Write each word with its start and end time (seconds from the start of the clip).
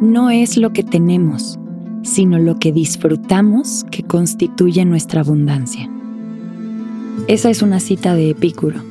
no 0.00 0.30
es 0.30 0.56
lo 0.56 0.72
que 0.72 0.82
tenemos, 0.82 1.58
sino 2.02 2.38
lo 2.38 2.58
que 2.58 2.72
disfrutamos 2.72 3.84
que 3.90 4.02
constituye 4.02 4.84
nuestra 4.84 5.20
abundancia. 5.20 5.90
Esa 7.28 7.50
es 7.50 7.62
una 7.62 7.80
cita 7.80 8.14
de 8.14 8.30
Epicuro. 8.30 8.82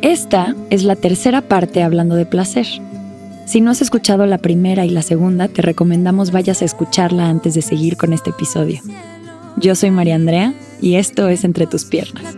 Esta 0.00 0.54
es 0.70 0.84
la 0.84 0.96
tercera 0.96 1.42
parte 1.42 1.82
hablando 1.82 2.14
de 2.14 2.26
placer. 2.26 2.66
Si 3.46 3.60
no 3.60 3.70
has 3.70 3.82
escuchado 3.82 4.24
la 4.26 4.38
primera 4.38 4.86
y 4.86 4.90
la 4.90 5.02
segunda, 5.02 5.48
te 5.48 5.62
recomendamos 5.62 6.30
vayas 6.30 6.62
a 6.62 6.64
escucharla 6.64 7.28
antes 7.28 7.54
de 7.54 7.62
seguir 7.62 7.96
con 7.96 8.12
este 8.12 8.30
episodio. 8.30 8.80
Yo 9.56 9.74
soy 9.74 9.90
María 9.90 10.14
Andrea 10.14 10.54
y 10.80 10.94
esto 10.94 11.28
es 11.28 11.44
Entre 11.44 11.66
tus 11.66 11.84
piernas. 11.84 12.36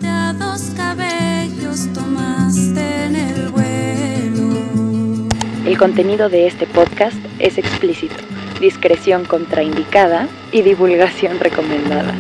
El 5.75 5.81
contenido 5.81 6.29
de 6.29 6.47
este 6.47 6.69
podcast 6.69 7.17
es 7.41 7.59
explícito, 7.59 8.15
discreción 8.61 9.25
contraindicada 9.25 10.29
y 10.53 10.63
divulgación 10.63 11.41
recomendada. 11.41 12.15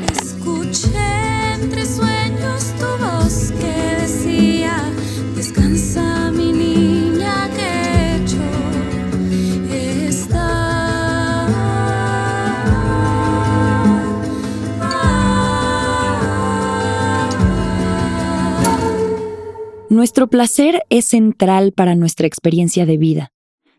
Nuestro 19.91 20.27
placer 20.27 20.83
es 20.91 21.05
central 21.05 21.73
para 21.73 21.95
nuestra 21.95 22.27
experiencia 22.27 22.85
de 22.85 22.97
vida. 22.97 23.34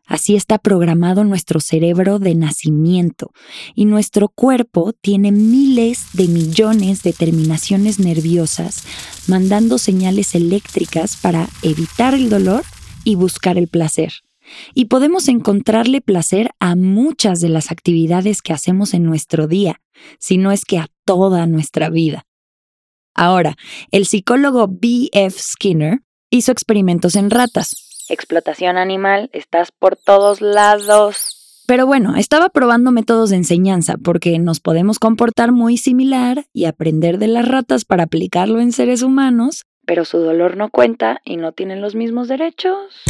Así 0.08 0.36
está 0.36 0.59
programado 0.59 1.23
nuestro 1.23 1.59
cerebro 1.59 2.20
de 2.20 2.36
nacimiento 2.36 3.31
y 3.73 3.86
nuestro 3.86 4.30
cuerpo 4.30 4.94
tiene 4.94 5.31
miles 5.31 6.08
de 6.14 6.28
millones 6.28 7.02
de 7.02 7.11
terminaciones 7.11 8.00
nerviosas 8.00 8.83
mandando 9.28 9.80
señales 9.80 10.36
eléctricas 10.36 11.16
para 11.16 11.50
evitar 11.64 12.14
el 12.14 12.30
dolor 12.30 12.64
y 13.03 13.16
buscar 13.16 13.58
el 13.58 13.67
placer. 13.67 14.14
Y 14.76 14.86
podemos 14.86 15.28
encontrarle 15.28 16.02
placer 16.02 16.52
a 16.59 16.76
muchas 16.76 17.39
de 17.39 17.50
las 17.50 17.72
actividades 17.72 18.44
que 18.44 18.53
hacemos 18.53 18.94
en 18.94 19.03
nuestro 19.03 19.48
día, 19.48 19.81
si 20.20 20.38
no 20.38 20.52
es 20.52 20.66
que 20.66 20.78
a 20.78 20.88
toda 21.03 21.48
nuestra 21.48 21.89
vida. 21.89 22.28
Ahora, 23.16 23.56
el 23.89 24.06
psicólogo 24.06 24.67
B.F. 24.70 25.39
Skinner 25.39 26.02
hizo 26.30 26.52
experimentos 26.52 27.16
en 27.16 27.31
ratas 27.31 27.84
explotación 28.09 28.78
animal, 28.78 29.30
estás 29.34 29.72
por 29.72 29.95
todos 29.95 30.42
lados. 30.42 31.64
Pero 31.67 31.88
bueno, 31.88 32.16
estaba 32.16 32.50
probando 32.50 32.92
métodos 32.92 33.31
de 33.31 33.38
enseñanza 33.38 33.95
porque 34.03 34.38
nos 34.38 34.59
podemos 34.59 35.00
comportar 35.00 35.52
muy 35.52 35.78
similar 35.78 36.45
y 36.53 36.66
aprender 36.66 37.17
de 37.17 37.28
las 37.28 37.48
ratas 37.48 37.86
para 37.86 38.03
aplicarlo 38.03 38.59
en 38.59 38.72
seres 38.72 39.02
humanos, 39.02 39.66
pero 39.86 40.06
su 40.06 40.20
dolor 40.20 40.58
no 40.58 40.70
cuenta 40.70 41.22
y 41.23 41.38
no 41.38 41.52
tienen 41.52 41.81
los 41.81 41.95
mismos 41.95 42.28
derechos. 42.28 43.03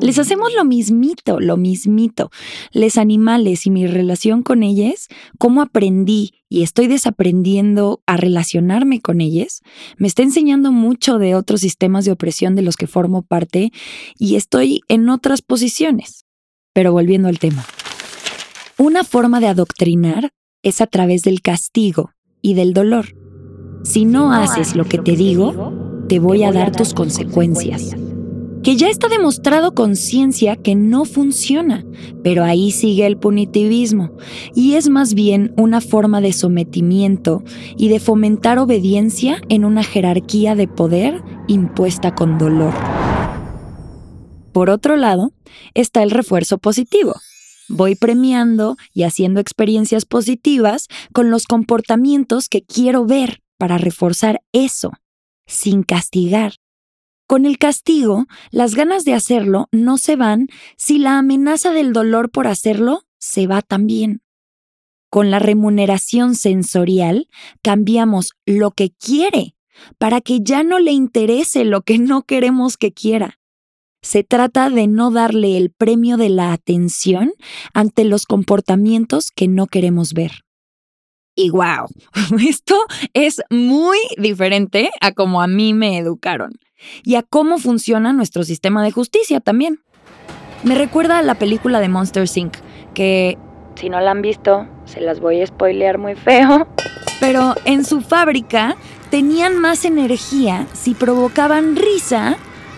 Les 0.00 0.18
hacemos 0.18 0.54
lo 0.54 0.64
mismito, 0.64 1.40
lo 1.40 1.56
mismito. 1.56 2.30
Les 2.72 2.96
animales 2.96 3.66
y 3.66 3.70
mi 3.70 3.86
relación 3.86 4.42
con 4.42 4.62
ellos, 4.62 5.08
cómo 5.38 5.60
aprendí 5.60 6.32
y 6.48 6.62
estoy 6.62 6.86
desaprendiendo 6.86 8.02
a 8.06 8.16
relacionarme 8.16 9.00
con 9.00 9.20
ellos, 9.20 9.60
me 9.98 10.08
está 10.08 10.22
enseñando 10.22 10.72
mucho 10.72 11.18
de 11.18 11.34
otros 11.34 11.60
sistemas 11.60 12.06
de 12.06 12.12
opresión 12.12 12.56
de 12.56 12.62
los 12.62 12.76
que 12.76 12.86
formo 12.86 13.22
parte 13.22 13.72
y 14.18 14.36
estoy 14.36 14.80
en 14.88 15.08
otras 15.10 15.42
posiciones. 15.42 16.24
Pero 16.72 16.92
volviendo 16.92 17.28
al 17.28 17.38
tema. 17.38 17.64
Una 18.78 19.04
forma 19.04 19.40
de 19.40 19.48
adoctrinar 19.48 20.30
es 20.62 20.80
a 20.80 20.86
través 20.86 21.22
del 21.22 21.42
castigo 21.42 22.12
y 22.40 22.54
del 22.54 22.72
dolor. 22.72 23.16
Si 23.84 24.06
no 24.06 24.32
haces 24.32 24.76
lo 24.76 24.86
que 24.86 24.98
te 24.98 25.14
digo, 25.14 26.04
te 26.08 26.18
voy 26.18 26.44
a 26.44 26.52
dar 26.52 26.72
tus 26.72 26.94
consecuencias 26.94 27.94
que 28.62 28.76
ya 28.76 28.88
está 28.88 29.08
demostrado 29.08 29.74
con 29.74 29.96
ciencia 29.96 30.56
que 30.56 30.74
no 30.74 31.04
funciona, 31.04 31.84
pero 32.22 32.44
ahí 32.44 32.70
sigue 32.72 33.06
el 33.06 33.16
punitivismo, 33.16 34.12
y 34.54 34.74
es 34.74 34.88
más 34.88 35.14
bien 35.14 35.54
una 35.56 35.80
forma 35.80 36.20
de 36.20 36.32
sometimiento 36.32 37.42
y 37.76 37.88
de 37.88 38.00
fomentar 38.00 38.58
obediencia 38.58 39.40
en 39.48 39.64
una 39.64 39.82
jerarquía 39.82 40.54
de 40.54 40.68
poder 40.68 41.22
impuesta 41.48 42.14
con 42.14 42.38
dolor. 42.38 42.74
Por 44.52 44.68
otro 44.68 44.96
lado, 44.96 45.32
está 45.74 46.02
el 46.02 46.10
refuerzo 46.10 46.58
positivo. 46.58 47.14
Voy 47.68 47.94
premiando 47.94 48.76
y 48.92 49.04
haciendo 49.04 49.40
experiencias 49.40 50.04
positivas 50.04 50.88
con 51.12 51.30
los 51.30 51.46
comportamientos 51.46 52.48
que 52.48 52.62
quiero 52.62 53.06
ver 53.06 53.42
para 53.58 53.78
reforzar 53.78 54.42
eso, 54.52 54.90
sin 55.46 55.84
castigar 55.84 56.59
con 57.30 57.46
el 57.46 57.58
castigo, 57.58 58.26
las 58.50 58.74
ganas 58.74 59.04
de 59.04 59.14
hacerlo 59.14 59.68
no 59.70 59.98
se 59.98 60.16
van 60.16 60.48
si 60.76 60.98
la 60.98 61.16
amenaza 61.16 61.70
del 61.70 61.92
dolor 61.92 62.32
por 62.32 62.48
hacerlo 62.48 63.04
se 63.20 63.46
va 63.46 63.62
también. 63.62 64.20
Con 65.10 65.30
la 65.30 65.38
remuneración 65.38 66.34
sensorial, 66.34 67.28
cambiamos 67.62 68.32
lo 68.46 68.72
que 68.72 68.90
quiere 68.90 69.54
para 69.96 70.20
que 70.20 70.40
ya 70.42 70.64
no 70.64 70.80
le 70.80 70.90
interese 70.90 71.64
lo 71.64 71.82
que 71.82 71.98
no 71.98 72.22
queremos 72.22 72.76
que 72.76 72.90
quiera. 72.90 73.38
Se 74.02 74.24
trata 74.24 74.68
de 74.68 74.88
no 74.88 75.12
darle 75.12 75.56
el 75.56 75.70
premio 75.70 76.16
de 76.16 76.30
la 76.30 76.52
atención 76.52 77.32
ante 77.72 78.02
los 78.02 78.26
comportamientos 78.26 79.30
que 79.30 79.46
no 79.46 79.68
queremos 79.68 80.14
ver. 80.14 80.32
Y 81.36 81.50
wow, 81.50 81.86
esto 82.44 82.76
es 83.14 83.40
muy 83.50 83.98
diferente 84.18 84.90
a 85.00 85.12
como 85.12 85.40
a 85.40 85.46
mí 85.46 85.74
me 85.74 85.96
educaron 85.96 86.58
y 87.02 87.16
a 87.16 87.22
cómo 87.22 87.58
funciona 87.58 88.12
nuestro 88.12 88.44
sistema 88.44 88.82
de 88.82 88.90
justicia 88.90 89.40
también. 89.40 89.80
Me 90.62 90.74
recuerda 90.74 91.18
a 91.18 91.22
la 91.22 91.36
película 91.36 91.80
de 91.80 91.88
Monster 91.88 92.28
Inc., 92.34 92.56
que 92.94 93.38
si 93.76 93.88
no 93.88 94.00
la 94.00 94.10
han 94.10 94.20
visto, 94.20 94.68
se 94.84 95.00
las 95.00 95.20
voy 95.20 95.40
a 95.40 95.46
spoilear 95.46 95.98
muy 95.98 96.14
feo. 96.14 96.66
Pero 97.18 97.54
en 97.64 97.84
su 97.84 98.00
fábrica 98.00 98.76
tenían 99.10 99.58
más 99.58 99.84
energía 99.84 100.66
si 100.72 100.94
provocaban 100.94 101.76
risa 101.76 102.36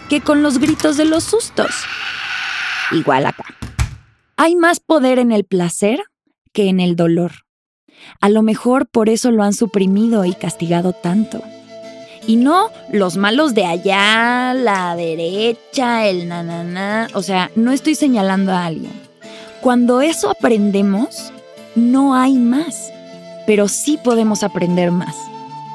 que 0.09 0.21
con 0.21 0.43
los 0.43 0.59
gritos 0.59 0.97
de 0.97 1.05
los 1.05 1.25
sustos. 1.25 1.71
Igual 2.93 3.27
acá. 3.27 3.45
Hay 4.37 4.57
más 4.57 4.81
poder 4.81 5.19
en 5.19 5.33
el 5.33 5.45
placer 5.45 6.03
que 6.53 6.69
en 6.69 6.81
el 6.81 6.97
dolor. 6.97 7.33
A 8.21 8.29
lo 8.29 8.43
mejor 8.43 8.89
por 8.89 9.09
eso 9.09 9.31
lo 9.31 9.43
han 9.43 9.53
suprimido 9.53 10.25
y 10.25 10.35
castigado 10.35 10.93
tanto. 10.93 11.43
Y 12.27 12.37
no 12.37 12.71
los 12.91 13.17
malos 13.17 13.55
de 13.55 13.67
allá, 13.67 14.55
la 14.55 14.95
derecha, 14.95 16.07
el 16.07 16.29
nananá. 16.29 17.09
O 17.15 17.23
sea, 17.23 17.51
no 17.57 17.73
estoy 17.73 17.95
señalando 17.95 18.53
a 18.53 18.67
alguien. 18.67 18.93
Cuando 19.61 20.01
eso 20.01 20.31
aprendemos, 20.31 21.33
no 21.75 22.15
hay 22.15 22.35
más. 22.35 22.93
Pero 23.47 23.69
sí 23.69 23.99
podemos 24.03 24.43
aprender 24.43 24.91
más. 24.93 25.17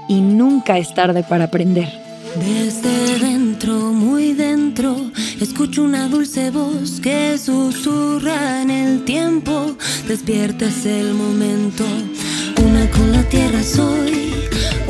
Y 0.08 0.22
nunca 0.22 0.78
es 0.78 0.94
tarde 0.94 1.24
para 1.24 1.46
aprender. 1.46 1.90
Desde 2.36 3.20
dentro, 3.20 3.74
muy 3.74 4.34
dentro, 4.34 4.96
escucho 5.42 5.84
una 5.84 6.08
dulce 6.08 6.52
voz 6.52 7.00
que 7.02 7.38
susurra 7.38 8.62
en 8.62 8.70
el 8.70 9.06
tiempo. 9.06 9.76
Despiertas 10.08 10.86
el 10.86 11.14
momento, 11.14 11.84
una 12.64 12.90
con 12.92 13.12
la 13.12 13.24
tierra 13.24 13.64
soy 13.64 14.28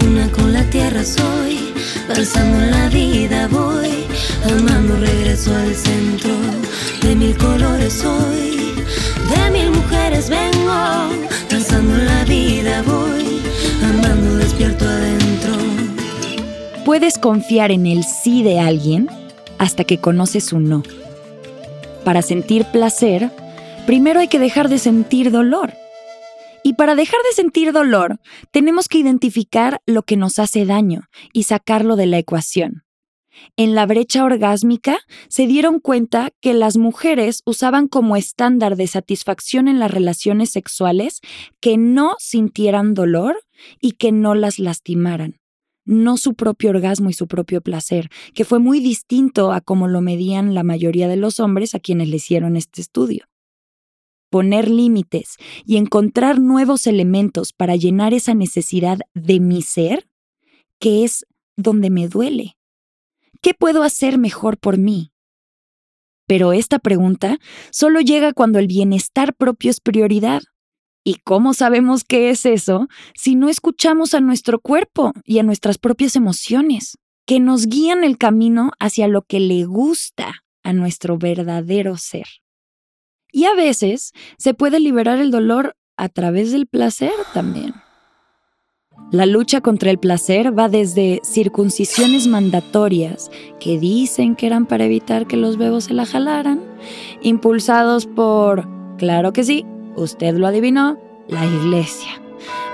una 0.07 0.31
con 0.31 0.53
la 0.53 0.63
tierra 0.69 1.03
soy, 1.03 1.73
danzando 2.07 2.59
la 2.71 2.89
vida 2.89 3.47
voy, 3.47 4.05
amando 4.43 4.95
regreso 4.97 5.53
al 5.53 5.75
centro, 5.75 6.31
de 7.01 7.15
mil 7.15 7.37
colores 7.37 7.93
soy, 7.93 8.73
de 9.29 9.51
mil 9.51 9.71
mujeres 9.71 10.29
vengo, 10.29 10.73
danzando 11.49 11.97
la 11.97 12.23
vida 12.25 12.81
voy, 12.83 13.41
amando 13.83 14.37
despierto 14.37 14.85
adentro. 14.85 15.53
Puedes 16.85 17.17
confiar 17.17 17.71
en 17.71 17.85
el 17.85 18.03
sí 18.03 18.43
de 18.43 18.59
alguien 18.59 19.09
hasta 19.57 19.83
que 19.83 19.97
conoces 19.97 20.45
su 20.45 20.59
no. 20.59 20.83
Para 22.05 22.21
sentir 22.21 22.65
placer, 22.71 23.29
primero 23.85 24.21
hay 24.21 24.29
que 24.29 24.39
dejar 24.39 24.69
de 24.69 24.79
sentir 24.79 25.31
dolor. 25.31 25.73
Para 26.77 26.93
dejar 26.93 27.19
de 27.27 27.35
sentir 27.35 27.73
dolor, 27.73 28.19
tenemos 28.51 28.87
que 28.87 28.99
identificar 28.99 29.81
lo 29.87 30.03
que 30.03 30.15
nos 30.15 30.37
hace 30.37 30.63
daño 30.63 31.09
y 31.33 31.43
sacarlo 31.43 31.95
de 31.95 32.05
la 32.05 32.19
ecuación. 32.19 32.83
En 33.55 33.73
la 33.73 33.87
brecha 33.87 34.23
orgásmica 34.23 34.99
se 35.27 35.47
dieron 35.47 35.79
cuenta 35.79 36.31
que 36.39 36.53
las 36.53 36.77
mujeres 36.77 37.41
usaban 37.45 37.87
como 37.87 38.15
estándar 38.15 38.75
de 38.75 38.85
satisfacción 38.85 39.67
en 39.67 39.79
las 39.79 39.89
relaciones 39.89 40.51
sexuales 40.51 41.21
que 41.59 41.77
no 41.77 42.15
sintieran 42.19 42.93
dolor 42.93 43.37
y 43.81 43.93
que 43.93 44.11
no 44.11 44.35
las 44.35 44.59
lastimaran, 44.59 45.39
no 45.83 46.15
su 46.17 46.35
propio 46.35 46.69
orgasmo 46.69 47.09
y 47.09 47.13
su 47.13 47.27
propio 47.27 47.61
placer, 47.61 48.09
que 48.35 48.45
fue 48.45 48.59
muy 48.59 48.79
distinto 48.79 49.51
a 49.51 49.61
como 49.61 49.87
lo 49.87 50.01
medían 50.01 50.53
la 50.53 50.63
mayoría 50.63 51.07
de 51.07 51.17
los 51.17 51.39
hombres 51.39 51.73
a 51.73 51.79
quienes 51.79 52.09
le 52.09 52.17
hicieron 52.17 52.55
este 52.55 52.81
estudio. 52.81 53.25
Poner 54.29 54.69
límites 54.69 55.37
y 55.65 55.77
encontrar 55.77 56.39
nuevos 56.39 56.87
elementos 56.87 57.53
para 57.53 57.75
llenar 57.75 58.13
esa 58.13 58.33
necesidad 58.33 58.99
de 59.13 59.39
mi 59.39 59.61
ser, 59.61 60.07
que 60.79 61.03
es 61.03 61.25
donde 61.55 61.89
me 61.89 62.07
duele. 62.07 62.57
¿Qué 63.41 63.53
puedo 63.53 63.83
hacer 63.83 64.17
mejor 64.17 64.57
por 64.57 64.77
mí? 64.77 65.11
Pero 66.27 66.51
esta 66.51 66.79
pregunta 66.79 67.39
solo 67.71 68.01
llega 68.01 68.33
cuando 68.33 68.59
el 68.59 68.67
bienestar 68.67 69.33
propio 69.33 69.71
es 69.71 69.79
prioridad. 69.79 70.41
¿Y 71.03 71.15
cómo 71.23 71.53
sabemos 71.53 72.03
qué 72.03 72.29
es 72.29 72.45
eso 72.45 72.87
si 73.15 73.35
no 73.35 73.47
escuchamos 73.47 74.13
a 74.13 74.19
nuestro 74.19 74.59
cuerpo 74.59 75.13
y 75.23 75.39
a 75.39 75.43
nuestras 75.43 75.77
propias 75.77 76.17
emociones, 76.17 76.97
que 77.25 77.39
nos 77.39 77.67
guían 77.67 78.03
el 78.03 78.17
camino 78.17 78.71
hacia 78.79 79.07
lo 79.07 79.21
que 79.21 79.39
le 79.39 79.63
gusta 79.63 80.43
a 80.63 80.73
nuestro 80.73 81.17
verdadero 81.17 81.95
ser? 81.95 82.27
Y 83.31 83.45
a 83.45 83.53
veces 83.53 84.13
se 84.37 84.53
puede 84.53 84.79
liberar 84.79 85.19
el 85.19 85.31
dolor 85.31 85.75
a 85.97 86.09
través 86.09 86.51
del 86.51 86.67
placer 86.67 87.13
también. 87.33 87.73
La 89.11 89.25
lucha 89.25 89.61
contra 89.61 89.89
el 89.89 89.99
placer 89.99 90.57
va 90.57 90.67
desde 90.67 91.21
circuncisiones 91.23 92.27
mandatorias 92.27 93.31
que 93.59 93.79
dicen 93.79 94.35
que 94.35 94.47
eran 94.47 94.65
para 94.65 94.85
evitar 94.85 95.27
que 95.27 95.37
los 95.37 95.57
bebos 95.57 95.85
se 95.85 95.93
la 95.93 96.05
jalaran, 96.05 96.61
impulsados 97.21 98.05
por, 98.05 98.67
claro 98.97 99.31
que 99.31 99.45
sí, 99.45 99.65
usted 99.95 100.35
lo 100.35 100.45
adivinó, 100.45 100.99
la 101.29 101.45
iglesia 101.45 102.21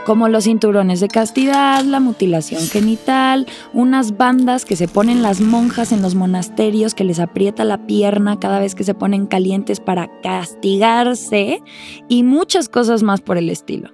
como 0.06 0.30
los 0.30 0.46
cinturones 0.46 1.00
de 1.00 1.08
castidad, 1.08 1.84
la 1.84 2.00
mutilación 2.00 2.62
genital, 2.68 3.48
unas 3.74 4.18
bandas 4.18 4.66
que 4.66 4.76
se 4.76 4.88
ponen 4.88 5.22
las 5.22 5.42
monjas 5.42 5.92
en 5.92 6.02
los 6.02 6.16
monasterios 6.16 6.94
que 6.94 7.04
les 7.04 7.20
aprieta 7.20 7.64
la 7.64 7.86
pierna 7.86 8.40
cada 8.40 8.60
vez 8.60 8.76
que 8.76 8.84
se 8.84 8.94
ponen 8.94 9.26
calientes 9.26 9.80
para 9.80 10.10
castigarse 10.22 11.62
y 12.10 12.24
muchas 12.24 12.70
cosas 12.70 13.04
más 13.04 13.22
por 13.22 13.38
el 13.38 13.50
estilo. 13.50 13.92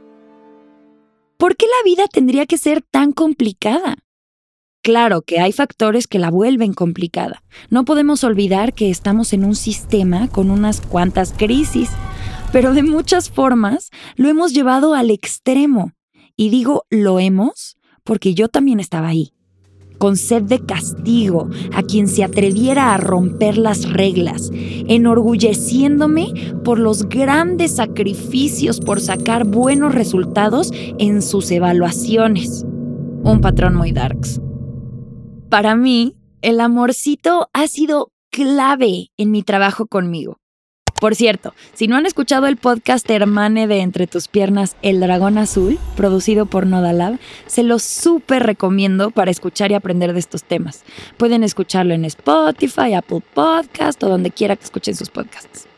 ¿Por 1.38 1.56
qué 1.56 1.66
la 1.66 1.89
vida 1.89 2.07
tendría 2.12 2.45
que 2.45 2.57
ser 2.57 2.81
tan 2.81 3.13
complicada? 3.13 3.95
Claro 4.81 5.22
que 5.22 5.39
hay 5.39 5.51
factores 5.51 6.07
que 6.07 6.19
la 6.19 6.31
vuelven 6.31 6.74
complicada. 6.74 7.44
No 7.69 7.83
podemos 7.83 8.24
olvidar 8.24 8.74
que 8.74 8.89
estamos 8.89 9.33
en 9.33 9.44
un 9.44 9.56
sistema 9.56 10.30
con 10.30 10.51
unas 10.51 10.80
cuantas 10.80 11.33
crisis, 11.33 11.89
pero 12.51 12.74
de 12.74 12.84
muchas 12.84 13.30
formas 13.30 13.90
lo 14.16 14.30
hemos 14.30 14.54
llevado 14.54 14.94
al 14.94 15.12
extremo 15.12 15.94
y 16.36 16.50
digo 16.50 16.86
lo 16.90 17.19
hemos 17.19 17.78
porque 18.04 18.34
yo 18.34 18.48
también 18.48 18.80
estaba 18.80 19.10
ahí, 19.10 19.34
con 20.00 20.18
sed 20.18 20.44
de 20.44 20.66
castigo 20.66 21.48
a 21.74 21.84
quien 21.84 22.07
se 22.07 22.24
atreviera 22.24 22.94
a 22.94 22.98
romper 22.98 23.57
las 23.57 23.88
reglas, 23.88 24.50
enorgulleciéndome 24.54 26.34
por 26.63 26.80
los 26.80 27.07
grandes 27.07 27.75
sacrificios 27.75 28.80
por 28.80 29.00
sacar 29.00 29.46
buenos 29.46 29.94
resultados 29.94 30.72
en 30.74 31.22
sus 31.22 31.51
evaluaciones. 31.51 32.66
Un 33.24 33.42
patrón 33.42 33.75
muy 33.75 33.92
darks. 33.92 34.42
Para 35.50 35.75
mí, 35.75 36.16
el 36.42 36.62
amorcito 36.62 37.50
ha 37.54 37.68
sido 37.68 38.12
clave 38.31 39.12
en 39.18 39.31
mi 39.31 39.44
trabajo 39.44 39.86
conmigo. 39.88 40.38
Por 41.00 41.16
cierto, 41.16 41.54
si 41.74 41.88
no 41.88 41.96
han 41.96 42.06
escuchado 42.06 42.48
el 42.48 42.57
podcast 42.57 43.10
Hermane 43.10 43.68
de 43.68 43.80
Entre 43.80 44.06
tus 44.06 44.28
piernas, 44.28 44.75
El 44.81 45.00
Dragón 45.00 45.38
Azul, 45.38 45.80
producido 45.96 46.46
por 46.46 46.68
Nodalab, 46.68 47.19
se 47.48 47.63
lo 47.63 47.80
súper 47.80 48.44
recomiendo 48.44 49.10
para 49.10 49.31
escuchar 49.31 49.72
y 49.72 49.75
aprender 49.75 50.12
de 50.12 50.19
estos 50.19 50.44
temas. 50.44 50.84
Pueden 51.16 51.46
escucharlo 51.46 51.94
en 51.94 52.04
Spotify, 52.04 52.96
Apple 52.96 53.22
Podcast 53.34 54.04
o 54.04 54.10
donde 54.10 54.31
quiera 54.31 54.57
que 54.57 54.66
escuchen 54.66 54.96
sus 54.96 55.10
podcasts. 55.10 55.69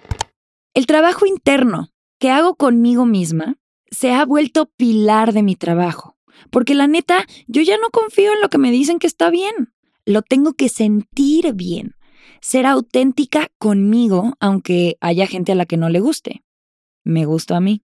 El 0.73 0.87
trabajo 0.87 1.27
interno 1.27 1.89
que 2.19 2.31
hago 2.31 2.55
conmigo 2.55 3.05
misma 3.05 3.57
se 3.91 4.13
ha 4.13 4.25
vuelto 4.25 4.71
pilar 4.75 5.33
de 5.33 5.43
mi 5.43 5.55
trabajo, 5.55 6.17
porque 6.49 6.73
la 6.73 6.87
neta, 6.87 7.25
yo 7.45 7.61
ya 7.61 7.77
no 7.77 7.91
confío 7.91 8.33
en 8.33 8.41
lo 8.41 8.49
que 8.49 8.57
me 8.57 8.71
dicen 8.71 8.97
que 8.97 9.07
está 9.07 9.29
bien. 9.29 9.71
Lo 10.03 10.23
tengo 10.23 10.53
que 10.53 10.67
sentir 10.67 11.53
bien 11.53 11.93
ser 12.41 12.65
auténtica 12.65 13.49
conmigo, 13.57 14.33
aunque 14.39 14.97
haya 14.99 15.27
gente 15.27 15.51
a 15.51 15.55
la 15.55 15.65
que 15.65 15.77
no 15.77 15.89
le 15.89 15.99
guste. 15.99 16.43
Me 17.03 17.25
gusta 17.25 17.57
a 17.57 17.61
mí. 17.61 17.83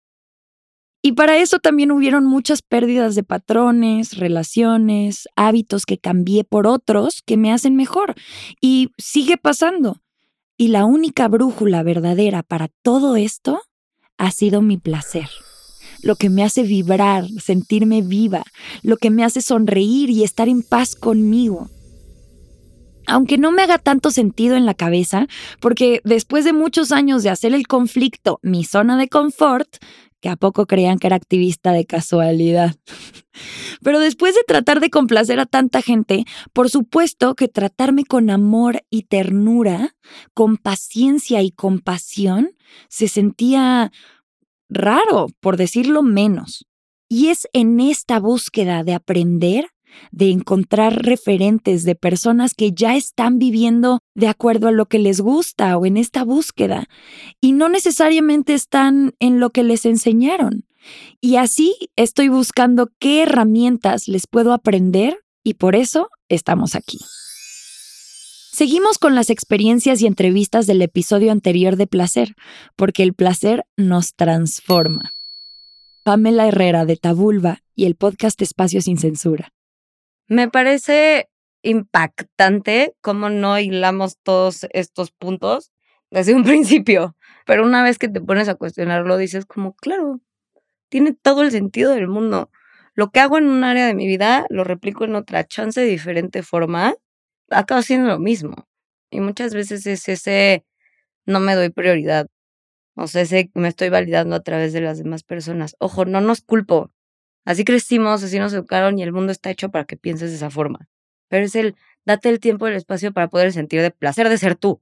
Y 1.01 1.13
para 1.13 1.37
eso 1.37 1.59
también 1.59 1.91
hubieron 1.91 2.25
muchas 2.25 2.63
pérdidas 2.63 3.15
de 3.15 3.23
patrones, 3.23 4.17
relaciones, 4.17 5.29
hábitos 5.35 5.85
que 5.85 5.99
cambié 5.99 6.43
por 6.43 6.67
otros 6.67 7.21
que 7.25 7.37
me 7.37 7.53
hacen 7.53 7.75
mejor. 7.75 8.15
Y 8.59 8.89
sigue 8.97 9.37
pasando. 9.37 10.01
Y 10.57 10.69
la 10.69 10.85
única 10.85 11.27
brújula 11.27 11.83
verdadera 11.83 12.41
para 12.41 12.69
todo 12.81 13.15
esto 13.15 13.61
ha 14.17 14.31
sido 14.31 14.63
mi 14.63 14.77
placer. 14.77 15.29
Lo 16.01 16.15
que 16.15 16.29
me 16.29 16.43
hace 16.43 16.63
vibrar, 16.63 17.27
sentirme 17.39 18.01
viva, 18.01 18.43
lo 18.81 18.97
que 18.97 19.11
me 19.11 19.23
hace 19.23 19.41
sonreír 19.41 20.09
y 20.09 20.23
estar 20.23 20.49
en 20.49 20.63
paz 20.63 20.95
conmigo 20.95 21.69
aunque 23.07 23.37
no 23.37 23.51
me 23.51 23.63
haga 23.63 23.79
tanto 23.79 24.11
sentido 24.11 24.55
en 24.55 24.65
la 24.65 24.73
cabeza, 24.73 25.27
porque 25.59 26.01
después 26.03 26.45
de 26.45 26.53
muchos 26.53 26.91
años 26.91 27.23
de 27.23 27.29
hacer 27.29 27.53
el 27.53 27.67
conflicto 27.67 28.39
mi 28.43 28.63
zona 28.63 28.97
de 28.97 29.07
confort, 29.07 29.77
que 30.19 30.29
a 30.29 30.35
poco 30.35 30.65
creían 30.65 30.97
que 30.97 31.07
era 31.07 31.15
activista 31.15 31.71
de 31.71 31.85
casualidad. 31.85 32.75
Pero 33.81 33.99
después 33.99 34.33
de 34.35 34.41
tratar 34.47 34.79
de 34.79 34.89
complacer 34.89 35.39
a 35.39 35.45
tanta 35.45 35.81
gente, 35.81 36.25
por 36.53 36.69
supuesto 36.69 37.35
que 37.35 37.47
tratarme 37.47 38.03
con 38.03 38.29
amor 38.29 38.83
y 38.89 39.03
ternura, 39.03 39.95
con 40.33 40.57
paciencia 40.57 41.41
y 41.43 41.51
compasión, 41.51 42.51
se 42.89 43.07
sentía 43.07 43.91
raro, 44.69 45.27
por 45.39 45.57
decirlo 45.57 46.01
menos. 46.01 46.65
Y 47.09 47.27
es 47.27 47.47
en 47.53 47.79
esta 47.79 48.19
búsqueda 48.19 48.83
de 48.83 48.93
aprender 48.93 49.69
de 50.11 50.31
encontrar 50.31 51.05
referentes 51.05 51.83
de 51.83 51.95
personas 51.95 52.53
que 52.53 52.71
ya 52.71 52.95
están 52.95 53.39
viviendo 53.39 53.99
de 54.15 54.27
acuerdo 54.27 54.67
a 54.67 54.71
lo 54.71 54.85
que 54.85 54.99
les 54.99 55.21
gusta 55.21 55.77
o 55.77 55.85
en 55.85 55.97
esta 55.97 56.23
búsqueda 56.23 56.87
y 57.41 57.51
no 57.51 57.69
necesariamente 57.69 58.53
están 58.53 59.13
en 59.19 59.39
lo 59.39 59.51
que 59.51 59.63
les 59.63 59.85
enseñaron. 59.85 60.65
Y 61.19 61.35
así 61.35 61.75
estoy 61.95 62.29
buscando 62.29 62.89
qué 62.99 63.23
herramientas 63.23 64.07
les 64.07 64.27
puedo 64.27 64.53
aprender 64.53 65.19
y 65.43 65.55
por 65.55 65.75
eso 65.75 66.09
estamos 66.29 66.75
aquí. 66.75 66.99
Seguimos 68.57 68.97
con 68.97 69.13
las 69.13 69.29
experiencias 69.29 70.01
y 70.01 70.07
entrevistas 70.07 70.65
del 70.65 70.81
episodio 70.81 71.31
anterior 71.31 71.75
de 71.75 71.85
Placer, 71.85 72.33
porque 72.75 73.03
el 73.03 73.13
placer 73.13 73.65
nos 73.75 74.15
transforma. 74.15 75.13
Pamela 76.03 76.47
Herrera 76.47 76.85
de 76.85 76.97
Tabulba 76.97 77.61
y 77.75 77.85
el 77.85 77.95
podcast 77.95 78.41
Espacio 78.41 78.81
sin 78.81 78.97
Censura. 78.97 79.53
Me 80.29 80.49
parece 80.49 81.29
impactante 81.63 82.93
cómo 83.01 83.29
no 83.29 83.59
hilamos 83.59 84.17
todos 84.21 84.67
estos 84.71 85.11
puntos 85.11 85.71
desde 86.11 86.35
un 86.35 86.43
principio, 86.43 87.15
pero 87.45 87.63
una 87.65 87.81
vez 87.83 87.97
que 87.97 88.09
te 88.09 88.21
pones 88.21 88.49
a 88.49 88.55
cuestionarlo 88.55 89.17
dices 89.17 89.45
como, 89.45 89.73
claro, 89.75 90.19
tiene 90.89 91.13
todo 91.13 91.43
el 91.43 91.51
sentido 91.51 91.93
del 91.93 92.07
mundo. 92.09 92.51
Lo 92.95 93.11
que 93.11 93.19
hago 93.21 93.37
en 93.37 93.47
un 93.47 93.63
área 93.63 93.87
de 93.87 93.95
mi 93.95 94.07
vida 94.07 94.45
lo 94.49 94.63
replico 94.65 95.05
en 95.05 95.15
otra 95.15 95.45
chance 95.45 95.81
de 95.81 95.87
diferente 95.87 96.43
forma, 96.43 96.95
acabo 97.49 97.79
haciendo 97.79 98.09
lo 98.09 98.19
mismo. 98.19 98.67
Y 99.11 99.21
muchas 99.21 99.53
veces 99.55 99.87
es 99.87 100.09
ese 100.09 100.65
no 101.25 101.39
me 101.41 101.55
doy 101.55 101.69
prioridad. 101.71 102.27
O 102.95 103.07
sea, 103.07 103.23
ese 103.23 103.51
me 103.55 103.69
estoy 103.69 103.89
validando 103.89 104.35
a 104.35 104.41
través 104.43 104.73
de 104.73 104.81
las 104.81 104.99
demás 104.99 105.23
personas. 105.23 105.75
Ojo, 105.79 106.05
no 106.05 106.21
nos 106.21 106.41
culpo. 106.41 106.91
Así 107.47 107.63
crecimos, 107.63 108.23
así 108.23 108.39
nos 108.39 108.51
educaron 108.51 108.99
y 108.99 109.03
el 109.03 109.13
mundo 109.13 109.31
está 109.31 109.49
hecho 109.49 109.69
para 109.69 109.85
que 109.85 109.95
pienses 109.95 110.31
de 110.31 110.35
esa 110.35 110.49
forma. 110.49 110.89
Pero 111.29 111.45
es 111.45 111.55
el 111.55 111.77
date 112.05 112.27
el 112.27 112.41
tiempo 112.41 112.67
y 112.67 112.71
el 112.71 112.75
espacio 112.75 113.13
para 113.13 113.29
poder 113.29 113.53
sentir 113.53 113.81
de 113.81 113.89
placer 113.89 114.27
de 114.27 114.37
ser 114.37 114.55
tú. 114.55 114.81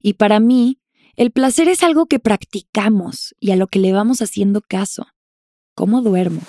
Y 0.00 0.14
para 0.14 0.40
mí, 0.40 0.80
el 1.14 1.30
placer 1.30 1.68
es 1.68 1.84
algo 1.84 2.06
que 2.06 2.18
practicamos 2.18 3.36
y 3.38 3.52
a 3.52 3.56
lo 3.56 3.68
que 3.68 3.78
le 3.78 3.92
vamos 3.92 4.20
haciendo 4.20 4.62
caso. 4.62 5.06
¿Cómo 5.76 6.02
duermo? 6.02 6.40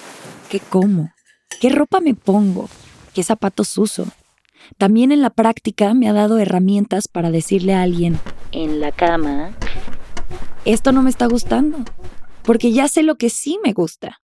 ¿Qué 0.49 0.59
como? 0.59 1.13
¿Qué 1.61 1.69
ropa 1.69 1.99
me 1.99 2.15
pongo? 2.15 2.67
¿Qué 3.13 3.21
zapatos 3.21 3.77
uso? 3.77 4.07
También 4.79 5.11
en 5.11 5.21
la 5.21 5.29
práctica 5.29 5.93
me 5.93 6.09
ha 6.09 6.13
dado 6.13 6.39
herramientas 6.39 7.07
para 7.07 7.29
decirle 7.29 7.75
a 7.75 7.83
alguien 7.83 8.19
en 8.53 8.79
la 8.79 8.91
cama, 8.91 9.55
esto 10.65 10.91
no 10.91 11.03
me 11.03 11.11
está 11.11 11.27
gustando, 11.27 11.77
porque 12.41 12.71
ya 12.71 12.87
sé 12.87 13.03
lo 13.03 13.17
que 13.17 13.29
sí 13.29 13.59
me 13.63 13.73
gusta 13.73 14.22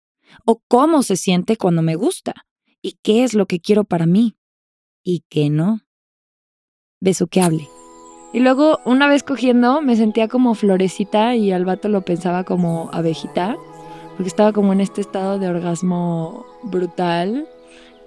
o 0.45 0.61
cómo 0.67 1.03
se 1.03 1.15
siente 1.15 1.57
cuando 1.57 1.81
me 1.81 1.95
gusta 1.95 2.33
y 2.81 2.97
qué 3.01 3.23
es 3.23 3.33
lo 3.33 3.45
que 3.45 3.59
quiero 3.59 3.83
para 3.83 4.05
mí 4.05 4.37
y 5.03 5.23
qué 5.29 5.49
no. 5.49 5.81
hable. 7.41 7.67
Y 8.33 8.41
luego, 8.41 8.79
una 8.83 9.07
vez 9.07 9.23
cogiendo, 9.23 9.81
me 9.81 9.95
sentía 9.95 10.27
como 10.27 10.55
florecita 10.55 11.35
y 11.35 11.51
al 11.51 11.63
vato 11.63 11.87
lo 11.87 12.01
pensaba 12.01 12.43
como 12.43 12.89
abejita, 12.91 13.55
porque 14.09 14.27
estaba 14.27 14.51
como 14.51 14.73
en 14.73 14.81
este 14.81 14.99
estado 15.01 15.39
de 15.39 15.47
orgasmo 15.47 16.45
brutal 16.63 17.47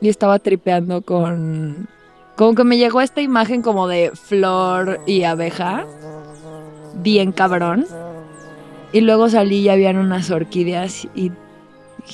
y 0.01 0.09
estaba 0.09 0.39
tripeando 0.39 1.03
con... 1.03 1.89
Como 2.37 2.55
que 2.55 2.65
me 2.65 2.77
llegó 2.77 3.01
esta 3.01 3.21
imagen 3.21 3.63
como 3.63 3.89
de 3.89 4.13
flor 4.15 5.01
y 5.07 5.25
abeja, 5.25 5.87
bien 6.95 7.33
cabrón. 7.33 7.87
Y 8.93 9.01
luego 9.01 9.29
salí 9.29 9.61
y 9.61 9.69
habían 9.71 9.97
unas 9.97 10.31
orquídeas 10.31 11.09
y 11.15 11.33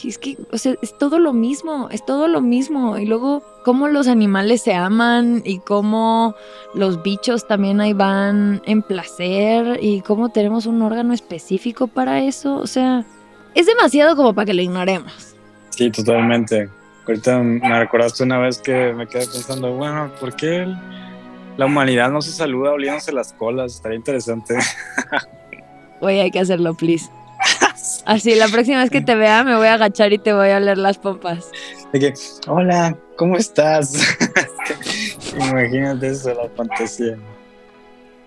es 0.05 0.19
que, 0.19 0.37
o 0.53 0.59
sea, 0.59 0.75
es 0.83 0.97
todo 0.99 1.19
lo 1.19 1.33
mismo, 1.33 1.89
es 1.91 2.05
todo 2.05 2.29
lo 2.29 2.41
mismo. 2.41 2.99
Y 2.99 3.07
luego, 3.07 3.43
cómo 3.65 3.89
los 3.89 4.09
animales 4.09 4.63
se 4.63 4.75
aman 4.75 5.43
y 5.45 5.59
cómo 5.59 6.35
los 6.75 7.03
bichos 7.03 7.47
también 7.47 7.81
ahí 7.81 7.93
van 7.93 8.63
en 8.67 8.83
placer 8.83 9.79
y 9.83 10.01
cómo 10.03 10.31
tenemos 10.31 10.67
un 10.67 10.83
órgano 10.83 11.13
específico 11.13 11.87
para 11.87 12.23
eso. 12.23 12.57
O 12.57 12.67
sea, 12.67 13.05
es 13.55 13.67
demasiado 13.67 14.17
como 14.17 14.35
para 14.35 14.47
que 14.47 14.55
lo 14.55 14.63
ignoremos. 14.63 15.35
Sí, 15.71 15.91
totalmente. 15.91 16.69
Ahorita 17.07 17.39
me 17.39 17.79
recordaste 17.79 18.23
una 18.23 18.39
vez 18.39 18.59
que 18.59 18.93
me 18.93 19.07
quedé 19.07 19.27
pensando, 19.27 19.73
bueno, 19.73 20.11
¿por 20.21 20.35
qué 20.35 20.67
la 21.57 21.67
humanidad 21.67 22.11
no 22.11 22.23
se 22.23 22.33
saluda 22.33 22.73
oliéndose 22.73 23.13
las 23.13 23.33
colas? 23.33 23.75
Estaría 23.75 23.97
interesante. 23.97 24.57
Oye, 26.01 26.23
hay 26.23 26.31
que 26.31 26.41
hacerlo, 26.41 26.75
please. 26.75 27.11
Así, 28.07 28.35
la 28.35 28.49
próxima 28.49 28.81
vez 28.81 28.91
que 28.91 29.01
te 29.01 29.15
vea 29.15 29.45
me 29.45 29.57
voy 29.57 29.67
a 29.67 29.75
agachar 29.75 30.13
y 30.13 30.19
te 30.19 30.33
voy 30.33 30.51
a 30.51 30.59
oler 30.59 30.79
las 30.79 30.99
pompas. 30.99 31.51
De 31.93 32.01
que, 32.01 32.15
hola, 32.47 32.99
¿cómo 33.17 33.37
estás? 33.37 34.17
Imagínate 35.51 36.09
eso, 36.09 36.35
la 36.35 36.49
fantasía. 36.55 37.17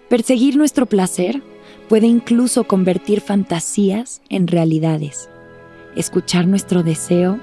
Perseguir 0.09 0.55
nuestro 0.55 0.85
placer 0.85 1.41
puede 1.89 2.07
incluso 2.07 2.63
convertir 2.63 3.21
fantasías 3.21 4.21
en 4.29 4.47
realidades. 4.47 5.29
Escuchar 5.95 6.47
nuestro 6.47 6.83
deseo 6.83 7.39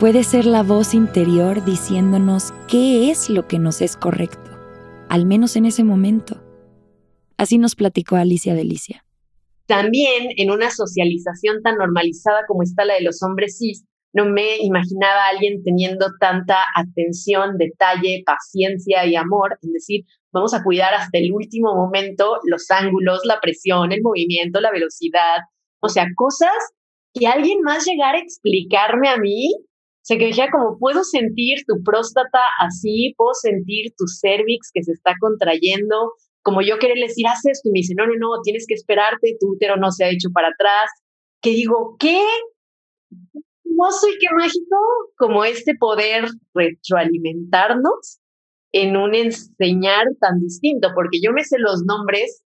puede 0.00 0.24
ser 0.24 0.44
la 0.44 0.62
voz 0.62 0.94
interior 0.94 1.64
diciéndonos 1.64 2.52
qué 2.68 3.10
es 3.10 3.30
lo 3.30 3.46
que 3.46 3.58
nos 3.58 3.80
es 3.80 3.96
correcto, 3.96 4.50
al 5.08 5.24
menos 5.24 5.56
en 5.56 5.66
ese 5.66 5.84
momento. 5.84 6.42
Así 7.36 7.58
nos 7.58 7.74
platicó 7.74 8.16
Alicia 8.16 8.54
Delicia. 8.54 9.05
También 9.66 10.28
en 10.36 10.50
una 10.50 10.70
socialización 10.70 11.62
tan 11.62 11.76
normalizada 11.76 12.44
como 12.46 12.62
está 12.62 12.84
la 12.84 12.94
de 12.94 13.02
los 13.02 13.22
hombres 13.22 13.58
cis, 13.58 13.84
no 14.12 14.24
me 14.24 14.56
imaginaba 14.60 15.26
a 15.26 15.28
alguien 15.28 15.62
teniendo 15.62 16.06
tanta 16.18 16.64
atención, 16.74 17.58
detalle, 17.58 18.22
paciencia 18.24 19.04
y 19.04 19.14
amor 19.14 19.58
en 19.62 19.72
decir, 19.72 20.04
vamos 20.32 20.54
a 20.54 20.62
cuidar 20.62 20.94
hasta 20.94 21.18
el 21.18 21.32
último 21.32 21.74
momento 21.74 22.38
los 22.44 22.70
ángulos, 22.70 23.20
la 23.24 23.40
presión, 23.40 23.92
el 23.92 24.00
movimiento, 24.02 24.60
la 24.60 24.70
velocidad, 24.70 25.40
o 25.80 25.88
sea, 25.88 26.06
cosas 26.16 26.56
que 27.12 27.26
alguien 27.26 27.60
más 27.62 27.84
llegara 27.84 28.16
a 28.16 28.22
explicarme 28.22 29.08
a 29.08 29.18
mí, 29.18 29.50
o 29.54 30.02
sea, 30.02 30.18
que 30.18 30.26
dijera 30.26 30.50
como 30.50 30.78
puedo 30.78 31.02
sentir 31.04 31.58
tu 31.66 31.82
próstata 31.82 32.40
así, 32.60 33.12
puedo 33.16 33.34
sentir 33.34 33.92
tu 33.98 34.04
cervix 34.06 34.70
que 34.72 34.82
se 34.82 34.92
está 34.92 35.14
contrayendo, 35.20 36.12
como 36.46 36.62
yo 36.62 36.78
quería 36.78 37.04
decir, 37.04 37.26
haz 37.26 37.44
esto, 37.44 37.68
y 37.68 37.72
me 37.72 37.78
dice, 37.80 37.94
no, 37.98 38.06
no, 38.06 38.12
no, 38.20 38.40
tienes 38.44 38.66
que 38.68 38.74
esperarte, 38.74 39.36
tu 39.40 39.54
útero 39.54 39.76
no 39.76 39.90
se 39.90 40.04
ha 40.04 40.10
hecho 40.10 40.28
para 40.32 40.46
atrás, 40.46 40.88
que 41.42 41.50
digo, 41.50 41.96
¿qué? 41.98 42.24
No 43.64 43.90
soy 43.90 44.12
qué 44.20 44.28
mágico 44.32 44.76
como 45.18 45.44
este 45.44 45.74
poder 45.74 46.26
retroalimentarnos 46.54 48.20
en 48.72 48.96
un 48.96 49.16
enseñar 49.16 50.04
tan 50.20 50.38
distinto, 50.38 50.90
porque 50.94 51.18
yo 51.20 51.32
me 51.32 51.42
sé 51.42 51.58
los 51.58 51.82
nombres 51.84 52.44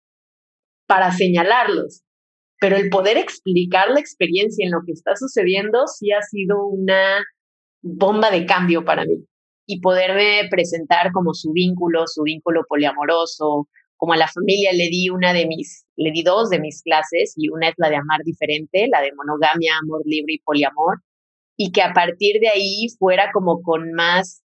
para 0.87 1.13
señalarlos, 1.13 2.03
pero 2.59 2.75
el 2.75 2.89
poder 2.89 3.15
explicar 3.15 3.91
la 3.91 4.01
experiencia 4.01 4.65
en 4.65 4.73
lo 4.73 4.79
que 4.85 4.91
está 4.91 5.15
sucediendo 5.15 5.87
sí 5.87 6.11
ha 6.11 6.21
sido 6.21 6.67
una 6.67 7.23
bomba 7.81 8.29
de 8.29 8.45
cambio 8.45 8.83
para 8.83 9.05
mí. 9.05 9.25
Y 9.67 9.79
poderme 9.79 10.49
presentar 10.51 11.13
como 11.13 11.33
su 11.33 11.53
vínculo, 11.53 12.03
su 12.07 12.23
vínculo 12.23 12.63
poliamoroso, 12.67 13.69
como 13.97 14.13
a 14.13 14.17
la 14.17 14.27
familia 14.27 14.71
le 14.73 14.89
di 14.89 15.09
una 15.09 15.33
de 15.33 15.45
mis, 15.45 15.85
le 15.95 16.11
di 16.11 16.23
dos 16.23 16.49
de 16.49 16.59
mis 16.59 16.81
clases 16.81 17.33
y 17.37 17.49
una 17.49 17.69
es 17.69 17.75
la 17.77 17.89
de 17.89 17.95
amar 17.95 18.21
diferente, 18.23 18.87
la 18.91 19.01
de 19.01 19.11
monogamia, 19.13 19.77
amor 19.81 20.01
libre 20.05 20.33
y 20.33 20.39
poliamor, 20.39 20.99
y 21.57 21.71
que 21.71 21.81
a 21.81 21.93
partir 21.93 22.39
de 22.39 22.49
ahí 22.49 22.87
fuera 22.99 23.31
como 23.33 23.61
con 23.61 23.93
más 23.93 24.43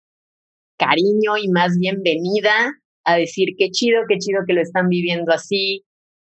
cariño 0.76 1.36
y 1.40 1.48
más 1.48 1.78
bienvenida 1.78 2.74
a 3.04 3.16
decir 3.16 3.50
qué 3.56 3.70
chido, 3.70 4.02
qué 4.08 4.18
chido 4.18 4.40
que 4.46 4.54
lo 4.54 4.60
están 4.60 4.88
viviendo 4.88 5.32
así. 5.32 5.84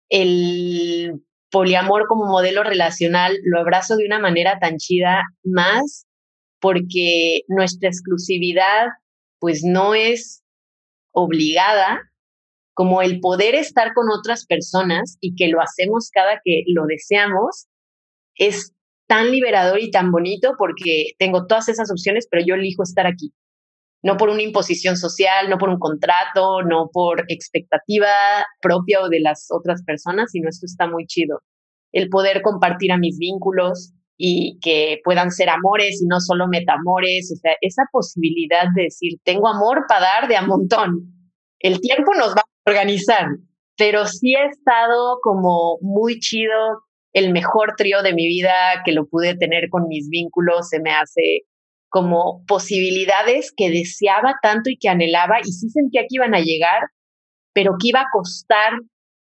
El 0.10 1.24
poliamor 1.50 2.08
como 2.08 2.26
modelo 2.26 2.64
relacional 2.64 3.38
lo 3.44 3.60
abrazo 3.60 3.96
de 3.96 4.06
una 4.06 4.20
manera 4.20 4.60
tan 4.60 4.78
chida 4.78 5.24
más 5.44 6.06
porque 6.60 7.42
nuestra 7.48 7.90
exclusividad 7.90 8.88
pues 9.40 9.64
no 9.64 9.94
es 9.94 10.44
obligada, 11.12 12.02
como 12.78 13.02
el 13.02 13.20
poder 13.22 13.56
estar 13.56 13.96
con 13.96 14.06
otras 14.12 14.46
personas 14.46 15.18
y 15.20 15.34
que 15.34 15.48
lo 15.48 15.60
hacemos 15.62 16.12
cada 16.14 16.40
que 16.44 16.62
lo 16.68 16.86
deseamos, 16.86 17.66
es 18.36 18.72
tan 19.08 19.32
liberador 19.32 19.80
y 19.82 19.90
tan 19.90 20.12
bonito 20.12 20.54
porque 20.60 21.14
tengo 21.18 21.48
todas 21.48 21.70
esas 21.70 21.90
opciones, 21.90 22.28
pero 22.30 22.46
yo 22.46 22.54
elijo 22.54 22.84
estar 22.84 23.08
aquí. 23.08 23.34
No 24.04 24.16
por 24.16 24.30
una 24.30 24.44
imposición 24.44 24.96
social, 24.96 25.50
no 25.50 25.58
por 25.58 25.70
un 25.70 25.80
contrato, 25.80 26.62
no 26.62 26.92
por 26.94 27.26
expectativa 27.30 28.46
propia 28.62 29.02
o 29.02 29.10
de 29.10 29.22
las 29.22 29.48
otras 29.50 29.84
personas, 29.84 30.30
sino 30.32 30.48
esto 30.48 30.68
está 30.68 30.88
muy 30.88 31.08
chido. 31.08 31.42
El 31.92 32.10
poder 32.10 32.44
compartir 32.44 32.92
a 32.92 33.00
mis 33.00 33.18
vínculos 33.18 33.92
y 34.18 34.60
que 34.62 35.00
puedan 35.04 35.32
ser 35.32 35.50
amores 35.50 36.00
y 36.00 36.06
no 36.06 36.20
solo 36.20 36.48
metamores, 36.48 37.34
o 37.36 37.40
sea, 37.40 37.54
esa 37.60 37.86
posibilidad 37.92 38.66
de 38.76 38.84
decir, 38.84 39.14
tengo 39.24 39.48
amor 39.48 39.86
para 39.88 40.02
dar 40.02 40.28
de 40.28 40.36
a 40.36 40.44
montón. 40.44 41.12
El 41.58 41.82
tiempo 41.82 42.14
nos 42.14 42.36
va 42.36 42.44
organizar, 42.68 43.28
pero 43.78 44.06
sí 44.06 44.36
ha 44.36 44.46
estado 44.46 45.20
como 45.22 45.78
muy 45.82 46.20
chido, 46.20 46.82
el 47.14 47.32
mejor 47.32 47.74
trío 47.78 48.02
de 48.04 48.14
mi 48.14 48.28
vida 48.28 48.82
que 48.86 48.92
lo 48.92 49.08
pude 49.08 49.36
tener 49.36 49.70
con 49.70 49.88
mis 49.88 50.10
vínculos, 50.10 50.70
se 50.70 50.80
me 50.80 50.92
hace 50.92 51.42
como 51.90 52.44
posibilidades 52.48 53.54
que 53.56 53.70
deseaba 53.70 54.36
tanto 54.42 54.70
y 54.70 54.78
que 54.78 54.90
anhelaba 54.90 55.40
y 55.40 55.52
sí 55.52 55.70
sentía 55.70 56.02
que 56.02 56.16
iban 56.16 56.36
a 56.36 56.42
llegar, 56.42 56.82
pero 57.54 57.76
que 57.80 57.90
iba 57.90 58.02
a 58.02 58.12
costar 58.12 58.74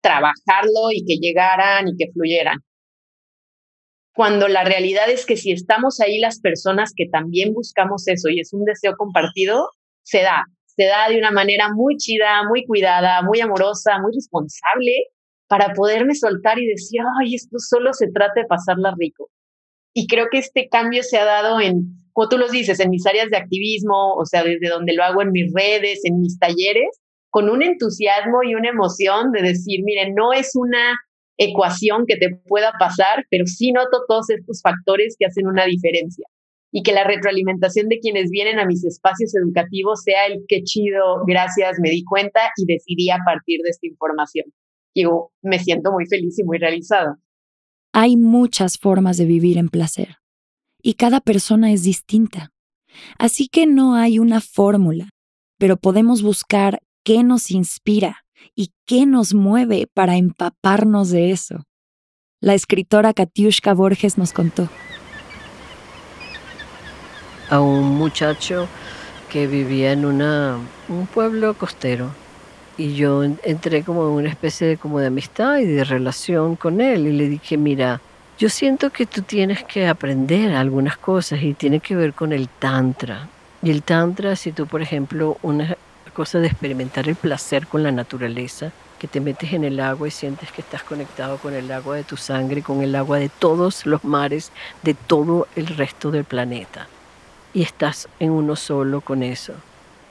trabajarlo 0.03 0.91
y 0.93 1.05
que 1.07 1.17
llegaran 1.17 1.89
y 1.89 1.97
que 1.97 2.13
fluyeran. 2.13 2.59
Cuando 4.15 4.47
la 4.49 4.65
realidad 4.65 5.09
es 5.09 5.25
que 5.25 5.39
si 5.39 5.53
estamos 5.53 5.99
ahí 6.01 6.19
las 6.19 6.41
personas 6.41 6.93
que 6.95 7.07
también 7.11 7.55
buscamos 7.55 8.07
eso 8.07 8.29
y 8.29 8.41
es 8.41 8.53
un 8.53 8.65
deseo 8.65 8.95
compartido, 8.99 9.71
se 10.03 10.21
da, 10.21 10.45
se 10.77 10.85
da 10.85 11.09
de 11.09 11.19
una 11.19 11.31
manera 11.31 11.73
muy 11.73 11.97
chida, 11.97 12.43
muy 12.49 12.65
cuidada, 12.65 13.23
muy 13.23 13.41
amorosa, 13.41 13.99
muy 13.99 14.13
responsable, 14.15 14.93
para 15.49 15.75
poderme 15.75 16.15
soltar 16.15 16.59
y 16.59 16.67
decir, 16.67 17.01
ay, 17.21 17.35
esto 17.35 17.59
solo 17.59 17.93
se 17.93 18.11
trata 18.11 18.41
de 18.41 18.47
pasarla 18.47 18.95
rico. 18.99 19.29
Y 19.95 20.07
creo 20.07 20.29
que 20.31 20.39
este 20.39 20.69
cambio 20.71 21.03
se 21.03 21.19
ha 21.19 21.25
dado 21.27 21.61
en, 21.61 21.95
como 22.15 22.29
tú 22.31 22.39
los 22.39 22.51
dices, 22.51 22.81
en 22.81 22.89
mis 22.89 23.07
áreas 23.07 23.29
de 23.29 23.37
activismo, 23.37 24.15
o 24.15 24.25
sea, 24.25 24.43
desde 24.43 24.69
donde 24.69 24.95
lo 24.95 25.05
hago 25.05 25.21
en 25.21 25.33
mis 25.33 25.53
redes, 25.53 26.01
en 26.05 26.21
mis 26.21 26.39
talleres, 26.39 27.01
con 27.29 27.51
un 27.51 27.63
entusiasmo 27.63 28.43
y 28.43 28.55
una 28.55 28.71
emoción 28.71 29.33
de 29.33 29.43
decir, 29.43 29.81
miren, 29.85 30.15
no 30.15 30.33
es 30.33 30.53
una 30.55 30.99
ecuación 31.37 32.07
que 32.07 32.17
te 32.17 32.31
pueda 32.47 32.73
pasar, 32.79 33.27
pero 33.31 33.47
sí 33.47 33.73
noto 33.73 34.05
todos 34.09 34.31
estos 34.31 34.63
factores 34.63 35.17
que 35.19 35.27
hacen 35.27 35.47
una 35.47 35.65
diferencia 35.67 36.27
y 36.73 36.83
que 36.83 36.93
la 36.93 37.05
retroalimentación 37.05 37.89
de 37.89 38.01
quienes 38.01 38.31
vienen 38.31 38.59
a 38.59 38.67
mis 38.67 38.83
espacios 38.85 39.35
educativos 39.35 40.03
sea 40.03 40.27
el 40.27 40.45
que 40.49 40.63
chido, 40.65 41.23
gracias, 41.27 41.79
me 41.81 41.91
di 41.91 42.03
cuenta 42.03 42.41
y 42.57 42.65
decidí 42.65 43.11
a 43.11 43.19
partir 43.25 43.61
de 43.63 43.71
esta 43.71 43.87
información. 43.87 44.47
Yo 44.95 45.31
me 45.43 45.59
siento 45.59 45.93
muy 45.93 46.07
feliz 46.07 46.39
y 46.39 46.45
muy 46.45 46.59
realizada. 46.59 47.19
Hay 47.93 48.17
muchas 48.17 48.79
formas 48.79 49.19
de 49.19 49.27
vivir 49.27 49.59
en 49.59 49.69
placer 49.69 50.17
y 50.83 50.95
cada 50.95 51.21
persona 51.21 51.73
es 51.73 51.83
distinta. 51.83 52.53
Así 53.19 53.49
que 53.49 53.67
no 53.67 53.95
hay 53.95 54.19
una 54.19 54.41
fórmula, 54.41 55.11
pero 55.59 55.77
podemos 55.77 56.23
buscar 56.23 56.81
qué 57.05 57.23
nos 57.23 57.51
inspira 57.51 58.25
y 58.55 58.73
qué 58.87 59.05
nos 59.05 59.35
mueve 59.35 59.89
para 59.93 60.17
empaparnos 60.17 61.11
de 61.11 61.33
eso. 61.33 61.65
La 62.41 62.55
escritora 62.55 63.13
Katiushka 63.13 63.75
Borges 63.75 64.19
nos 64.19 64.33
contó 64.33 64.69
a 67.53 67.61
un 67.61 67.85
muchacho 67.99 68.67
que 69.29 69.47
vivía 69.47 69.93
en 69.93 70.07
una, 70.07 70.57
un 70.89 71.07
pueblo 71.07 71.53
costero. 71.53 72.09
Y 72.79 72.95
yo 72.95 73.23
entré 73.23 73.83
como 73.83 74.07
en 74.07 74.15
una 74.15 74.31
especie 74.31 74.67
de, 74.67 74.79
como 74.79 75.01
de 75.01 75.09
amistad 75.09 75.59
y 75.59 75.67
de 75.67 75.85
relación 75.85 76.57
con 76.57 76.81
él. 76.81 77.07
Y 77.07 77.13
le 77.13 77.29
dije, 77.29 77.59
mira, 77.59 78.01
yo 78.39 78.49
siento 78.49 78.89
que 78.89 79.05
tú 79.05 79.21
tienes 79.21 79.65
que 79.65 79.87
aprender 79.87 80.55
algunas 80.55 80.97
cosas 80.97 81.43
y 81.43 81.53
tiene 81.53 81.81
que 81.81 81.95
ver 81.95 82.15
con 82.15 82.33
el 82.33 82.49
tantra. 82.49 83.29
Y 83.63 83.71
el 83.71 83.83
tantra, 83.83 84.35
si 84.35 84.53
tú, 84.53 84.67
por 84.67 84.81
ejemplo, 84.81 85.37
una 85.43 85.77
cosa 86.15 86.39
de 86.39 86.47
experimentar 86.47 87.07
el 87.07 87.17
placer 87.17 87.67
con 87.67 87.83
la 87.83 87.93
naturaleza, 87.93 88.73
que 88.99 89.09
te 89.09 89.21
metes 89.21 89.53
en 89.53 89.65
el 89.65 89.79
agua 89.79 90.09
y 90.09 90.11
sientes 90.11 90.51
que 90.53 90.63
estás 90.63 90.85
conectado 90.85 91.37
con 91.37 91.53
el 91.53 91.71
agua 91.71 91.97
de 91.97 92.05
tu 92.05 92.17
sangre, 92.17 92.63
con 92.63 92.81
el 92.81 92.97
agua 92.97 93.19
de 93.19 93.29
todos 93.29 93.85
los 93.85 94.05
mares, 94.05 94.53
de 94.83 94.95
todo 94.95 95.49
el 95.55 95.67
resto 95.67 96.11
del 96.11 96.25
planeta 96.25 96.89
y 97.53 97.63
estás 97.63 98.09
en 98.19 98.33
uno 98.33 98.57
solo 98.57 99.01
con 99.03 99.23
eso. 99.23 99.65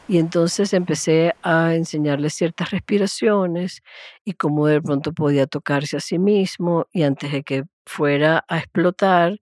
Y 0.08 0.18
entonces 0.20 0.74
empecé 0.74 1.36
a 1.42 1.76
enseñarle 1.76 2.30
ciertas 2.30 2.72
respiraciones 2.72 3.82
y 4.26 4.34
cómo 4.34 4.68
de 4.68 4.82
pronto 4.82 5.14
podía 5.14 5.48
tocarse 5.48 5.98
a 5.98 6.00
sí 6.02 6.20
mismo 6.20 6.88
y 6.92 7.04
antes 7.04 7.32
de 7.32 7.44
que 7.44 7.64
fuera 7.86 8.44
a 8.50 8.58
explotar, 8.60 9.40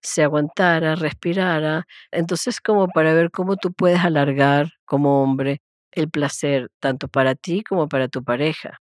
se 0.00 0.22
aguantara, 0.22 0.94
respirara. 0.96 1.86
Entonces 2.12 2.60
como 2.60 2.88
para 2.88 3.14
ver 3.14 3.30
cómo 3.32 3.56
tú 3.56 3.72
puedes 3.72 4.00
alargar 4.00 4.72
como 4.84 5.22
hombre 5.22 5.60
el 5.92 6.10
placer 6.10 6.70
tanto 6.80 7.08
para 7.08 7.34
ti 7.34 7.62
como 7.64 7.88
para 7.88 8.08
tu 8.08 8.22
pareja, 8.24 8.80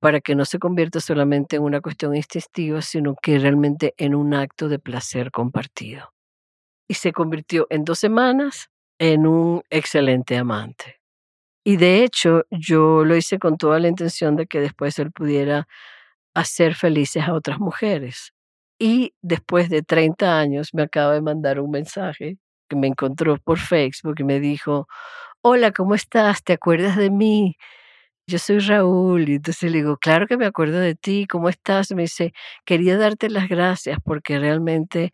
para 0.00 0.20
que 0.20 0.34
no 0.36 0.44
se 0.46 0.58
convierta 0.58 1.00
solamente 1.00 1.56
en 1.56 1.62
una 1.64 1.80
cuestión 1.80 2.16
instintiva, 2.16 2.82
sino 2.82 3.16
que 3.22 3.38
realmente 3.38 3.94
en 3.98 4.14
un 4.14 4.34
acto 4.34 4.68
de 4.68 4.78
placer 4.78 5.30
compartido. 5.30 6.12
Y 6.90 6.94
se 6.94 7.12
convirtió 7.12 7.68
en 7.70 7.84
dos 7.84 8.00
semanas 8.00 8.68
en 8.98 9.24
un 9.24 9.62
excelente 9.70 10.36
amante. 10.36 11.00
Y 11.64 11.76
de 11.76 12.02
hecho, 12.02 12.46
yo 12.50 13.04
lo 13.04 13.14
hice 13.14 13.38
con 13.38 13.58
toda 13.58 13.78
la 13.78 13.86
intención 13.86 14.34
de 14.34 14.48
que 14.48 14.58
después 14.58 14.98
él 14.98 15.12
pudiera 15.12 15.68
hacer 16.34 16.74
felices 16.74 17.22
a 17.28 17.34
otras 17.34 17.60
mujeres. 17.60 18.32
Y 18.76 19.14
después 19.22 19.68
de 19.70 19.82
30 19.82 20.36
años 20.40 20.74
me 20.74 20.82
acaba 20.82 21.14
de 21.14 21.20
mandar 21.22 21.60
un 21.60 21.70
mensaje 21.70 22.38
que 22.68 22.74
me 22.74 22.88
encontró 22.88 23.36
por 23.38 23.60
Facebook 23.60 24.16
y 24.18 24.24
me 24.24 24.40
dijo, 24.40 24.88
hola, 25.42 25.70
¿cómo 25.70 25.94
estás? 25.94 26.42
¿Te 26.42 26.54
acuerdas 26.54 26.96
de 26.96 27.10
mí? 27.10 27.56
Yo 28.26 28.40
soy 28.40 28.58
Raúl. 28.58 29.28
Y 29.28 29.36
entonces 29.36 29.70
le 29.70 29.78
digo, 29.78 29.96
claro 29.98 30.26
que 30.26 30.36
me 30.36 30.46
acuerdo 30.46 30.80
de 30.80 30.96
ti, 30.96 31.28
¿cómo 31.28 31.48
estás? 31.50 31.92
Me 31.92 32.02
dice, 32.02 32.32
quería 32.64 32.98
darte 32.98 33.30
las 33.30 33.48
gracias 33.48 33.98
porque 34.04 34.40
realmente 34.40 35.12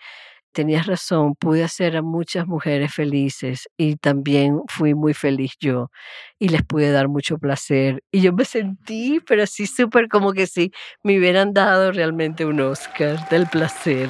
tenías 0.56 0.86
razón, 0.86 1.34
pude 1.34 1.62
hacer 1.62 1.98
a 1.98 2.02
muchas 2.02 2.46
mujeres 2.46 2.94
felices 2.94 3.68
y 3.76 3.96
también 3.96 4.62
fui 4.68 4.94
muy 4.94 5.12
feliz 5.12 5.52
yo 5.60 5.90
y 6.38 6.48
les 6.48 6.62
pude 6.62 6.90
dar 6.92 7.08
mucho 7.08 7.36
placer. 7.36 8.02
Y 8.10 8.22
yo 8.22 8.32
me 8.32 8.46
sentí, 8.46 9.20
pero 9.20 9.42
así 9.42 9.66
súper 9.66 10.08
como 10.08 10.32
que 10.32 10.46
si 10.46 10.72
me 11.02 11.18
hubieran 11.18 11.52
dado 11.52 11.92
realmente 11.92 12.46
un 12.46 12.58
Oscar 12.62 13.28
del 13.28 13.46
placer. 13.46 14.08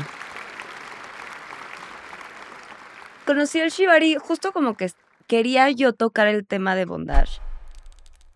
Conocí 3.27 3.59
al 3.59 3.71
Shibari 3.71 4.15
justo 4.15 4.53
como 4.53 4.77
que 4.77 4.93
quería 5.27 5.69
yo 5.73 5.95
tocar 5.95 6.29
el 6.29 6.47
tema 6.47 6.77
de 6.77 6.85
bondage, 6.85 7.41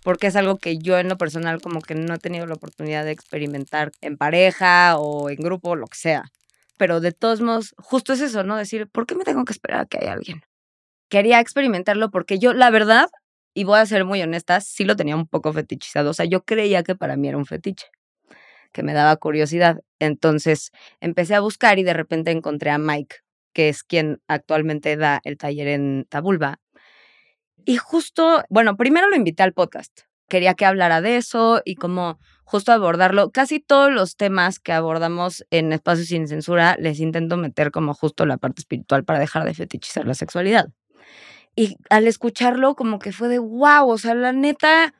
porque 0.02 0.26
es 0.26 0.34
algo 0.34 0.56
que 0.56 0.78
yo 0.78 0.98
en 0.98 1.08
lo 1.08 1.16
personal 1.16 1.60
como 1.60 1.80
que 1.80 1.94
no 1.94 2.14
he 2.14 2.18
tenido 2.18 2.44
la 2.46 2.54
oportunidad 2.54 3.04
de 3.04 3.12
experimentar 3.12 3.92
en 4.00 4.16
pareja 4.16 4.98
o 4.98 5.30
en 5.30 5.36
grupo, 5.36 5.76
lo 5.76 5.86
que 5.86 5.96
sea 5.96 6.24
pero 6.80 7.00
de 7.00 7.12
todos 7.12 7.42
modos, 7.42 7.74
justo 7.76 8.14
es 8.14 8.22
eso, 8.22 8.42
¿no? 8.42 8.56
Decir, 8.56 8.88
¿por 8.88 9.04
qué 9.04 9.14
me 9.14 9.24
tengo 9.24 9.44
que 9.44 9.52
esperar 9.52 9.80
a 9.80 9.84
que 9.84 9.98
haya 9.98 10.14
alguien? 10.14 10.40
Quería 11.10 11.38
experimentarlo 11.38 12.10
porque 12.10 12.38
yo, 12.38 12.54
la 12.54 12.70
verdad, 12.70 13.10
y 13.52 13.64
voy 13.64 13.78
a 13.78 13.84
ser 13.84 14.06
muy 14.06 14.22
honesta, 14.22 14.62
sí 14.62 14.84
lo 14.84 14.96
tenía 14.96 15.14
un 15.14 15.26
poco 15.26 15.52
fetichizado. 15.52 16.08
O 16.08 16.14
sea, 16.14 16.24
yo 16.24 16.42
creía 16.42 16.82
que 16.82 16.94
para 16.94 17.16
mí 17.18 17.28
era 17.28 17.36
un 17.36 17.44
fetiche, 17.44 17.88
que 18.72 18.82
me 18.82 18.94
daba 18.94 19.14
curiosidad. 19.16 19.82
Entonces 19.98 20.70
empecé 21.00 21.34
a 21.34 21.40
buscar 21.40 21.78
y 21.78 21.82
de 21.82 21.92
repente 21.92 22.30
encontré 22.30 22.70
a 22.70 22.78
Mike, 22.78 23.16
que 23.52 23.68
es 23.68 23.82
quien 23.82 24.22
actualmente 24.26 24.96
da 24.96 25.20
el 25.24 25.36
taller 25.36 25.68
en 25.68 26.06
Tabulba. 26.08 26.60
Y 27.66 27.76
justo, 27.76 28.42
bueno, 28.48 28.78
primero 28.78 29.10
lo 29.10 29.16
invité 29.16 29.42
al 29.42 29.52
podcast. 29.52 30.00
Quería 30.30 30.54
que 30.54 30.64
hablara 30.64 31.02
de 31.02 31.18
eso 31.18 31.60
y 31.62 31.74
como 31.74 32.18
justo 32.50 32.72
abordarlo. 32.72 33.30
Casi 33.30 33.60
todos 33.60 33.92
los 33.92 34.16
temas 34.16 34.58
que 34.58 34.72
abordamos 34.72 35.46
en 35.50 35.72
Espacios 35.72 36.08
sin 36.08 36.26
Censura 36.26 36.76
les 36.80 36.98
intento 36.98 37.36
meter 37.36 37.70
como 37.70 37.94
justo 37.94 38.26
la 38.26 38.38
parte 38.38 38.60
espiritual 38.60 39.04
para 39.04 39.20
dejar 39.20 39.44
de 39.44 39.54
fetichizar 39.54 40.04
la 40.04 40.14
sexualidad. 40.14 40.68
Y 41.54 41.76
al 41.90 42.08
escucharlo 42.08 42.74
como 42.74 42.98
que 42.98 43.12
fue 43.12 43.28
de 43.28 43.38
wow, 43.38 43.88
o 43.88 43.98
sea, 43.98 44.16
la 44.16 44.32
neta, 44.32 44.94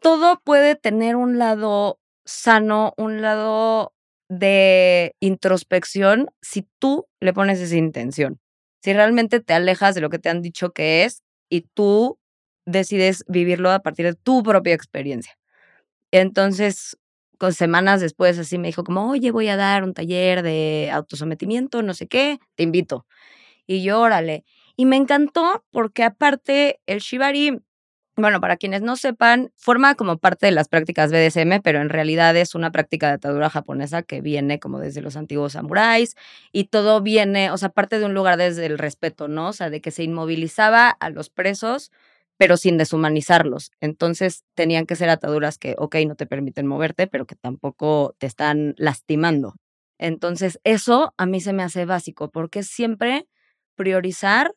todo 0.00 0.40
puede 0.44 0.76
tener 0.76 1.16
un 1.16 1.38
lado 1.38 1.98
sano, 2.24 2.94
un 2.96 3.22
lado 3.22 3.92
de 4.28 5.16
introspección 5.18 6.30
si 6.40 6.68
tú 6.78 7.06
le 7.18 7.32
pones 7.32 7.60
esa 7.60 7.76
intención. 7.76 8.38
Si 8.84 8.92
realmente 8.92 9.40
te 9.40 9.52
alejas 9.52 9.96
de 9.96 10.00
lo 10.00 10.10
que 10.10 10.20
te 10.20 10.28
han 10.28 10.42
dicho 10.42 10.70
que 10.70 11.02
es 11.02 11.24
y 11.48 11.62
tú 11.62 12.20
decides 12.66 13.24
vivirlo 13.26 13.72
a 13.72 13.80
partir 13.80 14.06
de 14.06 14.14
tu 14.14 14.44
propia 14.44 14.74
experiencia. 14.74 15.39
Entonces, 16.12 16.96
con 17.38 17.52
semanas 17.54 18.00
después, 18.00 18.38
así 18.38 18.58
me 18.58 18.68
dijo 18.68 18.84
como, 18.84 19.10
oye, 19.10 19.30
voy 19.30 19.48
a 19.48 19.56
dar 19.56 19.84
un 19.84 19.94
taller 19.94 20.42
de 20.42 20.90
autosometimiento, 20.92 21.82
no 21.82 21.94
sé 21.94 22.06
qué, 22.06 22.38
te 22.56 22.64
invito. 22.64 23.06
Y 23.66 23.82
yo, 23.82 24.00
órale. 24.00 24.44
Y 24.76 24.86
me 24.86 24.96
encantó 24.96 25.64
porque 25.70 26.04
aparte 26.04 26.80
el 26.86 27.00
shibari, 27.00 27.60
bueno, 28.16 28.40
para 28.40 28.56
quienes 28.56 28.82
no 28.82 28.96
sepan, 28.96 29.52
forma 29.56 29.94
como 29.94 30.18
parte 30.18 30.46
de 30.46 30.52
las 30.52 30.68
prácticas 30.68 31.12
BDSM, 31.12 31.60
pero 31.62 31.80
en 31.80 31.88
realidad 31.88 32.36
es 32.36 32.54
una 32.54 32.72
práctica 32.72 33.08
de 33.08 33.14
atadura 33.14 33.50
japonesa 33.50 34.02
que 34.02 34.20
viene 34.20 34.58
como 34.60 34.78
desde 34.80 35.00
los 35.02 35.16
antiguos 35.16 35.52
samuráis 35.52 36.16
y 36.52 36.64
todo 36.64 37.00
viene, 37.02 37.50
o 37.50 37.56
sea, 37.58 37.70
parte 37.70 37.98
de 37.98 38.06
un 38.06 38.14
lugar 38.14 38.36
desde 38.38 38.66
el 38.66 38.78
respeto, 38.78 39.28
¿no? 39.28 39.48
O 39.48 39.52
sea, 39.52 39.70
de 39.70 39.80
que 39.80 39.90
se 39.90 40.02
inmovilizaba 40.04 40.90
a 40.90 41.10
los 41.10 41.30
presos 41.30 41.90
pero 42.40 42.56
sin 42.56 42.78
deshumanizarlos. 42.78 43.70
Entonces 43.82 44.44
tenían 44.54 44.86
que 44.86 44.96
ser 44.96 45.10
ataduras 45.10 45.58
que, 45.58 45.74
ok, 45.76 45.96
no 46.06 46.14
te 46.14 46.24
permiten 46.24 46.66
moverte, 46.66 47.06
pero 47.06 47.26
que 47.26 47.34
tampoco 47.34 48.14
te 48.16 48.26
están 48.26 48.72
lastimando. 48.78 49.56
Entonces 49.98 50.58
eso 50.64 51.12
a 51.18 51.26
mí 51.26 51.42
se 51.42 51.52
me 51.52 51.62
hace 51.62 51.84
básico, 51.84 52.30
porque 52.30 52.62
siempre 52.62 53.26
priorizar 53.76 54.54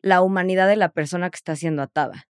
la 0.00 0.22
humanidad 0.22 0.68
de 0.68 0.76
la 0.76 0.88
persona 0.88 1.28
que 1.28 1.36
está 1.36 1.54
siendo 1.54 1.82
atada, 1.82 2.24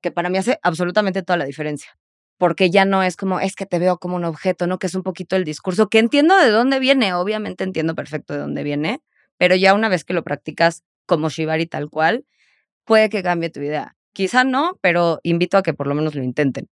que 0.00 0.10
para 0.10 0.30
mí 0.30 0.38
hace 0.38 0.58
absolutamente 0.62 1.22
toda 1.22 1.36
la 1.36 1.44
diferencia. 1.44 1.90
Porque 2.38 2.70
ya 2.70 2.86
no 2.86 3.02
es 3.02 3.16
como, 3.16 3.40
es 3.40 3.54
que 3.54 3.66
te 3.66 3.78
veo 3.78 3.98
como 3.98 4.16
un 4.16 4.24
objeto, 4.24 4.66
¿no? 4.66 4.78
Que 4.78 4.86
es 4.86 4.94
un 4.94 5.02
poquito 5.02 5.36
el 5.36 5.44
discurso, 5.44 5.90
que 5.90 5.98
entiendo 5.98 6.34
de 6.38 6.48
dónde 6.48 6.78
viene, 6.78 7.12
obviamente 7.12 7.64
entiendo 7.64 7.94
perfecto 7.94 8.32
de 8.32 8.40
dónde 8.40 8.62
viene, 8.62 9.02
pero 9.36 9.56
ya 9.56 9.74
una 9.74 9.90
vez 9.90 10.04
que 10.04 10.14
lo 10.14 10.24
practicas 10.24 10.84
como 11.04 11.28
Shibari 11.28 11.66
tal 11.66 11.90
cual, 11.90 12.24
puede 12.86 13.10
que 13.10 13.22
cambie 13.22 13.50
tu 13.50 13.60
idea. 13.60 13.97
Quizá 14.14 14.44
no, 14.44 14.78
pero 14.80 15.20
invito 15.22 15.56
a 15.56 15.62
que 15.62 15.74
por 15.74 15.86
lo 15.86 15.94
menos 15.94 16.14
lo 16.14 16.22
intenten. 16.22 16.68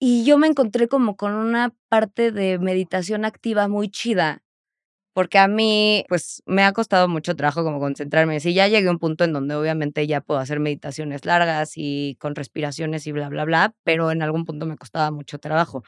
Y 0.00 0.24
yo 0.24 0.38
me 0.38 0.48
encontré 0.48 0.88
como 0.88 1.16
con 1.16 1.34
una 1.34 1.74
parte 1.88 2.32
de 2.32 2.58
meditación 2.58 3.24
activa 3.24 3.68
muy 3.68 3.88
chida, 3.90 4.42
porque 5.14 5.38
a 5.38 5.48
mí, 5.48 6.04
pues, 6.08 6.42
me 6.46 6.64
ha 6.64 6.72
costado 6.72 7.08
mucho 7.08 7.36
trabajo 7.36 7.64
como 7.64 7.80
concentrarme. 7.80 8.40
Si 8.40 8.54
ya 8.54 8.68
llegué 8.68 8.88
a 8.88 8.92
un 8.92 8.98
punto 8.98 9.24
en 9.24 9.32
donde 9.34 9.54
obviamente 9.56 10.06
ya 10.06 10.20
puedo 10.22 10.40
hacer 10.40 10.60
meditaciones 10.60 11.24
largas 11.26 11.72
y 11.76 12.16
con 12.20 12.34
respiraciones 12.36 13.06
y 13.06 13.12
bla, 13.12 13.28
bla, 13.28 13.44
bla, 13.44 13.74
pero 13.84 14.10
en 14.12 14.22
algún 14.22 14.44
punto 14.46 14.66
me 14.66 14.76
costaba 14.78 15.10
mucho 15.10 15.38
trabajo. 15.38 15.84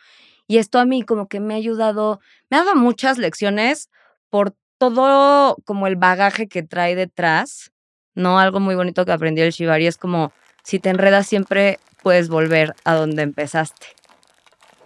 Y 0.47 0.59
esto 0.59 0.79
a 0.79 0.85
mí 0.87 1.03
como 1.03 1.29
que 1.29 1.41
me 1.41 1.55
ha 1.55 1.57
ayudado, 1.59 2.21
me 2.51 2.59
ha 2.59 2.65
dado 2.65 2.77
muchas 2.77 3.19
lecciones 3.19 3.91
por 4.31 4.55
todo 4.79 5.57
como 5.65 5.87
el 5.87 5.97
bagaje 5.97 6.49
que 6.49 6.63
trae 6.63 6.95
detrás, 6.97 7.73
¿no? 8.15 8.39
Algo 8.39 8.61
muy 8.61 8.75
bonito 8.75 9.05
que 9.05 9.13
aprendí 9.13 9.43
el 9.43 9.53
Shibari 9.53 9.87
es 9.87 9.97
como 9.99 10.33
si 10.65 10.81
te 10.81 10.91
enredas 10.91 11.27
siempre 11.27 11.79
puedes 12.03 12.29
volver 12.29 12.75
a 12.85 12.95
donde 12.95 13.23
empezaste. 13.23 13.87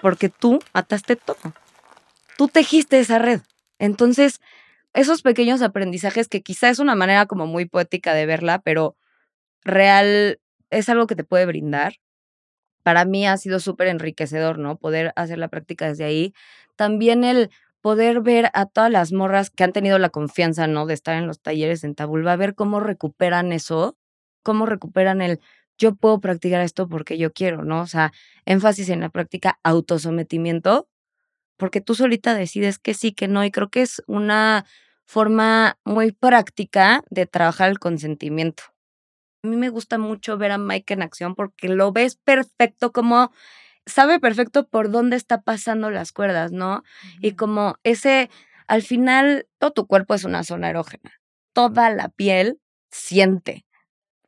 Porque 0.02 0.28
tú 0.28 0.60
ataste 0.72 1.16
todo. 1.16 1.38
Tú 2.36 2.48
tejiste 2.48 2.98
esa 3.00 3.18
red. 3.18 3.40
Entonces, 3.78 4.40
esos 4.92 5.22
pequeños 5.22 5.62
aprendizajes 5.62 6.28
que 6.28 6.42
quizá 6.42 6.68
es 6.68 6.78
una 6.78 6.94
manera 6.94 7.26
como 7.26 7.46
muy 7.46 7.64
poética 7.64 8.14
de 8.14 8.26
verla, 8.26 8.58
pero 8.60 8.96
real 9.62 10.40
es 10.70 10.88
algo 10.88 11.06
que 11.06 11.16
te 11.16 11.24
puede 11.24 11.46
brindar. 11.46 11.94
Para 12.82 13.04
mí 13.04 13.26
ha 13.26 13.36
sido 13.36 13.60
súper 13.60 13.88
enriquecedor, 13.88 14.58
¿no? 14.58 14.76
Poder 14.76 15.12
hacer 15.16 15.38
la 15.38 15.48
práctica 15.48 15.88
desde 15.88 16.04
ahí. 16.04 16.34
También 16.76 17.24
el 17.24 17.50
poder 17.80 18.20
ver 18.20 18.50
a 18.54 18.66
todas 18.66 18.90
las 18.90 19.12
morras 19.12 19.50
que 19.50 19.64
han 19.64 19.72
tenido 19.72 19.98
la 19.98 20.10
confianza, 20.10 20.66
¿no? 20.66 20.86
De 20.86 20.94
estar 20.94 21.16
en 21.16 21.26
los 21.26 21.40
talleres 21.40 21.84
en 21.84 21.94
Tabulba, 21.94 22.36
ver 22.36 22.54
cómo 22.54 22.80
recuperan 22.80 23.52
eso, 23.52 23.96
cómo 24.42 24.66
recuperan 24.66 25.20
el 25.20 25.40
yo 25.78 25.94
puedo 25.94 26.20
practicar 26.20 26.60
esto 26.60 26.88
porque 26.88 27.18
yo 27.18 27.32
quiero, 27.32 27.64
¿no? 27.64 27.80
O 27.80 27.86
sea, 27.86 28.12
énfasis 28.44 28.88
en 28.90 29.00
la 29.00 29.08
práctica 29.10 29.58
autosometimiento, 29.62 30.88
porque 31.56 31.80
tú 31.80 31.94
solita 31.94 32.34
decides 32.34 32.78
que 32.78 32.94
sí, 32.94 33.12
que 33.12 33.28
no, 33.28 33.44
y 33.44 33.50
creo 33.50 33.68
que 33.70 33.82
es 33.82 34.02
una 34.06 34.66
forma 35.06 35.78
muy 35.84 36.12
práctica 36.12 37.02
de 37.10 37.26
trabajar 37.26 37.70
el 37.70 37.78
consentimiento. 37.78 38.64
A 39.42 39.48
mí 39.48 39.56
me 39.56 39.70
gusta 39.70 39.98
mucho 39.98 40.36
ver 40.36 40.50
a 40.52 40.58
Mike 40.58 40.94
en 40.94 41.02
acción 41.02 41.34
porque 41.34 41.68
lo 41.68 41.92
ves 41.92 42.16
perfecto, 42.16 42.92
como 42.92 43.32
sabe 43.86 44.20
perfecto 44.20 44.68
por 44.68 44.90
dónde 44.90 45.16
está 45.16 45.42
pasando 45.42 45.90
las 45.90 46.12
cuerdas, 46.12 46.52
¿no? 46.52 46.82
Y 47.20 47.32
como 47.32 47.76
ese, 47.84 48.30
al 48.66 48.82
final, 48.82 49.46
todo 49.58 49.72
tu 49.72 49.86
cuerpo 49.86 50.14
es 50.14 50.24
una 50.24 50.44
zona 50.44 50.70
erógena. 50.70 51.12
Toda 51.54 51.90
la 51.90 52.08
piel 52.08 52.60
siente. 52.90 53.64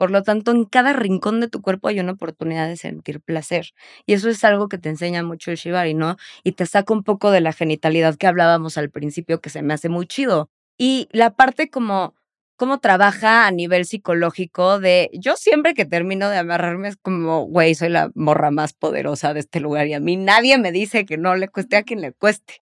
Por 0.01 0.11
lo 0.11 0.23
tanto, 0.23 0.51
en 0.53 0.65
cada 0.65 0.95
rincón 0.95 1.41
de 1.41 1.49
tu 1.49 1.61
cuerpo 1.61 1.89
hay 1.89 2.01
una 2.01 2.13
oportunidad 2.13 2.67
de 2.67 2.79
sentir 2.79 3.21
placer. 3.21 3.75
Y 4.07 4.15
eso 4.15 4.31
es 4.31 4.43
algo 4.45 4.67
que 4.71 4.79
te 4.79 4.89
enseña 4.89 5.23
mucho 5.23 5.51
el 5.51 5.59
Shibari, 5.59 5.93
¿no? 5.93 6.17
Y 6.43 6.53
te 6.53 6.65
saca 6.65 6.95
un 6.95 7.05
poco 7.05 7.31
de 7.31 7.43
la 7.43 7.53
genitalidad 7.53 8.17
que 8.17 8.27
hablábamos 8.27 8.79
al 8.79 8.89
principio, 8.89 9.43
que 9.43 9.51
se 9.51 9.61
me 9.61 9.75
hace 9.75 9.91
muy 9.91 10.07
chido. 10.07 10.49
Y 10.79 11.07
la 11.13 11.35
parte 11.37 11.69
como 11.69 12.15
cómo 12.57 12.79
trabaja 12.79 13.47
a 13.47 13.51
nivel 13.51 13.85
psicológico 13.85 14.81
de 14.81 15.11
yo 15.13 15.37
siempre 15.37 15.75
que 15.75 15.85
termino 15.85 16.31
de 16.31 16.39
amarrarme 16.39 16.89
es 16.89 16.97
como, 16.97 17.45
güey, 17.45 17.75
soy 17.75 17.91
la 17.91 18.11
morra 18.15 18.51
más 18.51 18.73
poderosa 18.73 19.35
de 19.35 19.41
este 19.41 19.61
lugar 19.61 19.87
y 19.87 19.93
a 19.93 20.01
mí 20.01 20.17
nadie 20.17 20.57
me 20.57 20.73
dice 20.73 21.05
que 21.05 21.19
no 21.19 21.37
le 21.37 21.49
cueste 21.49 21.77
a 21.77 21.83
quien 21.83 22.01
le 22.01 22.15
cueste. 22.15 22.63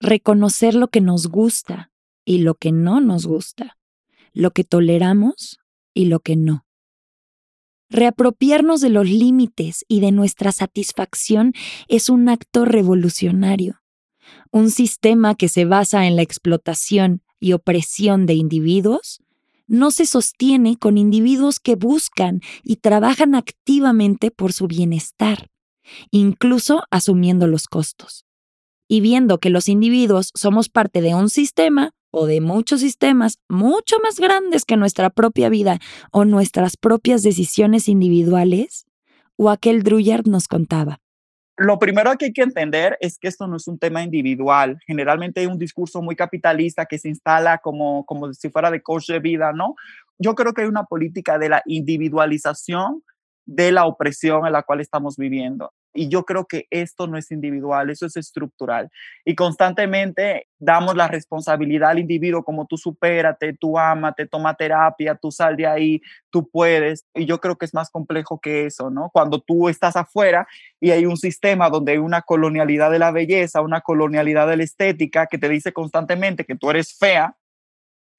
Reconocer 0.00 0.74
lo 0.74 0.88
que 0.88 1.00
nos 1.00 1.28
gusta 1.28 1.92
y 2.26 2.40
lo 2.40 2.56
que 2.56 2.72
no 2.72 3.00
nos 3.00 3.24
gusta, 3.24 3.78
lo 4.34 4.50
que 4.50 4.64
toleramos 4.64 5.60
y 5.96 6.04
lo 6.04 6.20
que 6.20 6.36
no. 6.36 6.66
Reapropiarnos 7.88 8.80
de 8.80 8.90
los 8.90 9.08
límites 9.08 9.84
y 9.88 10.00
de 10.00 10.12
nuestra 10.12 10.52
satisfacción 10.52 11.52
es 11.88 12.10
un 12.10 12.28
acto 12.28 12.64
revolucionario. 12.66 13.80
Un 14.50 14.70
sistema 14.70 15.34
que 15.34 15.48
se 15.48 15.64
basa 15.64 16.06
en 16.06 16.16
la 16.16 16.22
explotación 16.22 17.22
y 17.40 17.54
opresión 17.54 18.26
de 18.26 18.34
individuos 18.34 19.22
no 19.66 19.90
se 19.90 20.04
sostiene 20.06 20.76
con 20.76 20.98
individuos 20.98 21.58
que 21.60 21.76
buscan 21.76 22.40
y 22.62 22.76
trabajan 22.76 23.34
activamente 23.34 24.30
por 24.30 24.52
su 24.52 24.66
bienestar, 24.66 25.48
incluso 26.10 26.82
asumiendo 26.90 27.46
los 27.46 27.66
costos. 27.66 28.26
Y 28.86 29.00
viendo 29.00 29.38
que 29.38 29.50
los 29.50 29.68
individuos 29.68 30.30
somos 30.34 30.68
parte 30.68 31.00
de 31.00 31.14
un 31.14 31.30
sistema 31.30 31.92
o 32.18 32.24
de 32.24 32.40
muchos 32.40 32.80
sistemas 32.80 33.40
mucho 33.46 33.96
más 34.02 34.18
grandes 34.18 34.64
que 34.64 34.78
nuestra 34.78 35.10
propia 35.10 35.50
vida 35.50 35.78
o 36.10 36.24
nuestras 36.24 36.78
propias 36.78 37.22
decisiones 37.22 37.88
individuales, 37.88 38.86
aquel 39.50 39.82
Druyard 39.82 40.26
nos 40.26 40.48
contaba. 40.48 40.98
Lo 41.58 41.78
primero 41.78 42.10
que 42.16 42.26
hay 42.26 42.32
que 42.32 42.42
entender 42.42 42.96
es 43.00 43.18
que 43.18 43.28
esto 43.28 43.46
no 43.46 43.56
es 43.56 43.68
un 43.68 43.78
tema 43.78 44.02
individual. 44.02 44.78
Generalmente 44.86 45.40
hay 45.40 45.46
un 45.46 45.58
discurso 45.58 46.00
muy 46.00 46.16
capitalista 46.16 46.86
que 46.86 46.98
se 46.98 47.10
instala 47.10 47.58
como, 47.58 48.06
como 48.06 48.32
si 48.32 48.48
fuera 48.48 48.70
de 48.70 48.80
coach 48.82 49.08
de 49.08 49.20
vida, 49.20 49.52
¿no? 49.52 49.74
Yo 50.18 50.34
creo 50.34 50.54
que 50.54 50.62
hay 50.62 50.68
una 50.68 50.84
política 50.84 51.38
de 51.38 51.50
la 51.50 51.62
individualización 51.66 53.02
de 53.44 53.72
la 53.72 53.84
opresión 53.84 54.46
en 54.46 54.52
la 54.52 54.62
cual 54.62 54.80
estamos 54.80 55.18
viviendo. 55.18 55.70
Y 55.96 56.08
yo 56.08 56.24
creo 56.24 56.46
que 56.46 56.66
esto 56.70 57.06
no 57.06 57.18
es 57.18 57.30
individual, 57.30 57.90
eso 57.90 58.06
es 58.06 58.16
estructural. 58.16 58.90
Y 59.24 59.34
constantemente 59.34 60.46
damos 60.58 60.94
la 60.94 61.08
responsabilidad 61.08 61.90
al 61.90 61.98
individuo 61.98 62.44
como 62.44 62.66
tú 62.66 62.76
supérate, 62.76 63.54
tú 63.54 63.78
amate, 63.78 64.26
toma 64.26 64.54
terapia, 64.54 65.14
tú 65.14 65.30
sal 65.30 65.56
de 65.56 65.66
ahí, 65.66 66.02
tú 66.30 66.48
puedes. 66.48 67.06
Y 67.14 67.26
yo 67.26 67.40
creo 67.40 67.56
que 67.56 67.66
es 67.66 67.74
más 67.74 67.90
complejo 67.90 68.40
que 68.40 68.66
eso, 68.66 68.90
¿no? 68.90 69.10
Cuando 69.12 69.40
tú 69.40 69.68
estás 69.68 69.96
afuera 69.96 70.46
y 70.80 70.90
hay 70.90 71.06
un 71.06 71.16
sistema 71.16 71.70
donde 71.70 71.92
hay 71.92 71.98
una 71.98 72.22
colonialidad 72.22 72.90
de 72.90 72.98
la 72.98 73.10
belleza, 73.10 73.60
una 73.62 73.80
colonialidad 73.80 74.46
de 74.48 74.56
la 74.58 74.64
estética 74.64 75.26
que 75.26 75.38
te 75.38 75.48
dice 75.48 75.72
constantemente 75.72 76.44
que 76.44 76.56
tú 76.56 76.70
eres 76.70 76.96
fea, 76.96 77.36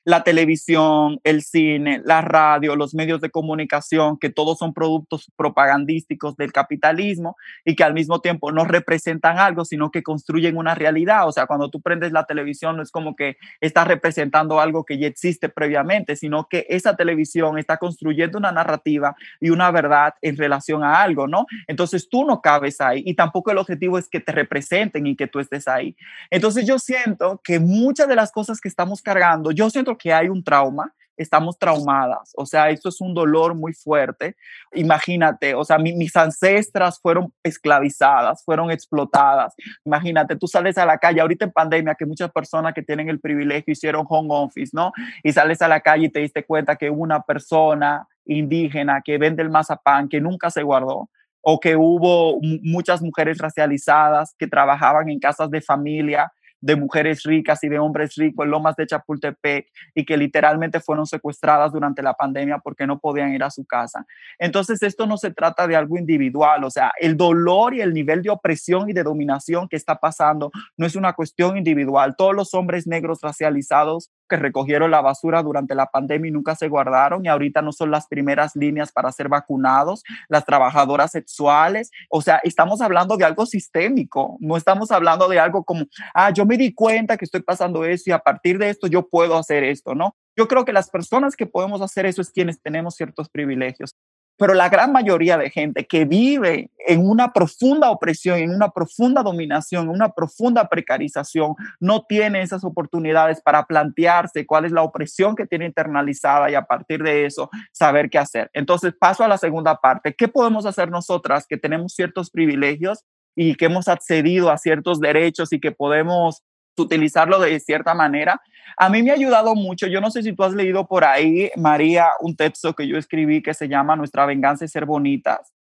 la 0.07 0.23
televisión, 0.23 1.19
el 1.25 1.41
cine, 1.41 2.01
la 2.05 2.21
radio, 2.21 2.77
los 2.77 2.93
medios 2.93 3.19
de 3.19 3.29
comunicación, 3.29 4.17
que 4.17 4.29
todos 4.29 4.57
son 4.57 4.73
productos 4.73 5.29
propagandísticos 5.35 6.37
del 6.37 6.53
capitalismo 6.53 7.35
y 7.65 7.75
que 7.75 7.83
al 7.83 7.93
mismo 7.93 8.21
tiempo 8.21 8.53
no 8.53 8.63
representan 8.63 9.37
algo, 9.37 9.65
sino 9.65 9.91
que 9.91 10.03
construyen 10.03 10.55
una 10.55 10.75
realidad. 10.75 11.27
O 11.27 11.33
sea, 11.33 11.45
cuando 11.45 11.69
tú 11.69 11.81
prendes 11.81 12.13
la 12.13 12.23
televisión 12.23 12.77
no 12.77 12.83
es 12.83 12.89
como 12.89 13.17
que 13.17 13.35
estás 13.59 13.85
representando 13.85 14.61
algo 14.61 14.85
que 14.85 14.97
ya 14.97 15.07
existe 15.07 15.49
previamente, 15.49 16.15
sino 16.15 16.47
que 16.47 16.65
esa 16.69 16.95
televisión 16.95 17.57
está 17.57 17.75
construyendo 17.75 18.37
una 18.37 18.53
narrativa 18.53 19.13
y 19.41 19.49
una 19.49 19.71
verdad 19.71 20.13
en 20.21 20.37
relación 20.37 20.85
a 20.85 21.01
algo, 21.01 21.27
¿no? 21.27 21.47
Entonces 21.67 22.07
tú 22.07 22.23
no 22.23 22.41
cabes 22.41 22.79
ahí 22.79 23.03
y 23.05 23.13
tampoco 23.13 23.51
el 23.51 23.57
objetivo 23.57 23.97
es 23.97 24.07
que 24.07 24.21
te 24.21 24.31
representen 24.31 25.05
y 25.05 25.17
que 25.17 25.27
tú 25.27 25.41
estés 25.41 25.67
ahí. 25.67 25.97
Entonces 26.31 26.65
yo 26.65 26.79
siento 26.79 27.41
que 27.43 27.59
muchas 27.59 28.07
de 28.07 28.15
las 28.15 28.31
cosas 28.31 28.61
que 28.61 28.69
estamos 28.69 29.01
cargando, 29.01 29.51
yo 29.51 29.69
siento 29.69 29.96
que 29.97 30.13
hay 30.13 30.29
un 30.29 30.43
trauma, 30.43 30.93
estamos 31.17 31.57
traumadas, 31.57 32.31
o 32.37 32.45
sea, 32.45 32.69
esto 32.69 32.89
es 32.89 33.01
un 33.01 33.13
dolor 33.13 33.55
muy 33.55 33.73
fuerte. 33.73 34.35
Imagínate, 34.73 35.55
o 35.55 35.65
sea, 35.65 35.79
mis 35.79 36.15
ancestras 36.15 36.99
fueron 37.01 37.33
esclavizadas, 37.43 38.43
fueron 38.45 38.69
explotadas. 38.69 39.55
Imagínate, 39.83 40.35
tú 40.35 40.47
sales 40.47 40.77
a 40.77 40.85
la 40.85 40.99
calle, 40.99 41.19
ahorita 41.19 41.45
en 41.45 41.51
pandemia, 41.51 41.95
que 41.95 42.05
muchas 42.05 42.31
personas 42.31 42.73
que 42.73 42.83
tienen 42.83 43.09
el 43.09 43.19
privilegio 43.19 43.71
hicieron 43.71 44.05
home 44.07 44.29
office, 44.31 44.69
¿no? 44.73 44.91
Y 45.23 45.33
sales 45.33 45.61
a 45.61 45.67
la 45.67 45.81
calle 45.81 46.05
y 46.05 46.09
te 46.09 46.19
diste 46.19 46.45
cuenta 46.45 46.75
que 46.75 46.91
una 46.91 47.21
persona 47.23 48.07
indígena 48.25 49.01
que 49.03 49.17
vende 49.17 49.41
el 49.41 49.49
mazapán, 49.49 50.09
que 50.09 50.21
nunca 50.21 50.51
se 50.51 50.61
guardó, 50.61 51.09
o 51.41 51.59
que 51.59 51.75
hubo 51.75 52.39
muchas 52.61 53.01
mujeres 53.01 53.37
racializadas 53.37 54.35
que 54.37 54.47
trabajaban 54.47 55.09
en 55.09 55.19
casas 55.19 55.49
de 55.49 55.61
familia 55.61 56.31
de 56.61 56.75
mujeres 56.75 57.23
ricas 57.23 57.63
y 57.63 57.69
de 57.69 57.79
hombres 57.79 58.15
ricos 58.15 58.45
en 58.45 58.51
Lomas 58.51 58.75
de 58.75 58.87
Chapultepec 58.87 59.67
y 59.93 60.05
que 60.05 60.17
literalmente 60.17 60.79
fueron 60.79 61.05
secuestradas 61.05 61.71
durante 61.71 62.01
la 62.01 62.13
pandemia 62.13 62.59
porque 62.59 62.87
no 62.87 62.99
podían 62.99 63.33
ir 63.33 63.43
a 63.43 63.51
su 63.51 63.65
casa. 63.65 64.05
Entonces, 64.39 64.81
esto 64.83 65.05
no 65.05 65.17
se 65.17 65.31
trata 65.31 65.67
de 65.67 65.75
algo 65.75 65.97
individual, 65.97 66.63
o 66.63 66.71
sea, 66.71 66.91
el 66.99 67.17
dolor 67.17 67.73
y 67.73 67.81
el 67.81 67.93
nivel 67.93 68.21
de 68.21 68.29
opresión 68.29 68.89
y 68.89 68.93
de 68.93 69.03
dominación 69.03 69.67
que 69.67 69.75
está 69.75 69.95
pasando 69.95 70.51
no 70.77 70.85
es 70.85 70.95
una 70.95 71.13
cuestión 71.13 71.57
individual. 71.57 72.15
Todos 72.17 72.35
los 72.35 72.53
hombres 72.53 72.87
negros 72.87 73.19
racializados 73.21 74.11
que 74.27 74.35
recogieron 74.35 74.91
la 74.91 75.01
basura 75.01 75.41
durante 75.41 75.75
la 75.75 75.87
pandemia 75.87 76.29
y 76.29 76.31
nunca 76.31 76.55
se 76.55 76.67
guardaron 76.67 77.25
y 77.25 77.29
ahorita 77.29 77.61
no 77.61 77.71
son 77.71 77.91
las 77.91 78.07
primeras 78.07 78.55
líneas 78.55 78.91
para 78.91 79.11
ser 79.11 79.29
vacunados, 79.29 80.03
las 80.27 80.45
trabajadoras 80.45 81.11
sexuales, 81.11 81.91
o 82.09 82.21
sea, 82.21 82.39
estamos 82.43 82.81
hablando 82.81 83.17
de 83.17 83.25
algo 83.25 83.45
sistémico, 83.45 84.37
no 84.39 84.57
estamos 84.57 84.91
hablando 84.91 85.27
de 85.29 85.39
algo 85.39 85.63
como, 85.63 85.85
ah, 86.13 86.31
yo 86.31 86.45
me 86.47 86.57
di 86.57 86.73
cuenta 86.73 87.17
que 87.17 87.25
estoy 87.25 87.41
pasando 87.41 87.85
eso 87.85 88.03
y 88.07 88.13
a 88.13 88.19
partir 88.19 88.57
de 88.57 88.69
esto 88.69 88.87
yo 88.87 89.07
puedo 89.07 89.37
hacer 89.37 89.63
esto, 89.63 89.93
¿no? 89.95 90.15
Yo 90.35 90.47
creo 90.47 90.65
que 90.65 90.73
las 90.73 90.89
personas 90.89 91.35
que 91.35 91.45
podemos 91.45 91.81
hacer 91.81 92.05
eso 92.05 92.21
es 92.21 92.31
quienes 92.31 92.61
tenemos 92.61 92.95
ciertos 92.95 93.29
privilegios 93.29 93.95
pero 94.37 94.53
la 94.53 94.69
gran 94.69 94.91
mayoría 94.91 95.37
de 95.37 95.49
gente 95.49 95.85
que 95.85 96.05
vive 96.05 96.69
en 96.87 97.07
una 97.07 97.33
profunda 97.33 97.89
opresión, 97.89 98.37
en 98.37 98.53
una 98.53 98.69
profunda 98.69 99.23
dominación, 99.23 99.85
en 99.85 99.89
una 99.89 100.09
profunda 100.09 100.69
precarización, 100.69 101.55
no 101.79 102.05
tiene 102.07 102.43
esas 102.43 102.63
oportunidades 102.63 103.41
para 103.41 103.65
plantearse 103.65 104.45
cuál 104.45 104.65
es 104.65 104.71
la 104.71 104.83
opresión 104.83 105.35
que 105.35 105.47
tiene 105.47 105.65
internalizada 105.65 106.51
y 106.51 106.55
a 106.55 106.61
partir 106.61 107.01
de 107.01 107.25
eso 107.25 107.49
saber 107.71 108.09
qué 108.09 108.19
hacer. 108.19 108.49
Entonces 108.53 108.93
paso 108.97 109.23
a 109.23 109.27
la 109.27 109.39
segunda 109.39 109.75
parte. 109.77 110.13
¿Qué 110.15 110.27
podemos 110.27 110.65
hacer 110.65 110.91
nosotras 110.91 111.47
que 111.47 111.57
tenemos 111.57 111.93
ciertos 111.93 112.29
privilegios 112.29 113.03
y 113.37 113.53
que 113.53 113.65
hemos 113.65 113.87
accedido 113.87 114.49
a 114.49 114.57
ciertos 114.57 114.99
derechos 114.99 115.53
y 115.53 115.59
que 115.59 115.71
podemos 115.71 116.41
utilizarlo 116.75 117.39
de 117.39 117.59
cierta 117.59 117.93
manera. 117.93 118.41
A 118.77 118.89
mí 118.89 119.03
me 119.03 119.11
ha 119.11 119.13
ayudado 119.13 119.53
mucho. 119.53 119.85
Yo 119.85 120.01
no 120.01 120.09
sé 120.09 120.23
si 120.23 120.33
tú 120.33 120.43
has 120.43 120.53
leído 120.53 120.87
por 120.87 121.05
ahí, 121.05 121.51
María, 121.55 122.07
un 122.19 122.35
texto 122.35 122.73
que 122.73 122.87
yo 122.87 122.97
escribí 122.97 123.43
que 123.43 123.53
se 123.53 123.67
llama 123.67 123.95
Nuestra 123.95 124.25
venganza 124.25 124.65
es 124.65 124.71
ser 124.71 124.85
bonitas. 124.85 125.53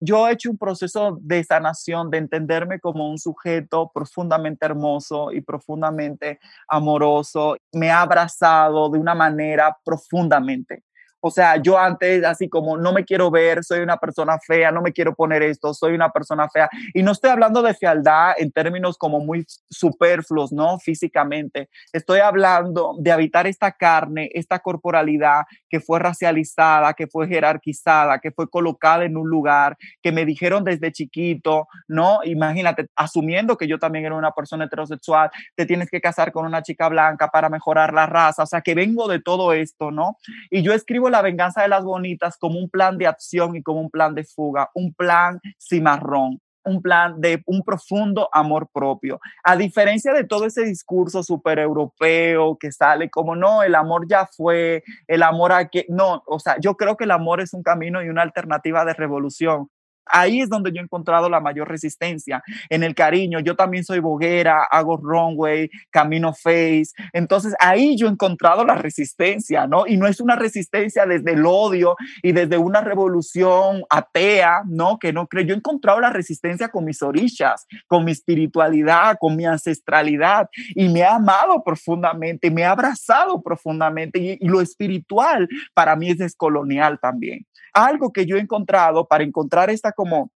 Yo 0.00 0.26
he 0.26 0.32
hecho 0.32 0.50
un 0.50 0.58
proceso 0.58 1.16
de 1.20 1.44
sanación, 1.44 2.10
de 2.10 2.18
entenderme 2.18 2.80
como 2.80 3.08
un 3.08 3.18
sujeto 3.18 3.92
profundamente 3.94 4.66
hermoso 4.66 5.30
y 5.30 5.42
profundamente 5.42 6.40
amoroso. 6.66 7.56
Me 7.72 7.88
ha 7.88 8.00
abrazado 8.00 8.90
de 8.90 8.98
una 8.98 9.14
manera 9.14 9.76
profundamente. 9.84 10.82
O 11.24 11.30
sea, 11.30 11.56
yo 11.56 11.78
antes 11.78 12.24
así 12.24 12.48
como 12.48 12.76
no 12.76 12.92
me 12.92 13.04
quiero 13.04 13.30
ver, 13.30 13.62
soy 13.62 13.78
una 13.78 13.96
persona 13.96 14.38
fea, 14.44 14.72
no 14.72 14.82
me 14.82 14.92
quiero 14.92 15.14
poner 15.14 15.42
esto, 15.44 15.72
soy 15.72 15.94
una 15.94 16.10
persona 16.10 16.48
fea. 16.48 16.68
Y 16.94 17.04
no 17.04 17.12
estoy 17.12 17.30
hablando 17.30 17.62
de 17.62 17.74
fealdad 17.74 18.32
en 18.38 18.50
términos 18.50 18.98
como 18.98 19.20
muy 19.20 19.46
superfluos, 19.70 20.52
¿no? 20.52 20.80
Físicamente. 20.80 21.68
Estoy 21.92 22.18
hablando 22.18 22.96
de 22.98 23.12
habitar 23.12 23.46
esta 23.46 23.70
carne, 23.70 24.30
esta 24.34 24.58
corporalidad 24.58 25.42
que 25.70 25.78
fue 25.78 26.00
racializada, 26.00 26.92
que 26.94 27.06
fue 27.06 27.28
jerarquizada, 27.28 28.18
que 28.18 28.32
fue 28.32 28.50
colocada 28.50 29.04
en 29.04 29.16
un 29.16 29.28
lugar, 29.28 29.76
que 30.02 30.10
me 30.10 30.24
dijeron 30.24 30.64
desde 30.64 30.90
chiquito, 30.90 31.68
¿no? 31.86 32.18
Imagínate, 32.24 32.88
asumiendo 32.96 33.56
que 33.56 33.68
yo 33.68 33.78
también 33.78 34.06
era 34.06 34.16
una 34.16 34.32
persona 34.32 34.64
heterosexual, 34.64 35.30
te 35.54 35.66
tienes 35.66 35.88
que 35.88 36.00
casar 36.00 36.32
con 36.32 36.46
una 36.46 36.62
chica 36.62 36.88
blanca 36.88 37.28
para 37.28 37.48
mejorar 37.48 37.94
la 37.94 38.06
raza. 38.06 38.42
O 38.42 38.46
sea, 38.46 38.60
que 38.60 38.74
vengo 38.74 39.06
de 39.06 39.20
todo 39.20 39.52
esto, 39.52 39.92
¿no? 39.92 40.16
Y 40.50 40.62
yo 40.62 40.72
escribo 40.72 41.11
la 41.12 41.22
venganza 41.22 41.62
de 41.62 41.68
las 41.68 41.84
bonitas 41.84 42.36
como 42.38 42.58
un 42.58 42.68
plan 42.68 42.98
de 42.98 43.06
acción 43.06 43.54
y 43.54 43.62
como 43.62 43.80
un 43.80 43.90
plan 43.90 44.14
de 44.14 44.24
fuga, 44.24 44.70
un 44.74 44.92
plan 44.92 45.40
cimarrón 45.58 46.40
un 46.64 46.82
plan 46.82 47.20
de 47.20 47.42
un 47.46 47.62
profundo 47.62 48.28
amor 48.32 48.68
propio. 48.72 49.20
A 49.42 49.56
diferencia 49.56 50.12
de 50.12 50.24
todo 50.24 50.46
ese 50.46 50.64
discurso 50.64 51.22
súper 51.22 51.58
europeo 51.58 52.56
que 52.58 52.72
sale 52.72 53.10
como, 53.10 53.36
no, 53.36 53.62
el 53.62 53.74
amor 53.74 54.06
ya 54.08 54.26
fue, 54.26 54.82
el 55.06 55.22
amor 55.22 55.52
a 55.52 55.68
que, 55.68 55.86
no, 55.88 56.22
o 56.26 56.38
sea, 56.38 56.56
yo 56.60 56.76
creo 56.76 56.96
que 56.96 57.04
el 57.04 57.10
amor 57.10 57.40
es 57.40 57.52
un 57.54 57.62
camino 57.62 58.02
y 58.02 58.08
una 58.08 58.22
alternativa 58.22 58.84
de 58.84 58.94
revolución. 58.94 59.68
Ahí 60.06 60.40
es 60.40 60.48
donde 60.48 60.72
yo 60.72 60.80
he 60.80 60.84
encontrado 60.84 61.28
la 61.28 61.40
mayor 61.40 61.68
resistencia, 61.68 62.42
en 62.68 62.82
el 62.82 62.94
cariño. 62.94 63.40
Yo 63.40 63.56
también 63.56 63.84
soy 63.84 63.98
boguera, 63.98 64.64
hago 64.64 64.96
runway, 64.96 65.70
camino 65.90 66.32
face. 66.32 66.90
Entonces 67.12 67.54
ahí 67.60 67.96
yo 67.96 68.06
he 68.06 68.10
encontrado 68.10 68.64
la 68.64 68.74
resistencia, 68.74 69.66
¿no? 69.66 69.86
Y 69.86 69.96
no 69.96 70.06
es 70.06 70.20
una 70.20 70.36
resistencia 70.36 71.06
desde 71.06 71.32
el 71.32 71.44
odio 71.46 71.96
y 72.22 72.32
desde 72.32 72.58
una 72.58 72.80
revolución 72.80 73.84
atea, 73.90 74.62
¿no? 74.66 74.98
Que 74.98 75.12
no 75.12 75.26
creo. 75.26 75.44
Yo 75.44 75.54
he 75.54 75.58
encontrado 75.58 76.00
la 76.00 76.10
resistencia 76.10 76.68
con 76.68 76.84
mis 76.84 77.02
orillas, 77.02 77.66
con 77.86 78.04
mi 78.04 78.12
espiritualidad, 78.12 79.16
con 79.20 79.36
mi 79.36 79.46
ancestralidad 79.46 80.48
y 80.74 80.88
me 80.88 81.02
ha 81.02 81.16
amado 81.16 81.62
profundamente, 81.64 82.50
me 82.50 82.64
ha 82.64 82.72
abrazado 82.72 83.42
profundamente 83.42 84.18
y, 84.18 84.38
y 84.40 84.48
lo 84.48 84.60
espiritual 84.60 85.48
para 85.74 85.96
mí 85.96 86.10
es 86.10 86.18
descolonial 86.18 86.98
también. 87.00 87.46
Algo 87.72 88.12
que 88.12 88.26
yo 88.26 88.36
he 88.36 88.40
encontrado 88.40 89.06
para 89.06 89.24
encontrar 89.24 89.70
esta 89.70 89.91
como 89.92 90.30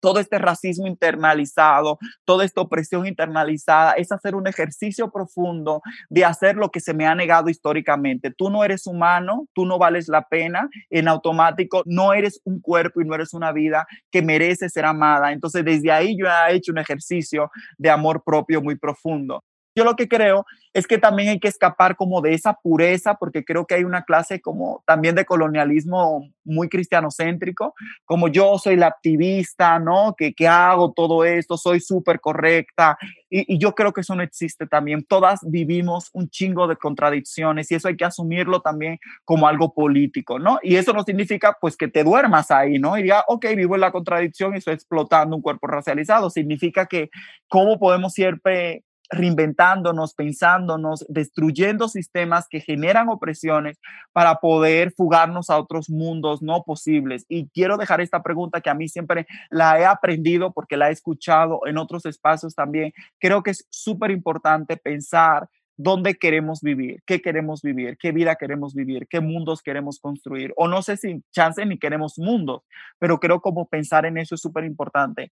todo 0.00 0.20
este 0.20 0.38
racismo 0.38 0.86
internalizado, 0.86 1.98
toda 2.24 2.44
esta 2.44 2.60
opresión 2.60 3.06
internalizada, 3.06 3.92
es 3.94 4.12
hacer 4.12 4.34
un 4.34 4.46
ejercicio 4.46 5.10
profundo 5.10 5.82
de 6.08 6.24
hacer 6.24 6.56
lo 6.56 6.70
que 6.70 6.80
se 6.80 6.94
me 6.94 7.06
ha 7.06 7.14
negado 7.14 7.48
históricamente. 7.48 8.30
Tú 8.30 8.50
no 8.50 8.62
eres 8.62 8.86
humano, 8.86 9.48
tú 9.52 9.66
no 9.66 9.78
vales 9.78 10.08
la 10.08 10.22
pena, 10.22 10.68
en 10.90 11.08
automático 11.08 11.82
no 11.86 12.12
eres 12.12 12.40
un 12.44 12.60
cuerpo 12.60 13.00
y 13.00 13.04
no 13.04 13.14
eres 13.14 13.34
una 13.34 13.52
vida 13.52 13.86
que 14.10 14.22
merece 14.22 14.68
ser 14.68 14.84
amada. 14.84 15.32
Entonces, 15.32 15.64
desde 15.64 15.90
ahí 15.90 16.16
yo 16.16 16.26
he 16.26 16.54
hecho 16.54 16.72
un 16.72 16.78
ejercicio 16.78 17.50
de 17.76 17.90
amor 17.90 18.22
propio 18.24 18.62
muy 18.62 18.76
profundo. 18.76 19.42
Yo 19.76 19.84
lo 19.84 19.94
que 19.94 20.08
creo 20.08 20.46
es 20.72 20.86
que 20.86 20.98
también 20.98 21.28
hay 21.28 21.38
que 21.38 21.48
escapar 21.48 21.96
como 21.96 22.22
de 22.22 22.32
esa 22.34 22.54
pureza, 22.54 23.14
porque 23.14 23.44
creo 23.44 23.66
que 23.66 23.74
hay 23.74 23.84
una 23.84 24.04
clase 24.04 24.40
como 24.40 24.82
también 24.86 25.14
de 25.14 25.26
colonialismo 25.26 26.30
muy 26.44 26.68
cristianocéntrico, 26.68 27.74
como 28.04 28.28
yo 28.28 28.58
soy 28.58 28.76
la 28.76 28.86
activista, 28.86 29.78
¿no? 29.78 30.14
Que, 30.16 30.34
que 30.34 30.48
hago 30.48 30.92
todo 30.92 31.24
esto, 31.24 31.58
soy 31.58 31.80
súper 31.80 32.20
correcta. 32.20 32.96
Y, 33.28 33.54
y, 33.54 33.58
yo 33.58 33.74
creo 33.74 33.92
que 33.92 34.00
eso 34.00 34.14
no 34.14 34.22
existe 34.22 34.66
también. 34.66 35.04
Todas 35.04 35.40
vivimos 35.42 36.08
un 36.12 36.28
chingo 36.30 36.66
de 36.68 36.76
contradicciones 36.76 37.70
y 37.70 37.74
eso 37.74 37.88
hay 37.88 37.96
que 37.96 38.04
asumirlo 38.04 38.60
también 38.60 38.98
como 39.24 39.48
algo 39.48 39.74
político, 39.74 40.38
¿no? 40.38 40.58
Y 40.62 40.76
eso 40.76 40.92
no 40.92 41.02
significa 41.04 41.56
pues 41.60 41.76
que 41.76 41.88
te 41.88 42.04
duermas 42.04 42.50
ahí, 42.50 42.78
¿no? 42.78 42.96
Y 42.96 43.02
diga, 43.02 43.24
ok, 43.28 43.46
vivo 43.56 43.74
en 43.74 43.80
la 43.82 43.92
contradicción 43.92 44.54
y 44.54 44.58
estoy 44.58 44.74
explotando 44.74 45.36
un 45.36 45.42
cuerpo 45.42 45.66
racializado. 45.66 46.30
Significa 46.30 46.86
que 46.86 47.10
cómo 47.48 47.78
podemos 47.78 48.12
siempre 48.12 48.84
reinventándonos, 49.10 50.14
pensándonos, 50.14 51.04
destruyendo 51.08 51.88
sistemas 51.88 52.46
que 52.48 52.60
generan 52.60 53.08
opresiones 53.08 53.78
para 54.12 54.36
poder 54.36 54.92
fugarnos 54.92 55.50
a 55.50 55.58
otros 55.58 55.90
mundos 55.90 56.42
no 56.42 56.62
posibles. 56.64 57.24
Y 57.28 57.48
quiero 57.48 57.76
dejar 57.76 58.00
esta 58.00 58.22
pregunta 58.22 58.60
que 58.60 58.70
a 58.70 58.74
mí 58.74 58.88
siempre 58.88 59.26
la 59.50 59.78
he 59.80 59.84
aprendido 59.84 60.52
porque 60.52 60.76
la 60.76 60.90
he 60.90 60.92
escuchado 60.92 61.60
en 61.66 61.78
otros 61.78 62.06
espacios 62.06 62.54
también. 62.54 62.92
Creo 63.18 63.42
que 63.42 63.52
es 63.52 63.66
súper 63.70 64.10
importante 64.10 64.76
pensar 64.76 65.48
dónde 65.76 66.14
queremos 66.14 66.62
vivir, 66.62 67.02
qué 67.06 67.20
queremos 67.20 67.62
vivir, 67.62 67.98
qué 67.98 68.10
vida 68.10 68.36
queremos 68.36 68.74
vivir, 68.74 69.06
qué 69.08 69.20
mundos 69.20 69.62
queremos 69.62 70.00
construir. 70.00 70.52
O 70.56 70.68
no 70.68 70.82
sé 70.82 70.96
si 70.96 71.22
chance 71.32 71.64
ni 71.66 71.78
queremos 71.78 72.18
mundos, 72.18 72.62
pero 72.98 73.20
creo 73.20 73.40
como 73.40 73.68
pensar 73.68 74.06
en 74.06 74.16
eso 74.18 74.34
es 74.34 74.40
súper 74.40 74.64
importante 74.64 75.32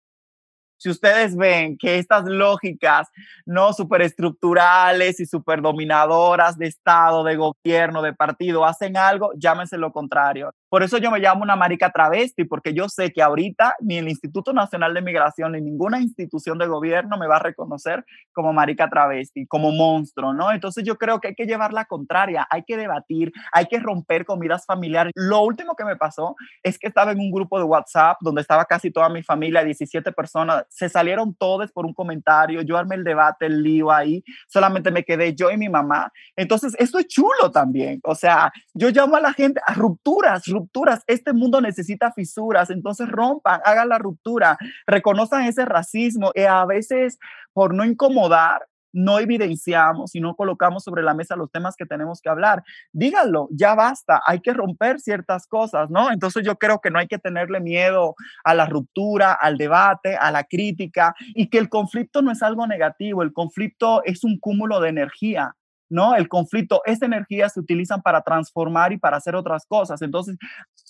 si 0.82 0.90
ustedes 0.90 1.36
ven 1.36 1.78
que 1.78 1.98
estas 1.98 2.24
lógicas 2.24 3.06
no 3.46 3.72
superestructurales 3.72 5.20
y 5.20 5.26
superdominadoras 5.26 6.58
de 6.58 6.66
Estado, 6.66 7.22
de 7.22 7.36
gobierno, 7.36 8.02
de 8.02 8.12
partido 8.12 8.64
hacen 8.64 8.96
algo, 8.96 9.30
llámense 9.36 9.78
lo 9.78 9.92
contrario. 9.92 10.52
Por 10.72 10.82
eso 10.82 10.96
yo 10.96 11.10
me 11.10 11.18
llamo 11.18 11.42
una 11.42 11.54
marica 11.54 11.90
travesti, 11.90 12.44
porque 12.44 12.72
yo 12.72 12.88
sé 12.88 13.12
que 13.12 13.20
ahorita 13.20 13.76
ni 13.80 13.98
el 13.98 14.08
Instituto 14.08 14.54
Nacional 14.54 14.94
de 14.94 15.02
Migración 15.02 15.52
ni 15.52 15.60
ninguna 15.60 16.00
institución 16.00 16.56
de 16.56 16.66
gobierno 16.66 17.18
me 17.18 17.26
va 17.26 17.36
a 17.36 17.40
reconocer 17.40 18.06
como 18.32 18.54
marica 18.54 18.88
travesti, 18.88 19.46
como 19.46 19.70
monstruo, 19.70 20.32
¿no? 20.32 20.50
Entonces 20.50 20.82
yo 20.82 20.96
creo 20.96 21.20
que 21.20 21.28
hay 21.28 21.34
que 21.34 21.44
llevar 21.44 21.74
la 21.74 21.84
contraria, 21.84 22.46
hay 22.48 22.62
que 22.62 22.78
debatir, 22.78 23.34
hay 23.52 23.66
que 23.66 23.80
romper 23.80 24.24
comidas 24.24 24.64
familiares. 24.64 25.12
Lo 25.14 25.42
último 25.42 25.74
que 25.76 25.84
me 25.84 25.96
pasó 25.96 26.36
es 26.62 26.78
que 26.78 26.86
estaba 26.86 27.12
en 27.12 27.18
un 27.18 27.30
grupo 27.30 27.58
de 27.58 27.64
WhatsApp 27.64 28.16
donde 28.22 28.40
estaba 28.40 28.64
casi 28.64 28.90
toda 28.90 29.10
mi 29.10 29.22
familia, 29.22 29.62
17 29.64 30.10
personas, 30.12 30.64
se 30.70 30.88
salieron 30.88 31.34
todos 31.34 31.70
por 31.70 31.84
un 31.84 31.92
comentario, 31.92 32.62
yo 32.62 32.78
armé 32.78 32.94
el 32.94 33.04
debate, 33.04 33.44
el 33.44 33.62
lío 33.62 33.92
ahí, 33.92 34.24
solamente 34.48 34.90
me 34.90 35.04
quedé 35.04 35.34
yo 35.34 35.50
y 35.50 35.58
mi 35.58 35.68
mamá. 35.68 36.10
Entonces, 36.34 36.74
eso 36.78 36.98
es 36.98 37.08
chulo 37.08 37.50
también. 37.52 38.00
O 38.04 38.14
sea, 38.14 38.50
yo 38.72 38.88
llamo 38.88 39.16
a 39.16 39.20
la 39.20 39.34
gente 39.34 39.60
a 39.66 39.74
rupturas, 39.74 40.46
rupturas 40.46 40.61
rupturas. 40.62 41.02
Este 41.06 41.32
mundo 41.32 41.60
necesita 41.60 42.12
fisuras, 42.12 42.70
entonces 42.70 43.08
rompan, 43.08 43.60
hagan 43.64 43.88
la 43.88 43.98
ruptura, 43.98 44.58
reconozcan 44.86 45.44
ese 45.44 45.64
racismo 45.64 46.30
y 46.34 46.42
a 46.42 46.64
veces 46.64 47.18
por 47.52 47.74
no 47.74 47.84
incomodar, 47.84 48.66
no 48.92 49.18
evidenciamos 49.18 50.14
y 50.14 50.20
no 50.20 50.34
colocamos 50.36 50.84
sobre 50.84 51.02
la 51.02 51.14
mesa 51.14 51.34
los 51.34 51.50
temas 51.50 51.76
que 51.76 51.86
tenemos 51.86 52.20
que 52.20 52.28
hablar. 52.28 52.62
Díganlo, 52.92 53.48
ya 53.50 53.74
basta, 53.74 54.22
hay 54.26 54.40
que 54.40 54.52
romper 54.52 55.00
ciertas 55.00 55.46
cosas, 55.46 55.90
¿no? 55.90 56.12
Entonces 56.12 56.44
yo 56.44 56.56
creo 56.56 56.80
que 56.80 56.90
no 56.90 56.98
hay 56.98 57.08
que 57.08 57.18
tenerle 57.18 57.60
miedo 57.60 58.14
a 58.44 58.54
la 58.54 58.66
ruptura, 58.66 59.32
al 59.32 59.56
debate, 59.56 60.16
a 60.16 60.30
la 60.30 60.44
crítica 60.44 61.14
y 61.34 61.48
que 61.48 61.58
el 61.58 61.68
conflicto 61.68 62.22
no 62.22 62.30
es 62.30 62.42
algo 62.42 62.66
negativo, 62.66 63.22
el 63.22 63.32
conflicto 63.32 64.02
es 64.04 64.24
un 64.24 64.38
cúmulo 64.38 64.80
de 64.80 64.90
energía. 64.90 65.56
¿No? 65.92 66.16
El 66.16 66.28
conflicto, 66.28 66.82
esta 66.86 67.06
energía 67.06 67.48
se 67.48 67.60
utilizan 67.60 68.02
para 68.02 68.22
transformar 68.22 68.92
y 68.92 68.98
para 68.98 69.18
hacer 69.18 69.36
otras 69.36 69.66
cosas. 69.66 70.02
Entonces, 70.02 70.36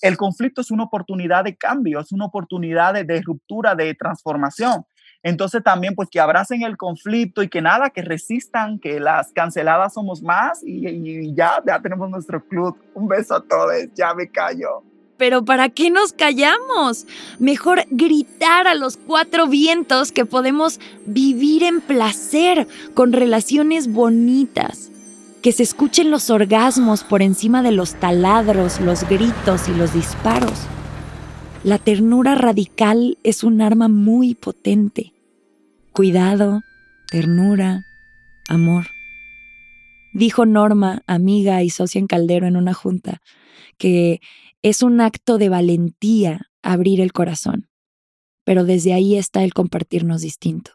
el 0.01 0.17
conflicto 0.17 0.61
es 0.61 0.71
una 0.71 0.85
oportunidad 0.85 1.45
de 1.45 1.57
cambio, 1.57 2.01
es 2.01 2.13
una 2.13 2.27
oportunidad 2.27 2.95
de, 2.95 3.23
ruptura, 3.23 3.75
de 3.75 3.95
transformación. 3.95 4.85
Entonces 5.25 5.63
también 5.63 5.95
pues 5.95 6.09
que 6.11 6.19
abracen 6.19 6.63
el 6.63 6.77
conflicto 6.77 7.45
y 7.45 7.49
que 7.49 7.63
nada, 7.63 7.91
que 7.91 8.03
resistan, 8.03 8.81
que 8.81 8.99
las 8.99 9.33
canceladas 9.33 9.95
somos 9.95 10.21
más 10.21 10.61
y, 10.65 11.33
ya, 11.35 11.63
ya 11.65 11.81
tenemos 11.81 12.11
nuestro 12.11 12.45
club. 12.45 12.77
Un 12.95 13.07
beso 13.07 13.37
a 13.37 13.41
todos, 13.41 13.73
ya 13.95 14.15
me 14.15 14.29
callo. 14.29 14.83
Pero 15.19 15.45
¿para 15.45 15.69
qué 15.69 15.91
nos 15.91 16.13
callamos? 16.13 17.07
Mejor 17.39 17.85
gritar 17.91 18.67
a 18.67 18.75
los 18.75 18.97
cuatro 18.97 19.47
vientos 19.47 20.11
que 20.11 20.27
podemos 20.27 20.81
vivir 21.07 21.63
en 21.63 21.81
placer, 21.81 22.67
con 22.95 23.13
relaciones 23.13 23.93
bonitas 23.93 24.92
que 25.43 25.53
se 25.53 25.65
escuchen 25.65 26.13
los 26.13 26.31
orgasmos 26.31 27.03
por 27.03 27.21
encima 27.21 27.63
de 27.63 27.73
los 27.73 27.95
taladros, 27.97 28.81
los 28.81 29.07
gritos 29.09 29.69
y 29.69 29.75
los 29.75 29.93
disparos. 29.93 30.53
La 31.65 31.79
ternura 31.79 32.37
radical 32.37 33.19
es 33.25 33.43
un 33.43 33.61
arma 33.61 33.89
muy 33.89 34.35
potente. 34.37 35.13
Cuidado, 35.93 36.61
ternura, 37.11 37.85
amor. 38.49 38.87
Dijo 40.15 40.47
Norma, 40.47 41.03
amiga 41.07 41.63
y 41.63 41.71
socia 41.71 41.99
en 41.99 42.07
Caldero 42.07 42.47
en 42.47 42.57
una 42.57 42.73
junta, 42.73 43.21
que 43.79 44.21
es 44.63 44.83
un 44.83 45.01
acto 45.01 45.39
de 45.39 45.49
valentía 45.49 46.51
abrir 46.63 47.01
el 47.01 47.13
corazón, 47.13 47.69
pero 48.45 48.65
desde 48.65 48.93
ahí 48.93 49.17
está 49.17 49.43
el 49.43 49.55
compartirnos 49.55 50.23
distinto. 50.23 50.73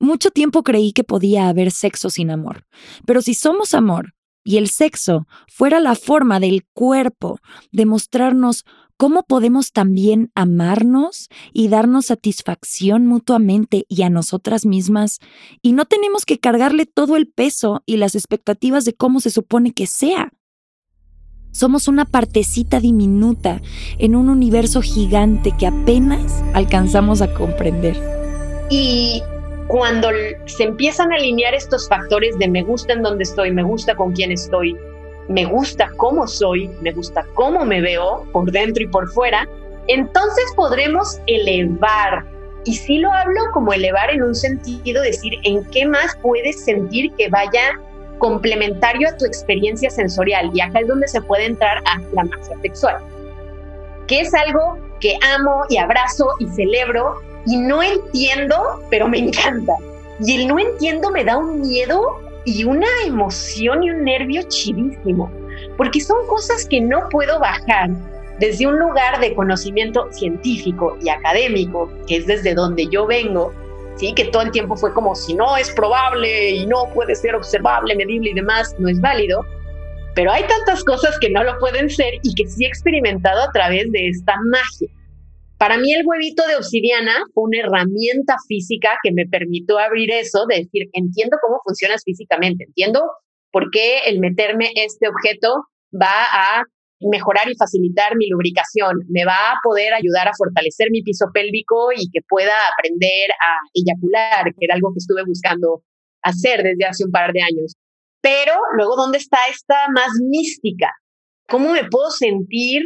Mucho 0.00 0.30
tiempo 0.30 0.62
creí 0.62 0.92
que 0.92 1.04
podía 1.04 1.48
haber 1.48 1.70
sexo 1.70 2.10
sin 2.10 2.30
amor, 2.30 2.66
pero 3.04 3.20
si 3.20 3.34
somos 3.34 3.74
amor 3.74 4.14
y 4.44 4.56
el 4.56 4.68
sexo 4.68 5.26
fuera 5.48 5.80
la 5.80 5.94
forma 5.94 6.40
del 6.40 6.64
cuerpo 6.72 7.38
de 7.72 7.84
mostrarnos 7.84 8.64
cómo 8.96 9.22
podemos 9.22 9.72
también 9.72 10.30
amarnos 10.34 11.28
y 11.52 11.68
darnos 11.68 12.06
satisfacción 12.06 13.06
mutuamente 13.06 13.86
y 13.88 14.02
a 14.02 14.10
nosotras 14.10 14.66
mismas, 14.66 15.20
y 15.62 15.72
no 15.72 15.84
tenemos 15.84 16.26
que 16.26 16.38
cargarle 16.38 16.84
todo 16.84 17.16
el 17.16 17.28
peso 17.28 17.82
y 17.86 17.96
las 17.96 18.14
expectativas 18.14 18.84
de 18.84 18.94
cómo 18.94 19.20
se 19.20 19.30
supone 19.30 19.72
que 19.72 19.86
sea. 19.86 20.32
Somos 21.52 21.88
una 21.88 22.04
partecita 22.04 22.80
diminuta 22.80 23.62
en 23.98 24.14
un 24.14 24.28
universo 24.28 24.82
gigante 24.82 25.54
que 25.58 25.66
apenas 25.66 26.42
alcanzamos 26.54 27.22
a 27.22 27.32
comprender. 27.34 27.96
Y 28.70 29.22
cuando 29.68 30.08
se 30.46 30.64
empiezan 30.64 31.12
a 31.12 31.16
alinear 31.16 31.54
estos 31.54 31.88
factores 31.88 32.36
de 32.38 32.48
me 32.48 32.62
gusta 32.62 32.94
en 32.94 33.02
donde 33.02 33.24
estoy, 33.24 33.52
me 33.52 33.62
gusta 33.62 33.94
con 33.94 34.12
quién 34.12 34.32
estoy, 34.32 34.76
me 35.28 35.44
gusta 35.44 35.90
cómo 35.98 36.26
soy, 36.26 36.68
me 36.80 36.90
gusta 36.92 37.24
cómo 37.34 37.66
me 37.66 37.82
veo 37.82 38.26
por 38.32 38.50
dentro 38.50 38.82
y 38.82 38.86
por 38.86 39.08
fuera, 39.12 39.46
entonces 39.86 40.44
podremos 40.56 41.20
elevar. 41.26 42.24
Y 42.64 42.74
sí 42.74 42.98
lo 42.98 43.12
hablo 43.12 43.40
como 43.52 43.72
elevar 43.72 44.10
en 44.10 44.22
un 44.22 44.34
sentido, 44.34 45.02
decir, 45.02 45.34
¿en 45.44 45.62
qué 45.66 45.86
más 45.86 46.16
puedes 46.22 46.64
sentir 46.64 47.12
que 47.12 47.28
vaya 47.28 47.78
complementario 48.18 49.08
a 49.08 49.16
tu 49.16 49.26
experiencia 49.26 49.90
sensorial? 49.90 50.50
Y 50.54 50.62
acá 50.62 50.80
es 50.80 50.88
donde 50.88 51.08
se 51.08 51.20
puede 51.20 51.44
entrar 51.44 51.82
a 51.84 52.00
la 52.14 52.24
magia 52.24 52.56
sexual, 52.62 52.96
que 54.06 54.20
es 54.20 54.32
algo 54.34 54.78
que 55.00 55.16
amo 55.34 55.60
y 55.68 55.76
abrazo 55.76 56.26
y 56.38 56.46
celebro 56.48 57.20
y 57.48 57.56
no 57.56 57.82
entiendo, 57.82 58.84
pero 58.90 59.08
me 59.08 59.18
encanta. 59.18 59.72
Y 60.20 60.42
el 60.42 60.48
no 60.48 60.58
entiendo 60.58 61.10
me 61.10 61.24
da 61.24 61.38
un 61.38 61.60
miedo 61.62 62.20
y 62.44 62.64
una 62.64 62.88
emoción 63.06 63.82
y 63.82 63.90
un 63.90 64.04
nervio 64.04 64.42
chidísimo, 64.48 65.30
porque 65.76 66.00
son 66.00 66.26
cosas 66.26 66.66
que 66.66 66.80
no 66.80 67.08
puedo 67.10 67.38
bajar. 67.40 67.90
desde 68.38 68.68
un 68.68 68.78
lugar 68.78 69.18
de 69.18 69.34
conocimiento 69.34 70.06
científico 70.12 70.96
y 71.02 71.08
académico, 71.08 71.90
que 72.06 72.18
es 72.18 72.26
desde 72.28 72.54
donde 72.54 72.86
yo 72.86 73.04
vengo, 73.04 73.52
¿sí? 73.96 74.14
que 74.14 74.26
todo 74.26 74.42
el 74.42 74.52
tiempo 74.52 74.76
fue 74.76 74.94
como 74.94 75.16
si 75.16 75.34
no 75.34 75.56
es 75.56 75.72
probable 75.72 76.50
y 76.50 76.64
no 76.66 76.88
puede 76.94 77.16
ser 77.16 77.34
observable, 77.34 77.96
medible 77.96 78.30
y 78.30 78.34
demás, 78.34 78.76
no 78.78 78.88
es 78.88 79.00
válido. 79.00 79.44
Pero 80.14 80.30
hay 80.30 80.44
tantas 80.44 80.84
cosas 80.84 81.18
que 81.18 81.30
no 81.30 81.42
lo 81.42 81.58
pueden 81.58 81.90
ser 81.90 82.14
y 82.22 82.32
que 82.34 82.46
sí 82.46 82.64
he 82.64 82.68
experimentado 82.68 83.42
a 83.42 83.50
través 83.50 83.90
de 83.90 84.08
esta 84.08 84.36
magia. 84.44 84.88
Para 85.58 85.76
mí 85.76 85.92
el 85.92 86.06
huevito 86.06 86.46
de 86.46 86.54
obsidiana 86.54 87.24
fue 87.34 87.44
una 87.44 87.58
herramienta 87.58 88.36
física 88.46 88.90
que 89.02 89.10
me 89.12 89.26
permitió 89.26 89.78
abrir 89.78 90.10
eso, 90.12 90.46
de 90.48 90.58
decir, 90.58 90.88
entiendo 90.92 91.36
cómo 91.42 91.60
funcionas 91.64 92.02
físicamente, 92.04 92.64
entiendo 92.64 93.02
por 93.50 93.70
qué 93.72 93.98
el 94.06 94.20
meterme 94.20 94.70
este 94.76 95.08
objeto 95.08 95.64
va 95.92 96.26
a 96.32 96.62
mejorar 97.00 97.50
y 97.50 97.56
facilitar 97.56 98.16
mi 98.16 98.28
lubricación, 98.28 98.98
me 99.08 99.24
va 99.24 99.50
a 99.50 99.58
poder 99.62 99.94
ayudar 99.94 100.28
a 100.28 100.32
fortalecer 100.36 100.88
mi 100.90 101.02
piso 101.02 101.26
pélvico 101.32 101.90
y 101.92 102.08
que 102.10 102.20
pueda 102.28 102.54
aprender 102.72 103.30
a 103.30 103.58
eyacular, 103.74 104.54
que 104.54 104.64
era 104.64 104.74
algo 104.74 104.92
que 104.92 104.98
estuve 104.98 105.24
buscando 105.24 105.82
hacer 106.22 106.62
desde 106.62 106.86
hace 106.86 107.04
un 107.04 107.10
par 107.10 107.32
de 107.32 107.42
años. 107.42 107.74
Pero 108.20 108.54
luego, 108.76 108.96
¿dónde 108.96 109.18
está 109.18 109.38
esta 109.50 109.88
más 109.92 110.10
mística? 110.28 110.92
¿Cómo 111.48 111.72
me 111.72 111.88
puedo 111.88 112.10
sentir 112.10 112.82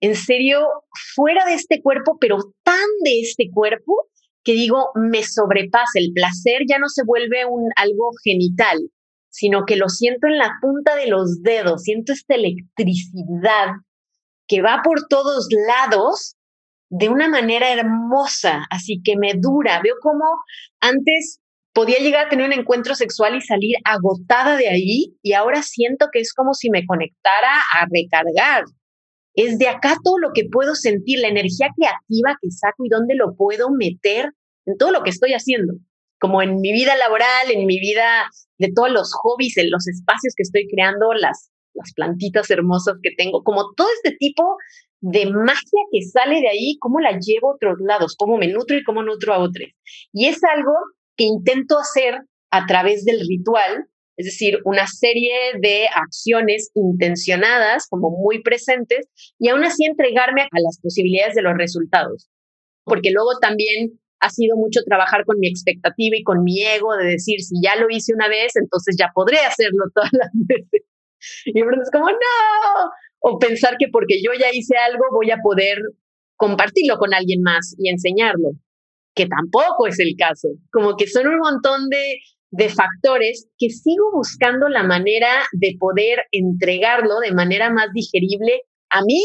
en 0.00 0.14
serio 0.14 0.66
fuera 1.14 1.44
de 1.46 1.54
este 1.54 1.82
cuerpo, 1.82 2.18
pero 2.20 2.38
tan 2.62 2.86
de 3.04 3.20
este 3.20 3.50
cuerpo 3.52 4.08
que 4.44 4.52
digo, 4.52 4.90
me 4.94 5.22
sobrepasa, 5.22 5.98
el 5.98 6.12
placer 6.14 6.62
ya 6.68 6.78
no 6.78 6.88
se 6.88 7.02
vuelve 7.04 7.44
un 7.44 7.70
algo 7.76 8.10
genital, 8.24 8.78
sino 9.28 9.64
que 9.66 9.76
lo 9.76 9.88
siento 9.88 10.26
en 10.26 10.38
la 10.38 10.54
punta 10.60 10.96
de 10.96 11.08
los 11.08 11.42
dedos, 11.42 11.82
siento 11.82 12.12
esta 12.12 12.34
electricidad 12.34 13.74
que 14.46 14.62
va 14.62 14.80
por 14.82 15.06
todos 15.08 15.48
lados 15.66 16.36
de 16.90 17.08
una 17.10 17.28
manera 17.28 17.72
hermosa, 17.72 18.64
así 18.70 19.02
que 19.04 19.16
me 19.16 19.34
dura. 19.34 19.80
Veo 19.82 19.96
como 20.00 20.24
antes 20.80 21.40
podía 21.74 21.98
llegar 21.98 22.26
a 22.26 22.28
tener 22.30 22.46
un 22.46 22.52
encuentro 22.52 22.94
sexual 22.94 23.36
y 23.36 23.42
salir 23.42 23.76
agotada 23.84 24.56
de 24.56 24.68
ahí 24.68 25.16
y 25.22 25.34
ahora 25.34 25.62
siento 25.62 26.06
que 26.10 26.20
es 26.20 26.32
como 26.32 26.54
si 26.54 26.70
me 26.70 26.86
conectara 26.86 27.52
a 27.74 27.86
recargar. 27.90 28.64
Es 29.34 29.58
de 29.58 29.68
acá 29.68 29.96
todo 30.02 30.18
lo 30.18 30.32
que 30.34 30.48
puedo 30.50 30.74
sentir, 30.74 31.20
la 31.20 31.28
energía 31.28 31.68
creativa 31.76 32.36
que 32.40 32.50
saco 32.50 32.84
y 32.84 32.88
dónde 32.88 33.14
lo 33.14 33.36
puedo 33.36 33.70
meter 33.70 34.32
en 34.66 34.76
todo 34.76 34.90
lo 34.90 35.02
que 35.02 35.10
estoy 35.10 35.32
haciendo 35.32 35.74
como 36.18 36.42
en 36.42 36.60
mi 36.60 36.72
vida 36.72 36.96
laboral, 36.96 37.50
en 37.50 37.66
mi 37.66 37.78
vida 37.78 38.28
de 38.58 38.70
todos 38.74 38.90
los 38.90 39.12
hobbies, 39.14 39.56
en 39.56 39.70
los 39.70 39.86
espacios 39.86 40.34
que 40.36 40.42
estoy 40.42 40.68
creando, 40.68 41.12
las, 41.14 41.50
plantitas 41.94 42.50
hermosas 42.50 42.96
que 43.04 43.12
tengo, 43.16 43.44
como 43.44 43.72
todo 43.76 43.86
este 44.02 44.16
tipo 44.18 44.56
de 45.00 45.26
magia 45.26 45.80
que 45.92 46.02
sale 46.02 46.40
de 46.40 46.48
ahí, 46.48 46.76
cómo 46.80 46.98
la 46.98 47.12
llevo 47.12 47.52
a 47.52 47.54
otros 47.54 47.78
lados, 47.78 48.16
cómo 48.18 48.36
me 48.36 48.48
nutro 48.48 48.76
y 48.76 48.82
cómo 48.82 49.04
nutro 49.04 49.32
a 49.32 49.38
otros. 49.38 49.68
Y 50.12 50.26
es 50.26 50.42
algo 50.42 50.72
que 51.16 51.22
intento 51.22 51.78
hacer 51.78 52.22
a 52.50 52.66
través 52.66 53.04
del 53.04 53.20
ritual, 53.20 53.86
es 54.18 54.26
decir, 54.26 54.58
una 54.64 54.88
serie 54.88 55.32
de 55.60 55.86
acciones 55.94 56.72
intencionadas, 56.74 57.86
como 57.88 58.10
muy 58.10 58.42
presentes, 58.42 59.06
y 59.38 59.48
aún 59.48 59.64
así 59.64 59.84
entregarme 59.84 60.42
a 60.42 60.60
las 60.60 60.80
posibilidades 60.82 61.36
de 61.36 61.42
los 61.42 61.56
resultados. 61.56 62.28
Porque 62.82 63.12
luego 63.12 63.38
también 63.40 64.00
ha 64.18 64.28
sido 64.30 64.56
mucho 64.56 64.80
trabajar 64.84 65.24
con 65.24 65.38
mi 65.38 65.46
expectativa 65.46 66.16
y 66.16 66.24
con 66.24 66.42
mi 66.42 66.64
ego 66.64 66.96
de 66.96 67.06
decir, 67.06 67.40
si 67.40 67.62
ya 67.62 67.76
lo 67.76 67.86
hice 67.88 68.12
una 68.12 68.28
vez, 68.28 68.56
entonces 68.56 68.96
ya 68.98 69.12
podré 69.14 69.38
hacerlo 69.38 69.84
todas 69.94 70.10
las 70.12 70.30
veces. 70.34 70.82
Y 71.44 71.60
es 71.60 71.90
como, 71.92 72.10
no, 72.10 72.90
o 73.20 73.38
pensar 73.38 73.76
que 73.78 73.86
porque 73.86 74.20
yo 74.20 74.32
ya 74.38 74.48
hice 74.52 74.76
algo 74.76 75.04
voy 75.12 75.30
a 75.30 75.38
poder 75.40 75.78
compartirlo 76.36 76.98
con 76.98 77.14
alguien 77.14 77.42
más 77.42 77.76
y 77.78 77.88
enseñarlo, 77.88 78.50
que 79.14 79.26
tampoco 79.26 79.86
es 79.86 80.00
el 80.00 80.14
caso. 80.18 80.48
Como 80.72 80.96
que 80.96 81.06
son 81.06 81.28
un 81.28 81.38
montón 81.38 81.88
de, 81.88 82.18
de 82.50 82.68
factores 82.68 83.48
que 83.58 83.70
sigo 83.70 84.10
buscando 84.12 84.68
la 84.68 84.82
manera 84.82 85.28
de 85.52 85.76
poder 85.78 86.24
entregarlo 86.32 87.20
de 87.20 87.32
manera 87.32 87.70
más 87.70 87.88
digerible 87.92 88.62
a 88.90 89.02
mí 89.02 89.22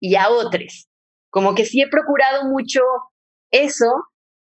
y 0.00 0.16
a 0.16 0.28
otros. 0.28 0.88
Como 1.30 1.54
que 1.54 1.64
sí 1.64 1.80
he 1.80 1.88
procurado 1.88 2.44
mucho 2.44 2.80
eso 3.50 3.86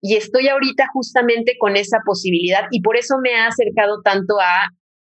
y 0.01 0.17
estoy 0.17 0.49
ahorita 0.49 0.87
justamente 0.93 1.57
con 1.59 1.77
esa 1.77 1.99
posibilidad 2.05 2.67
y 2.71 2.83
por 2.83 2.97
eso 2.97 3.17
me 3.23 3.35
ha 3.35 3.47
acercado 3.47 4.03
tanto 4.03 4.39
a 4.39 4.69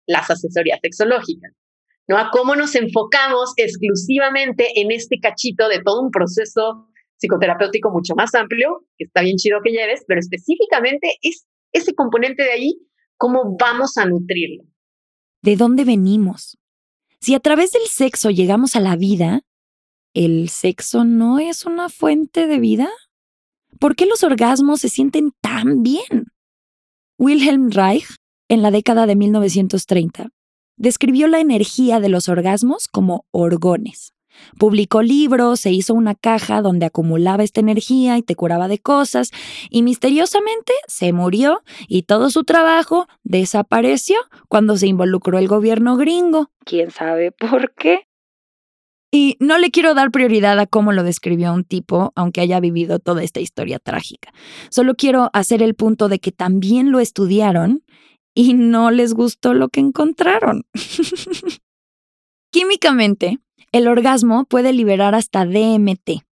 las 0.06 0.30
asesorías 0.30 0.80
sexológicas, 0.82 1.54
¿no? 2.08 2.18
A 2.18 2.30
cómo 2.32 2.56
nos 2.56 2.76
enfocamos 2.76 3.54
exclusivamente 3.56 4.80
en 4.82 4.92
este 4.92 5.18
cachito 5.22 5.70
de 5.70 5.82
todo 5.82 6.02
un 6.02 6.12
proceso 6.12 6.88
psicoterapéutico 7.18 7.90
mucho 7.92 8.16
más 8.16 8.34
amplio, 8.36 8.86
que 8.98 9.06
está 9.06 9.22
bien 9.22 9.38
chido 9.38 9.60
que 9.64 9.72
lleves, 9.72 10.04
pero 10.08 10.20
específicamente 10.20 11.16
es 11.22 11.46
ese 11.72 11.94
componente 11.94 12.44
de 12.44 12.52
ahí, 12.52 12.74
cómo 13.22 13.56
vamos 13.56 14.00
a 14.00 14.06
nutrirlo. 14.06 14.64
¿De 15.44 15.56
dónde 15.56 15.86
venimos? 15.86 16.58
Si 17.20 17.36
a 17.36 17.40
través 17.40 17.72
del 17.72 17.84
sexo 17.84 18.32
llegamos 18.32 18.76
a 18.76 18.80
la 18.80 18.96
vida, 18.96 19.44
¿el 20.16 20.50
sexo 20.50 21.04
no 21.04 21.38
es 21.38 21.68
una 21.68 21.90
fuente 21.90 22.48
de 22.48 22.58
vida? 22.58 22.90
¿Por 23.80 23.96
qué 23.96 24.08
los 24.08 24.24
orgasmos 24.24 24.82
se 24.82 24.90
sienten 24.90 25.34
tan 25.40 25.84
bien? 25.84 26.32
Wilhelm 27.20 27.70
Reich, 27.70 28.08
en 28.50 28.64
la 28.64 28.72
década 28.72 29.06
de 29.06 29.16
1930, 29.16 30.30
describió 30.78 31.28
la 31.28 31.42
energía 31.42 32.00
de 32.00 32.10
los 32.10 32.28
orgasmos 32.28 32.88
como 32.88 33.28
orgones. 33.30 34.14
Publicó 34.58 35.02
libros, 35.02 35.60
se 35.60 35.72
hizo 35.72 35.94
una 35.94 36.16
caja 36.16 36.62
donde 36.62 36.86
acumulaba 36.86 37.44
esta 37.44 37.60
energía 37.60 38.18
y 38.18 38.24
te 38.24 38.36
curaba 38.36 38.68
de 38.68 38.80
cosas, 38.80 39.32
y 39.70 39.84
misteriosamente 39.84 40.74
se 40.88 41.14
murió 41.14 41.64
y 41.88 42.04
todo 42.04 42.30
su 42.30 42.44
trabajo 42.44 43.08
desapareció 43.24 44.18
cuando 44.48 44.78
se 44.78 44.88
involucró 44.88 45.38
el 45.38 45.48
gobierno 45.48 45.98
gringo. 45.98 46.52
¿Quién 46.66 46.92
sabe 46.92 47.32
por 47.32 47.74
qué? 47.74 48.08
Y 49.14 49.36
no 49.40 49.58
le 49.58 49.72
quiero 49.72 49.94
dar 49.94 50.10
prioridad 50.10 50.58
a 50.58 50.68
cómo 50.68 50.94
lo 50.94 51.04
describió 51.04 51.54
un 51.54 51.66
tipo, 51.66 52.14
aunque 52.16 52.40
haya 52.40 52.62
vivido 52.62 53.00
toda 53.00 53.24
esta 53.24 53.42
historia 53.42 53.78
trágica. 53.78 54.32
Solo 54.70 54.96
quiero 54.96 55.30
hacer 55.34 55.62
el 55.62 55.76
punto 55.76 56.08
de 56.08 56.20
que 56.20 56.32
también 56.32 56.92
lo 56.92 57.00
estudiaron 57.02 57.84
y 58.34 58.54
no 58.54 58.90
les 58.90 59.14
gustó 59.14 59.54
lo 59.54 59.68
que 59.68 59.82
encontraron. 59.82 60.64
Químicamente, 62.52 63.40
el 63.72 63.88
orgasmo 63.88 64.46
puede 64.46 64.74
liberar 64.74 65.16
hasta 65.16 65.46
DMT, 65.46 66.24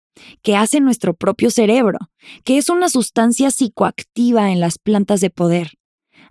que 0.42 0.56
hace 0.56 0.80
nuestro 0.80 1.14
propio 1.14 1.50
cerebro, 1.50 2.00
que 2.44 2.58
es 2.58 2.70
una 2.70 2.90
sustancia 2.90 3.52
psicoactiva 3.52 4.52
en 4.52 4.60
las 4.60 4.78
plantas 4.78 5.22
de 5.22 5.30
poder 5.30 5.80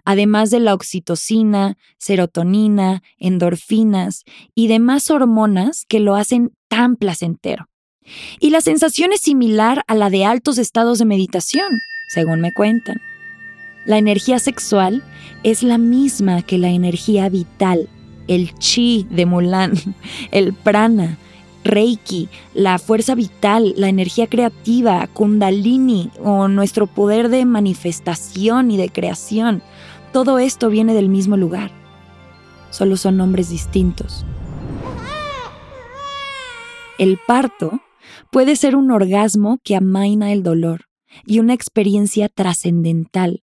además 0.09 0.51
de 0.51 0.59
la 0.59 0.73
oxitocina, 0.73 1.77
serotonina, 1.99 3.03
endorfinas 3.19 4.25
y 4.55 4.67
demás 4.69 5.11
hormonas 5.11 5.85
que 5.87 6.01
lo 6.01 6.15
hacen 6.15 6.53
tan 6.69 6.97
placentero. 6.97 7.69
Y 8.41 8.49
la 8.49 8.63
sensación 8.63 9.13
es 9.13 9.21
similar 9.21 9.85
a 9.87 9.95
la 9.95 10.09
de 10.09 10.25
altos 10.25 10.57
estados 10.57 10.99
de 10.99 11.05
meditación, 11.05 11.69
según 12.09 12.41
me 12.41 12.55
cuentan. 12.55 13.03
La 13.85 13.99
energía 13.99 14.39
sexual 14.39 15.03
es 15.43 15.63
la 15.63 15.77
misma 15.77 16.41
que 16.41 16.57
la 16.57 16.71
energía 16.71 17.29
vital, 17.29 17.91
el 18.29 18.55
chi 18.59 19.07
de 19.11 19.27
Mulan, 19.27 19.73
el 20.31 20.53
prana, 20.53 21.19
Reiki, 21.65 22.29
la 22.55 22.79
fuerza 22.79 23.15
vital, 23.15 23.75
la 23.77 23.89
energía 23.89 24.27
creativa, 24.27 25.07
kundalini 25.09 26.11
o 26.23 26.49
nuestro 26.49 26.87
poder 26.87 27.29
de 27.29 27.45
manifestación 27.45 28.71
y 28.71 28.77
de 28.77 28.89
creación. 28.89 29.63
Todo 30.13 30.39
esto 30.39 30.71
viene 30.71 30.95
del 30.95 31.09
mismo 31.09 31.37
lugar, 31.37 31.71
solo 32.71 32.97
son 32.97 33.17
nombres 33.17 33.51
distintos. 33.51 34.25
El 36.99 37.19
parto 37.27 37.81
puede 38.31 38.57
ser 38.57 38.75
un 38.75 38.91
orgasmo 38.91 39.59
que 39.63 39.77
amaina 39.77 40.33
el 40.33 40.43
dolor 40.43 40.87
y 41.27 41.39
una 41.39 41.55
experiencia 41.55 42.29
trascendental. 42.29 43.43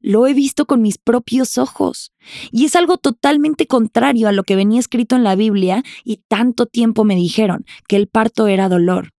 Lo 0.00 0.26
he 0.26 0.34
visto 0.34 0.66
con 0.66 0.80
mis 0.80 0.96
propios 0.96 1.58
ojos 1.58 2.12
y 2.52 2.64
es 2.64 2.76
algo 2.76 2.98
totalmente 2.98 3.66
contrario 3.66 4.28
a 4.28 4.32
lo 4.32 4.44
que 4.44 4.56
venía 4.56 4.78
escrito 4.78 5.16
en 5.16 5.24
la 5.24 5.34
Biblia 5.34 5.82
y 6.04 6.22
tanto 6.28 6.66
tiempo 6.66 7.04
me 7.04 7.16
dijeron 7.16 7.64
que 7.88 7.96
el 7.96 8.06
parto 8.06 8.46
era 8.46 8.68
dolor. 8.68 9.12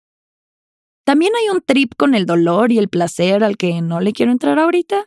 También 1.09 1.33
hay 1.43 1.49
un 1.49 1.63
trip 1.63 1.95
con 1.97 2.15
el 2.15 2.27
dolor 2.27 2.71
y 2.71 2.77
el 2.77 2.91
placer 2.91 3.43
al 3.43 3.57
que 3.57 3.81
no 3.81 3.99
le 3.99 4.13
quiero 4.13 4.31
entrar 4.31 4.59
ahorita. 4.59 5.07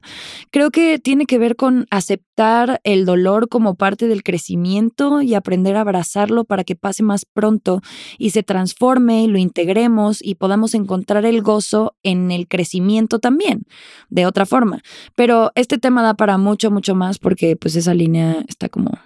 Creo 0.50 0.72
que 0.72 0.98
tiene 0.98 1.28
que 1.28 1.38
ver 1.38 1.56
con 1.56 1.86
aceptar 1.92 2.82
el 2.84 3.06
dolor 3.06 3.50
como 3.50 3.76
parte 3.76 4.08
del 4.08 4.24
crecimiento 4.24 5.22
y 5.22 5.36
aprender 5.36 5.76
a 5.76 5.82
abrazarlo 5.82 6.44
para 6.44 6.64
que 6.64 6.76
pase 6.76 7.04
más 7.04 7.26
pronto 7.26 7.82
y 8.18 8.32
se 8.32 8.42
transforme 8.42 9.26
y 9.26 9.28
lo 9.28 9.38
integremos 9.38 10.24
y 10.24 10.34
podamos 10.34 10.74
encontrar 10.74 11.24
el 11.24 11.44
gozo 11.44 11.96
en 12.02 12.32
el 12.32 12.48
crecimiento 12.48 13.20
también, 13.20 13.68
de 14.10 14.26
otra 14.26 14.48
forma. 14.48 14.82
Pero 15.16 15.52
este 15.54 15.78
tema 15.78 16.02
da 16.02 16.16
para 16.16 16.40
mucho, 16.40 16.72
mucho 16.72 16.96
más 16.96 17.20
porque 17.20 17.56
pues 17.56 17.76
esa 17.76 17.94
línea 17.94 18.44
está 18.48 18.70
como 18.70 18.98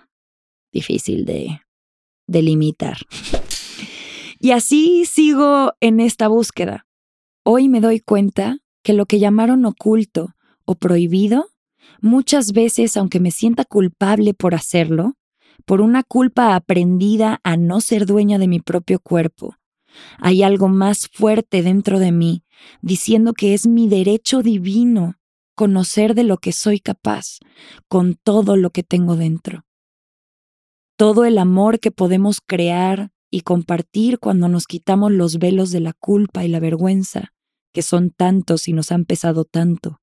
difícil 0.71 1.25
de 1.25 1.59
delimitar. 2.25 2.99
Y 4.45 4.51
así 4.51 5.05
sigo 5.05 5.73
en 5.79 5.99
esta 5.99 6.27
búsqueda. 6.27 6.85
Hoy 7.43 7.67
me 7.67 7.81
doy 7.81 7.99
cuenta 7.99 8.59
que 8.83 8.93
lo 8.93 9.07
que 9.07 9.17
llamaron 9.17 9.65
oculto 9.65 10.35
o 10.65 10.75
prohibido, 10.75 11.47
muchas 11.99 12.51
veces, 12.51 12.95
aunque 12.95 13.19
me 13.19 13.31
sienta 13.31 13.65
culpable 13.65 14.35
por 14.35 14.53
hacerlo, 14.53 15.13
por 15.65 15.81
una 15.81 16.03
culpa 16.03 16.53
aprendida 16.53 17.39
a 17.43 17.57
no 17.57 17.81
ser 17.81 18.05
dueña 18.05 18.37
de 18.37 18.47
mi 18.47 18.59
propio 18.59 18.99
cuerpo, 18.99 19.55
hay 20.19 20.43
algo 20.43 20.67
más 20.67 21.09
fuerte 21.11 21.63
dentro 21.63 21.97
de 21.97 22.11
mí 22.11 22.43
diciendo 22.83 23.33
que 23.33 23.55
es 23.55 23.65
mi 23.65 23.89
derecho 23.89 24.43
divino 24.43 25.15
conocer 25.55 26.13
de 26.13 26.23
lo 26.23 26.37
que 26.37 26.51
soy 26.51 26.79
capaz 26.79 27.39
con 27.87 28.13
todo 28.13 28.57
lo 28.57 28.69
que 28.69 28.83
tengo 28.83 29.15
dentro. 29.15 29.65
Todo 30.97 31.25
el 31.25 31.39
amor 31.39 31.79
que 31.79 31.89
podemos 31.89 32.41
crear 32.45 33.09
y 33.35 33.41
compartir 33.41 34.19
cuando 34.19 34.47
nos 34.47 34.65
quitamos 34.65 35.11
los 35.11 35.39
velos 35.39 35.69
de 35.71 35.81
la 35.81 35.91
culpa 35.91 36.45
y 36.45 36.47
la 36.47 36.61
vergüenza, 36.61 37.33
que 37.73 37.81
son 37.81 38.09
tantos 38.09 38.69
y 38.69 38.71
nos 38.71 38.93
han 38.93 39.03
pesado 39.03 39.43
tanto. 39.43 39.99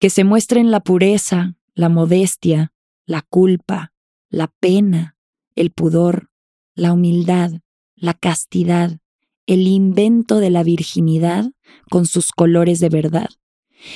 Que 0.00 0.10
se 0.10 0.24
muestren 0.24 0.72
la 0.72 0.80
pureza, 0.80 1.54
la 1.76 1.88
modestia, 1.88 2.72
la 3.06 3.22
culpa, 3.22 3.92
la 4.28 4.52
pena, 4.58 5.16
el 5.54 5.70
pudor, 5.70 6.32
la 6.74 6.92
humildad, 6.94 7.60
la 7.94 8.14
castidad, 8.14 8.98
el 9.46 9.68
invento 9.68 10.40
de 10.40 10.50
la 10.50 10.64
virginidad 10.64 11.52
con 11.90 12.06
sus 12.06 12.32
colores 12.32 12.80
de 12.80 12.88
verdad. 12.88 13.28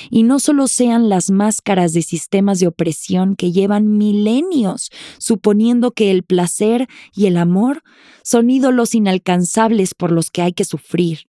Y 0.09 0.23
no 0.23 0.39
solo 0.39 0.67
sean 0.67 1.09
las 1.09 1.29
máscaras 1.31 1.93
de 1.93 2.01
sistemas 2.01 2.59
de 2.59 2.67
opresión 2.67 3.35
que 3.35 3.51
llevan 3.51 3.97
milenios 3.97 4.89
suponiendo 5.17 5.91
que 5.91 6.11
el 6.11 6.23
placer 6.23 6.87
y 7.13 7.25
el 7.27 7.37
amor 7.37 7.83
son 8.23 8.49
ídolos 8.49 8.95
inalcanzables 8.95 9.93
por 9.93 10.11
los 10.11 10.31
que 10.31 10.41
hay 10.41 10.53
que 10.53 10.65
sufrir. 10.65 11.25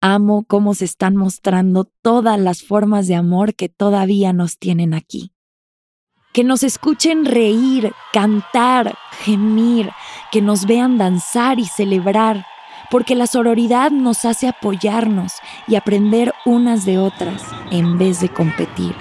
Amo 0.00 0.44
cómo 0.46 0.74
se 0.74 0.86
están 0.86 1.16
mostrando 1.16 1.84
todas 2.02 2.40
las 2.40 2.62
formas 2.62 3.06
de 3.06 3.16
amor 3.16 3.54
que 3.54 3.68
todavía 3.68 4.32
nos 4.32 4.58
tienen 4.58 4.94
aquí 4.94 5.32
que 6.32 6.44
nos 6.44 6.62
escuchen 6.62 7.24
reír, 7.24 7.92
cantar, 8.12 8.96
gemir, 9.24 9.90
que 10.30 10.40
nos 10.40 10.66
vean 10.66 10.98
danzar 10.98 11.58
y 11.58 11.64
celebrar, 11.64 12.46
porque 12.90 13.14
la 13.14 13.26
sororidad 13.26 13.90
nos 13.90 14.24
hace 14.24 14.48
apoyarnos 14.48 15.34
y 15.68 15.76
aprender 15.76 16.34
unas 16.44 16.84
de 16.84 16.98
otras 16.98 17.42
en 17.70 17.98
vez 17.98 18.20
de 18.20 18.28
competir. 18.28 18.94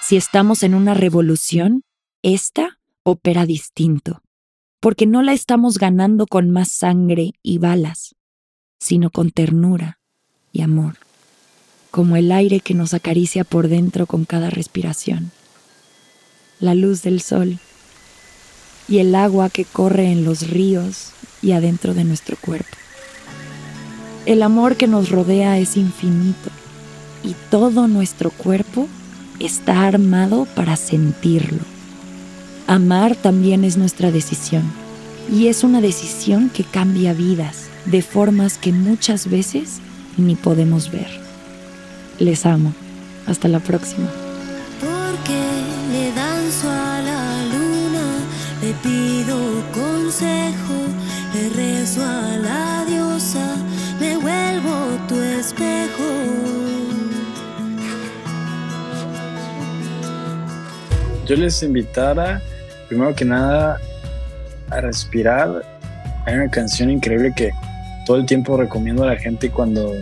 Si 0.00 0.16
estamos 0.16 0.62
en 0.62 0.74
una 0.74 0.94
revolución, 0.94 1.82
esta 2.22 2.78
opera 3.02 3.44
distinto, 3.44 4.22
porque 4.80 5.04
no 5.04 5.20
la 5.22 5.32
estamos 5.32 5.78
ganando 5.78 6.26
con 6.26 6.50
más 6.52 6.70
sangre 6.70 7.32
y 7.42 7.58
balas, 7.58 8.14
sino 8.78 9.10
con 9.10 9.30
ternura 9.30 9.98
y 10.52 10.62
amor, 10.62 10.96
como 11.96 12.18
el 12.18 12.30
aire 12.30 12.60
que 12.60 12.74
nos 12.74 12.92
acaricia 12.92 13.42
por 13.42 13.68
dentro 13.68 14.04
con 14.04 14.26
cada 14.26 14.50
respiración, 14.50 15.30
la 16.60 16.74
luz 16.74 17.00
del 17.00 17.22
sol 17.22 17.58
y 18.86 18.98
el 18.98 19.14
agua 19.14 19.48
que 19.48 19.64
corre 19.64 20.12
en 20.12 20.22
los 20.22 20.50
ríos 20.50 21.12
y 21.40 21.52
adentro 21.52 21.94
de 21.94 22.04
nuestro 22.04 22.36
cuerpo. 22.36 22.76
El 24.26 24.42
amor 24.42 24.76
que 24.76 24.86
nos 24.86 25.08
rodea 25.08 25.58
es 25.58 25.78
infinito 25.78 26.50
y 27.24 27.34
todo 27.50 27.88
nuestro 27.88 28.30
cuerpo 28.30 28.88
está 29.40 29.86
armado 29.86 30.46
para 30.54 30.76
sentirlo. 30.76 31.62
Amar 32.66 33.16
también 33.16 33.64
es 33.64 33.78
nuestra 33.78 34.10
decisión 34.10 34.70
y 35.32 35.46
es 35.46 35.64
una 35.64 35.80
decisión 35.80 36.50
que 36.50 36.62
cambia 36.62 37.14
vidas 37.14 37.68
de 37.86 38.02
formas 38.02 38.58
que 38.58 38.72
muchas 38.72 39.30
veces 39.30 39.78
ni 40.18 40.34
podemos 40.34 40.92
ver. 40.92 41.25
Les 42.18 42.46
amo. 42.46 42.72
Hasta 43.26 43.48
la 43.48 43.60
próxima. 43.60 44.08
Porque 44.80 45.38
le 45.92 46.12
danzo 46.12 46.70
a 46.70 47.00
la 47.02 47.44
luna, 47.52 48.06
le 48.62 48.72
pido 48.82 49.36
consejo, 49.74 50.78
le 51.34 51.48
rezo 51.50 52.02
a 52.02 52.36
la 52.38 52.84
diosa, 52.86 53.56
me 54.00 54.16
vuelvo 54.16 54.96
tu 55.08 55.16
espejo. 55.16 56.04
Yo 61.26 61.34
les 61.34 61.60
invitara, 61.62 62.40
primero 62.88 63.14
que 63.14 63.24
nada, 63.24 63.78
a 64.70 64.80
respirar. 64.80 65.62
Hay 66.24 66.34
una 66.34 66.48
canción 66.48 66.90
increíble 66.90 67.32
que 67.36 67.50
todo 68.06 68.16
el 68.18 68.26
tiempo 68.26 68.56
recomiendo 68.56 69.02
a 69.02 69.08
la 69.08 69.16
gente 69.16 69.50
cuando 69.50 69.92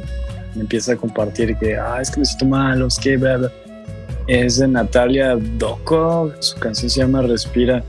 me 0.55 0.63
empieza 0.63 0.93
a 0.93 0.97
compartir 0.97 1.57
que, 1.57 1.77
ah, 1.77 1.99
es 2.01 2.11
que 2.11 2.21
me 2.21 2.27
siento 2.27 2.47
mal, 2.47 2.83
es 2.83 2.99
que, 2.99 3.17
verdad. 3.17 3.53
Es 4.27 4.59
de 4.59 4.69
Natalia 4.69 5.37
Doko, 5.59 6.33
su 6.41 6.59
canción 6.59 6.89
se 6.89 7.01
llama 7.01 7.23
Respira. 7.23 7.85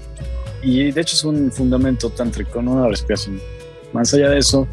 Y 0.62 0.92
de 0.92 1.02
hecho 1.02 1.16
es 1.16 1.24
un 1.24 1.52
fundamento 1.52 2.10
tántrico, 2.10 2.62
no 2.62 2.82
la 2.82 2.90
respiración. 2.90 3.40
Más 3.94 4.14
allá 4.14 4.30
de 4.30 4.40
eso, 4.40 4.68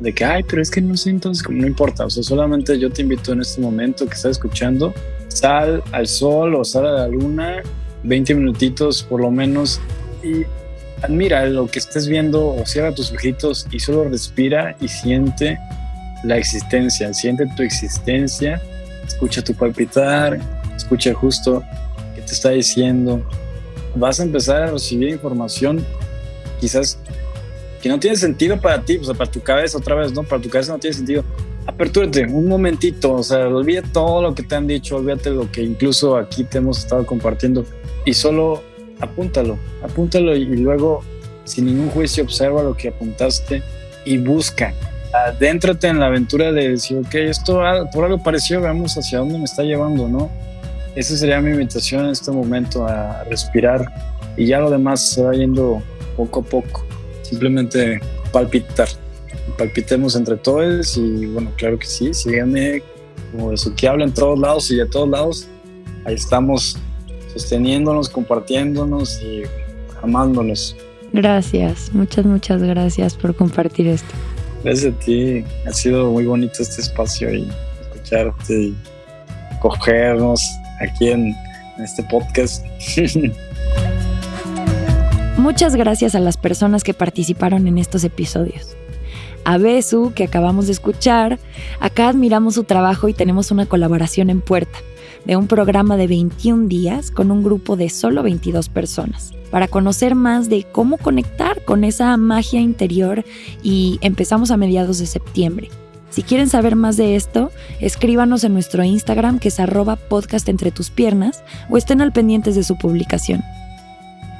de 0.00 0.12
que, 0.12 0.24
ay, 0.24 0.42
pero 0.42 0.60
es 0.60 0.70
que 0.70 0.80
no 0.80 0.96
sé, 0.96 1.10
entonces, 1.10 1.48
no 1.48 1.66
importa. 1.66 2.04
O 2.04 2.10
sea, 2.10 2.22
solamente 2.22 2.78
yo 2.78 2.90
te 2.90 3.02
invito 3.02 3.32
en 3.32 3.40
este 3.40 3.60
momento 3.60 4.06
que 4.06 4.14
estás 4.14 4.32
escuchando, 4.32 4.92
sal 5.28 5.82
al 5.92 6.06
sol 6.06 6.54
o 6.54 6.64
sal 6.64 6.86
a 6.86 6.92
la 6.92 7.08
luna, 7.08 7.62
20 8.02 8.34
minutitos 8.34 9.02
por 9.02 9.20
lo 9.20 9.30
menos, 9.30 9.80
y 10.22 10.44
admira 11.02 11.46
lo 11.46 11.66
que 11.66 11.78
estés 11.78 12.06
viendo 12.08 12.54
o 12.54 12.66
cierra 12.66 12.94
tus 12.94 13.12
ojitos 13.12 13.66
y 13.70 13.78
solo 13.78 14.04
respira 14.04 14.76
y 14.80 14.88
siente 14.88 15.58
la 16.24 16.36
existencia, 16.36 17.12
siente 17.14 17.46
tu 17.56 17.62
existencia, 17.62 18.60
escucha 19.06 19.42
tu 19.42 19.54
palpitar, 19.54 20.38
escucha 20.76 21.12
justo 21.14 21.62
qué 22.14 22.22
te 22.22 22.32
está 22.32 22.50
diciendo. 22.50 23.22
Vas 23.94 24.20
a 24.20 24.24
empezar 24.24 24.62
a 24.62 24.66
recibir 24.70 25.08
información 25.10 25.84
quizás 26.60 26.98
que 27.82 27.88
no 27.88 27.98
tiene 27.98 28.16
sentido 28.16 28.60
para 28.60 28.82
ti, 28.82 28.98
o 28.98 29.04
sea, 29.04 29.14
para 29.14 29.30
tu 29.30 29.40
cabeza 29.40 29.78
otra 29.78 29.94
vez, 29.94 30.12
¿no? 30.12 30.22
Para 30.22 30.40
tu 30.42 30.50
cabeza 30.50 30.72
no 30.72 30.78
tiene 30.78 30.94
sentido. 30.94 31.24
Apertúrate 31.66 32.26
un 32.26 32.46
momentito, 32.46 33.14
o 33.14 33.22
sea, 33.22 33.48
olvida 33.48 33.82
todo 33.92 34.22
lo 34.22 34.34
que 34.34 34.42
te 34.42 34.54
han 34.54 34.66
dicho, 34.66 34.96
olvídate 34.96 35.30
lo 35.30 35.50
que 35.50 35.62
incluso 35.62 36.16
aquí 36.16 36.44
te 36.44 36.58
hemos 36.58 36.78
estado 36.78 37.06
compartiendo 37.06 37.64
y 38.04 38.14
solo 38.14 38.62
apúntalo, 39.00 39.58
apúntalo 39.82 40.36
y 40.36 40.44
luego 40.44 41.02
sin 41.44 41.66
ningún 41.66 41.90
juicio 41.90 42.24
observa 42.24 42.62
lo 42.62 42.76
que 42.76 42.88
apuntaste 42.88 43.62
y 44.04 44.18
busca. 44.18 44.74
Adéntrate 45.12 45.88
en 45.88 45.98
la 45.98 46.06
aventura 46.06 46.52
de 46.52 46.70
decir, 46.70 46.98
ok, 46.98 47.14
esto 47.14 47.60
por 47.92 48.04
algo 48.04 48.22
parecido, 48.22 48.60
veamos 48.60 48.94
hacia 48.96 49.18
dónde 49.18 49.38
me 49.38 49.44
está 49.44 49.62
llevando, 49.62 50.08
¿no? 50.08 50.30
Esa 50.94 51.16
sería 51.16 51.40
mi 51.40 51.50
invitación 51.50 52.04
en 52.04 52.10
este 52.10 52.30
momento 52.30 52.86
a 52.86 53.24
respirar 53.24 53.92
y 54.36 54.46
ya 54.46 54.60
lo 54.60 54.70
demás 54.70 55.10
se 55.10 55.22
va 55.22 55.32
yendo 55.32 55.82
poco 56.16 56.40
a 56.40 56.42
poco. 56.42 56.84
Simplemente 57.22 58.00
palpitar. 58.32 58.88
Palpitemos 59.58 60.14
entre 60.16 60.36
todos 60.36 60.96
y 60.96 61.26
bueno, 61.26 61.50
claro 61.56 61.78
que 61.78 61.86
sí, 61.86 62.14
síganme 62.14 62.82
como 63.32 63.52
eso 63.52 63.74
que 63.74 63.88
habla 63.88 64.04
en 64.04 64.12
todos 64.12 64.38
lados 64.38 64.70
y 64.70 64.76
de 64.76 64.86
todos 64.86 65.08
lados. 65.08 65.48
Ahí 66.04 66.14
estamos 66.14 66.78
sosteniéndonos, 67.32 68.08
compartiéndonos 68.08 69.20
y 69.22 69.42
amándonos. 70.02 70.76
Gracias, 71.12 71.90
muchas, 71.92 72.24
muchas 72.24 72.62
gracias 72.62 73.14
por 73.14 73.34
compartir 73.34 73.88
esto. 73.88 74.14
Gracias 74.62 74.92
a 74.92 74.98
ti, 74.98 75.44
ha 75.66 75.72
sido 75.72 76.10
muy 76.10 76.26
bonito 76.26 76.62
este 76.62 76.82
espacio 76.82 77.32
y 77.32 77.48
escucharte 77.80 78.62
y 78.62 78.76
cogernos 79.60 80.42
aquí 80.80 81.08
en, 81.08 81.34
este 81.78 82.02
podcast. 82.02 82.62
Muchas 85.38 85.74
gracias 85.76 86.14
a 86.14 86.20
las 86.20 86.36
personas 86.36 86.84
que 86.84 86.92
participaron 86.92 87.66
en 87.66 87.78
estos 87.78 88.04
episodios. 88.04 88.76
A 89.46 89.56
Besu, 89.56 90.12
que 90.14 90.24
acabamos 90.24 90.66
de 90.66 90.72
escuchar, 90.72 91.38
acá 91.80 92.10
admiramos 92.10 92.56
su 92.56 92.64
trabajo 92.64 93.08
y 93.08 93.14
tenemos 93.14 93.50
una 93.50 93.64
colaboración 93.64 94.28
en 94.28 94.42
puerta 94.42 94.78
de 95.24 95.36
un 95.36 95.46
programa 95.46 95.96
de 95.96 96.06
21 96.06 96.68
días 96.68 97.10
con 97.10 97.30
un 97.30 97.42
grupo 97.42 97.76
de 97.76 97.90
solo 97.90 98.22
22 98.22 98.68
personas 98.68 99.32
para 99.50 99.68
conocer 99.68 100.14
más 100.14 100.48
de 100.48 100.64
cómo 100.64 100.96
conectar 100.96 101.64
con 101.64 101.84
esa 101.84 102.16
magia 102.16 102.60
interior 102.60 103.24
y 103.62 103.98
empezamos 104.00 104.50
a 104.50 104.56
mediados 104.56 104.98
de 104.98 105.06
septiembre. 105.06 105.68
Si 106.10 106.22
quieren 106.22 106.48
saber 106.48 106.74
más 106.74 106.96
de 106.96 107.14
esto, 107.14 107.50
escríbanos 107.80 108.42
en 108.42 108.52
nuestro 108.52 108.82
Instagram 108.82 109.38
que 109.38 109.48
es 109.48 109.60
arroba 109.60 109.96
podcast 109.96 110.48
entre 110.48 110.72
tus 110.72 110.90
piernas 110.90 111.42
o 111.68 111.76
estén 111.76 112.00
al 112.00 112.12
pendientes 112.12 112.56
de 112.56 112.64
su 112.64 112.76
publicación. 112.76 113.42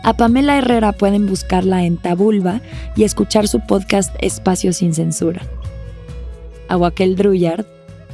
A 0.03 0.15
Pamela 0.15 0.57
Herrera 0.57 0.93
pueden 0.93 1.27
buscarla 1.27 1.85
en 1.85 1.97
Tabulba 1.97 2.61
y 2.97 3.05
escuchar 3.05 3.47
su 3.47 3.61
podcast 3.61 4.15
Espacio 4.21 4.73
sin 4.73 4.95
Censura. 4.95 5.43
A 6.69 6.77
Wakel 6.77 7.17
Druyard 7.17 7.67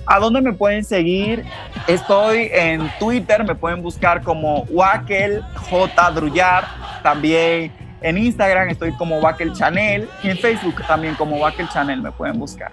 ¿A 0.07 0.19
dónde 0.21 0.41
me 0.41 0.53
pueden 0.53 0.85
seguir? 0.85 1.45
Estoy 1.89 2.49
en 2.53 2.91
Twitter, 2.99 3.45
me 3.45 3.55
pueden 3.55 3.83
buscar 3.83 4.23
como 4.23 4.61
Wakel 4.71 5.43
J. 5.69 6.11
Drullar, 6.13 6.65
también 7.03 7.73
en 8.03 8.19
Instagram 8.19 8.69
estoy 8.69 8.93
como 8.93 9.19
Wakel 9.19 9.53
Channel 9.53 10.09
y 10.23 10.29
en 10.29 10.39
Facebook 10.39 10.77
también 10.87 11.15
como 11.15 11.39
Wakel 11.39 11.69
Channel 11.69 12.01
me 12.03 12.13
pueden 12.13 12.39
buscar. 12.39 12.71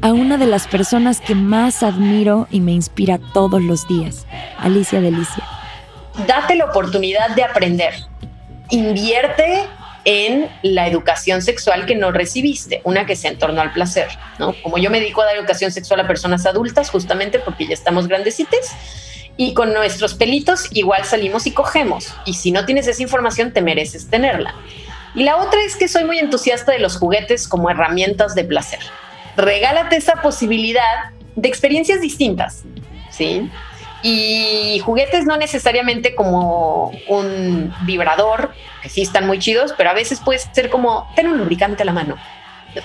A 0.00 0.12
una 0.12 0.36
de 0.36 0.46
las 0.46 0.66
personas 0.66 1.20
que 1.20 1.34
más 1.34 1.82
admiro 1.82 2.46
y 2.50 2.60
me 2.60 2.72
inspira 2.72 3.18
todos 3.32 3.62
los 3.62 3.86
días, 3.86 4.26
Alicia 4.58 5.00
Delicia. 5.00 5.44
Date 6.26 6.56
la 6.56 6.64
oportunidad 6.66 7.34
de 7.36 7.44
aprender. 7.44 7.94
Invierte 8.70 9.64
en 10.10 10.48
la 10.62 10.88
educación 10.88 11.42
sexual 11.42 11.84
que 11.84 11.94
no 11.94 12.10
recibiste, 12.12 12.80
una 12.84 13.04
que 13.04 13.14
sea 13.14 13.30
en 13.30 13.38
torno 13.38 13.60
al 13.60 13.74
placer, 13.74 14.08
¿no? 14.38 14.54
Como 14.62 14.78
yo 14.78 14.88
me 14.88 15.00
dedico 15.00 15.20
a 15.20 15.26
dar 15.26 15.36
educación 15.36 15.70
sexual 15.70 16.00
a 16.00 16.06
personas 16.06 16.46
adultas, 16.46 16.88
justamente 16.88 17.38
porque 17.38 17.66
ya 17.66 17.74
estamos 17.74 18.08
grandecites, 18.08 18.70
y 19.36 19.52
con 19.52 19.74
nuestros 19.74 20.14
pelitos 20.14 20.68
igual 20.72 21.04
salimos 21.04 21.46
y 21.46 21.50
cogemos, 21.50 22.14
y 22.24 22.32
si 22.32 22.52
no 22.52 22.64
tienes 22.64 22.88
esa 22.88 23.02
información 23.02 23.52
te 23.52 23.60
mereces 23.60 24.08
tenerla. 24.08 24.54
Y 25.14 25.24
la 25.24 25.36
otra 25.36 25.60
es 25.66 25.76
que 25.76 25.88
soy 25.88 26.04
muy 26.04 26.18
entusiasta 26.18 26.72
de 26.72 26.78
los 26.78 26.96
juguetes 26.96 27.46
como 27.46 27.68
herramientas 27.68 28.34
de 28.34 28.44
placer. 28.44 28.80
Regálate 29.36 29.96
esa 29.96 30.22
posibilidad 30.22 31.10
de 31.36 31.48
experiencias 31.50 32.00
distintas, 32.00 32.62
¿sí? 33.10 33.50
Y 34.02 34.80
juguetes 34.84 35.24
no 35.24 35.36
necesariamente 35.36 36.14
como 36.14 36.92
un 37.08 37.74
vibrador, 37.82 38.52
que 38.82 38.88
sí 38.88 39.02
están 39.02 39.26
muy 39.26 39.38
chidos, 39.38 39.74
pero 39.76 39.90
a 39.90 39.94
veces 39.94 40.20
puede 40.20 40.38
ser 40.38 40.70
como 40.70 41.10
tener 41.16 41.32
un 41.32 41.38
lubricante 41.38 41.82
a 41.82 41.86
la 41.86 41.92
mano. 41.92 42.16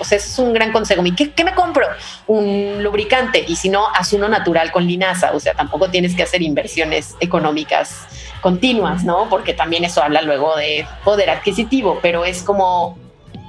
O 0.00 0.04
sea, 0.04 0.18
es 0.18 0.38
un 0.38 0.52
gran 0.52 0.72
consejo. 0.72 1.02
¿Qué, 1.16 1.30
¿Qué 1.30 1.44
me 1.44 1.54
compro? 1.54 1.86
Un 2.26 2.82
lubricante. 2.82 3.44
Y 3.46 3.56
si 3.56 3.68
no, 3.68 3.86
haz 3.94 4.12
uno 4.12 4.28
natural 4.28 4.72
con 4.72 4.86
linaza. 4.86 5.32
O 5.32 5.40
sea, 5.40 5.54
tampoco 5.54 5.90
tienes 5.90 6.16
que 6.16 6.22
hacer 6.22 6.42
inversiones 6.42 7.14
económicas 7.20 8.06
continuas, 8.40 9.04
¿no? 9.04 9.28
Porque 9.28 9.54
también 9.54 9.84
eso 9.84 10.02
habla 10.02 10.22
luego 10.22 10.56
de 10.56 10.86
poder 11.04 11.30
adquisitivo, 11.30 12.00
pero 12.02 12.24
es 12.24 12.42
como 12.42 12.98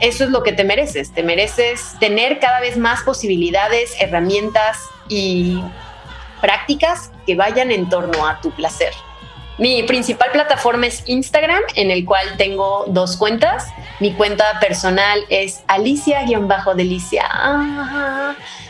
eso 0.02 0.26
es 0.26 0.30
lo 0.30 0.44
que 0.44 0.52
te 0.52 0.64
mereces. 0.64 1.14
Te 1.14 1.24
mereces 1.24 1.96
tener 2.00 2.40
cada 2.40 2.60
vez 2.60 2.78
más 2.78 3.02
posibilidades, 3.04 3.96
herramientas 4.00 4.78
y 5.08 5.62
prácticas 6.42 7.12
que 7.26 7.36
vayan 7.36 7.72
en 7.72 7.90
torno 7.90 8.28
a 8.28 8.40
tu 8.42 8.52
placer. 8.52 8.94
Mi 9.58 9.84
principal 9.84 10.32
plataforma 10.32 10.88
es 10.88 11.04
Instagram, 11.06 11.62
en 11.76 11.90
el 11.90 12.04
cual 12.04 12.36
tengo 12.38 12.86
dos 12.88 13.16
cuentas. 13.16 13.68
Mi 14.02 14.12
cuenta 14.12 14.60
personal 14.60 15.24
es 15.30 15.64
Alicia-Delicia. 15.68 17.26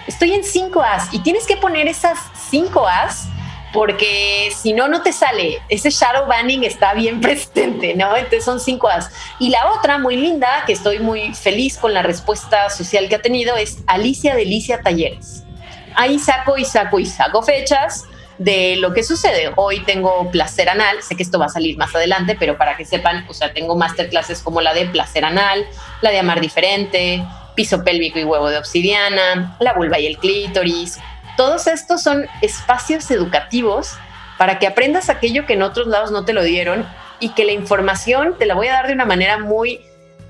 estoy 0.06 0.34
en 0.34 0.44
5As 0.44 1.08
y 1.12 1.20
tienes 1.20 1.48
que 1.48 1.58
poner 1.58 1.88
esas 1.88 2.20
5As 2.52 3.26
porque 3.74 4.52
si 4.56 4.74
no, 4.74 4.88
no 4.88 5.02
te 5.02 5.12
sale. 5.12 5.60
Ese 5.70 5.90
shadow 5.90 6.28
banning 6.28 6.64
está 6.64 6.94
bien 6.94 7.20
presente, 7.22 7.96
¿no? 7.96 8.16
Entonces 8.16 8.46
son 8.46 8.60
5As. 8.60 9.10
Y 9.40 9.50
la 9.50 9.72
otra, 9.72 9.98
muy 9.98 10.16
linda, 10.16 10.64
que 10.68 10.74
estoy 10.74 11.00
muy 11.00 11.34
feliz 11.34 11.80
con 11.80 11.96
la 11.96 12.04
respuesta 12.04 12.70
social 12.70 13.10
que 13.10 13.16
ha 13.16 13.22
tenido, 13.22 13.56
es 13.56 13.80
Alicia 13.88 14.36
Delicia 14.36 14.82
Talleres. 14.82 15.44
Ahí 15.96 16.20
saco 16.20 16.58
y 16.58 16.66
saco 16.66 17.00
y 17.00 17.06
saco 17.08 17.42
fechas 17.42 18.06
de 18.38 18.76
lo 18.78 18.94
que 18.94 19.04
sucede. 19.04 19.52
Hoy 19.56 19.84
tengo 19.84 20.30
placer 20.32 20.70
anal, 20.70 21.02
sé 21.02 21.16
que 21.16 21.24
esto 21.24 21.40
va 21.40 21.46
a 21.46 21.50
salir 21.50 21.78
más 21.78 21.94
adelante, 21.96 22.36
pero 22.38 22.58
para 22.58 22.76
que 22.78 22.86
sepan, 22.86 23.26
o 23.28 23.34
sea, 23.34 23.54
tengo 23.54 23.76
masterclasses 23.76 24.42
como 24.42 24.62
la 24.62 24.74
de 24.74 24.86
placer 24.88 25.26
anal, 25.26 25.66
la 26.02 26.12
de 26.12 26.20
amar 26.20 26.42
diferente, 26.42 27.24
piso 27.56 27.84
pélvico 27.84 28.20
y 28.20 28.24
huevo 28.24 28.50
de 28.50 28.58
obsidiana, 28.58 29.56
la 29.60 29.74
vulva 29.74 30.00
y 30.00 30.08
el 30.08 30.18
clítoris. 30.18 31.00
Todos 31.38 31.68
estos 31.68 32.02
son 32.02 32.28
espacios 32.42 33.10
educativos 33.12 33.94
para 34.38 34.60
que 34.60 34.68
aprendas 34.68 35.10
aquello 35.10 35.46
que 35.46 35.54
en 35.54 35.64
otros 35.64 35.88
lados 35.88 36.12
no 36.12 36.26
te 36.26 36.34
lo 36.34 36.44
dieron 36.44 36.86
y 37.20 37.30
que 37.30 37.46
la 37.46 37.54
información 37.54 38.36
te 38.38 38.46
la 38.46 38.56
voy 38.56 38.68
a 38.68 38.74
dar 38.74 38.88
de 38.88 38.94
una 38.94 39.06
manera 39.06 39.40
muy 39.40 39.82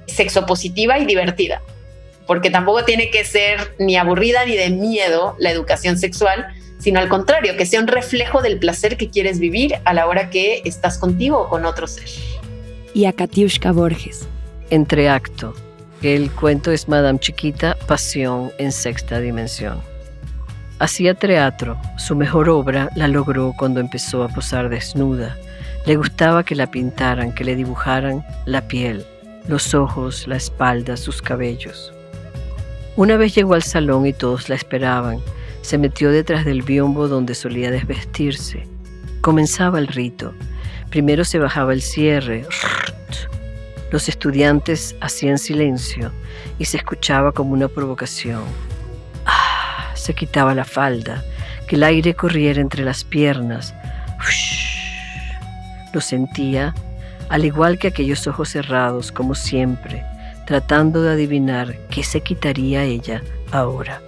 sexopositiva 0.07 0.99
y 0.99 1.05
divertida, 1.05 1.61
porque 2.27 2.51
tampoco 2.51 2.85
tiene 2.85 3.09
que 3.09 3.25
ser 3.25 3.75
ni 3.79 3.97
aburrida 3.97 4.45
ni 4.45 4.55
de 4.55 4.69
miedo 4.69 5.35
la 5.39 5.49
educación 5.49 5.97
sexual, 5.97 6.47
sino 6.85 6.99
al 6.99 7.09
contrario, 7.09 7.57
que 7.57 7.65
sea 7.65 7.79
un 7.79 7.87
reflejo 7.87 8.43
del 8.43 8.59
placer 8.59 8.95
que 8.95 9.09
quieres 9.09 9.39
vivir 9.39 9.73
a 9.85 9.93
la 9.95 10.05
hora 10.05 10.29
que 10.29 10.61
estás 10.65 10.99
contigo 10.99 11.41
o 11.41 11.49
con 11.49 11.65
otro 11.65 11.87
ser. 11.87 12.07
Y 12.93 13.05
a 13.05 13.11
Katiushka 13.11 13.71
Borges. 13.71 14.27
Entreacto. 14.69 15.55
El 16.03 16.29
cuento 16.29 16.69
es 16.69 16.87
Madame 16.87 17.17
Chiquita, 17.17 17.75
Pasión 17.87 18.51
en 18.59 18.71
sexta 18.71 19.19
dimensión. 19.19 19.81
Hacía 20.77 21.15
teatro, 21.15 21.75
su 21.97 22.15
mejor 22.15 22.49
obra 22.49 22.91
la 22.95 23.07
logró 23.07 23.55
cuando 23.57 23.79
empezó 23.79 24.21
a 24.21 24.27
posar 24.27 24.69
desnuda. 24.69 25.35
Le 25.87 25.95
gustaba 25.95 26.43
que 26.43 26.53
la 26.53 26.69
pintaran, 26.69 27.33
que 27.33 27.45
le 27.45 27.55
dibujaran 27.55 28.23
la 28.45 28.67
piel, 28.67 29.03
los 29.47 29.73
ojos, 29.73 30.27
la 30.27 30.35
espalda, 30.35 30.97
sus 30.97 31.19
cabellos. 31.19 31.91
Una 32.95 33.17
vez 33.17 33.33
llegó 33.33 33.55
al 33.55 33.63
salón 33.63 34.05
y 34.05 34.13
todos 34.13 34.49
la 34.49 34.55
esperaban. 34.55 35.19
Se 35.65 35.79
metió 35.79 36.11
detrás 36.11 36.45
del 36.45 36.61
biombo 36.61 37.07
donde 37.07 37.33
solía 37.33 37.71
desvestirse. 37.71 38.67
Comenzaba 39.21 39.79
el 39.79 39.87
rito. 39.87 40.31
Primero 40.91 41.25
se 41.25 41.39
bajaba 41.39 41.73
el 41.73 41.81
cierre. 41.81 42.45
Los 43.89 44.07
estudiantes 44.07 44.95
hacían 45.01 45.39
silencio 45.39 46.11
y 46.59 46.65
se 46.65 46.77
escuchaba 46.77 47.31
como 47.31 47.53
una 47.53 47.67
provocación. 47.67 48.43
Ah, 49.25 49.89
se 49.95 50.13
quitaba 50.13 50.53
la 50.53 50.65
falda, 50.65 51.25
que 51.67 51.77
el 51.77 51.83
aire 51.83 52.13
corriera 52.13 52.61
entre 52.61 52.85
las 52.85 53.03
piernas. 53.03 53.73
Lo 55.95 55.99
sentía, 55.99 56.75
al 57.29 57.43
igual 57.43 57.79
que 57.79 57.87
aquellos 57.87 58.27
ojos 58.27 58.49
cerrados, 58.49 59.11
como 59.11 59.33
siempre, 59.33 60.05
tratando 60.45 61.01
de 61.01 61.13
adivinar 61.13 61.75
qué 61.89 62.03
se 62.03 62.21
quitaría 62.21 62.83
ella 62.83 63.23
ahora 63.51 63.99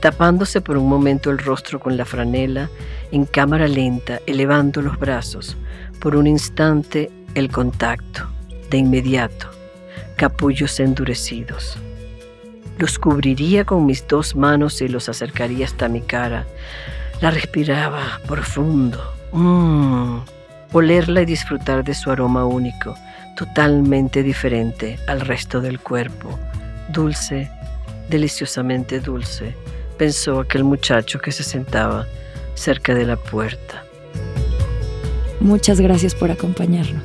tapándose 0.00 0.60
por 0.60 0.76
un 0.76 0.88
momento 0.88 1.30
el 1.30 1.38
rostro 1.38 1.78
con 1.78 1.96
la 1.96 2.04
franela, 2.04 2.68
en 3.12 3.26
cámara 3.26 3.68
lenta, 3.68 4.20
elevando 4.26 4.82
los 4.82 4.98
brazos, 4.98 5.56
por 6.00 6.16
un 6.16 6.26
instante 6.26 7.10
el 7.34 7.50
contacto, 7.50 8.28
de 8.70 8.78
inmediato, 8.78 9.48
capullos 10.16 10.80
endurecidos. 10.80 11.76
Los 12.78 12.98
cubriría 12.98 13.64
con 13.64 13.84
mis 13.84 14.06
dos 14.08 14.34
manos 14.34 14.80
y 14.80 14.88
los 14.88 15.08
acercaría 15.08 15.66
hasta 15.66 15.88
mi 15.88 16.00
cara. 16.00 16.46
La 17.20 17.30
respiraba 17.30 18.20
profundo, 18.26 18.98
mmm, 19.32 20.20
olerla 20.72 21.22
y 21.22 21.26
disfrutar 21.26 21.84
de 21.84 21.92
su 21.92 22.10
aroma 22.10 22.46
único, 22.46 22.94
totalmente 23.36 24.22
diferente 24.22 24.98
al 25.06 25.20
resto 25.20 25.60
del 25.60 25.78
cuerpo, 25.78 26.38
dulce, 26.88 27.50
deliciosamente 28.08 29.00
dulce, 29.00 29.54
pensó 30.00 30.40
aquel 30.40 30.64
muchacho 30.64 31.18
que 31.18 31.30
se 31.30 31.42
sentaba 31.42 32.06
cerca 32.54 32.94
de 32.94 33.04
la 33.04 33.16
puerta. 33.16 33.84
Muchas 35.40 35.78
gracias 35.78 36.14
por 36.14 36.30
acompañarnos. 36.30 37.02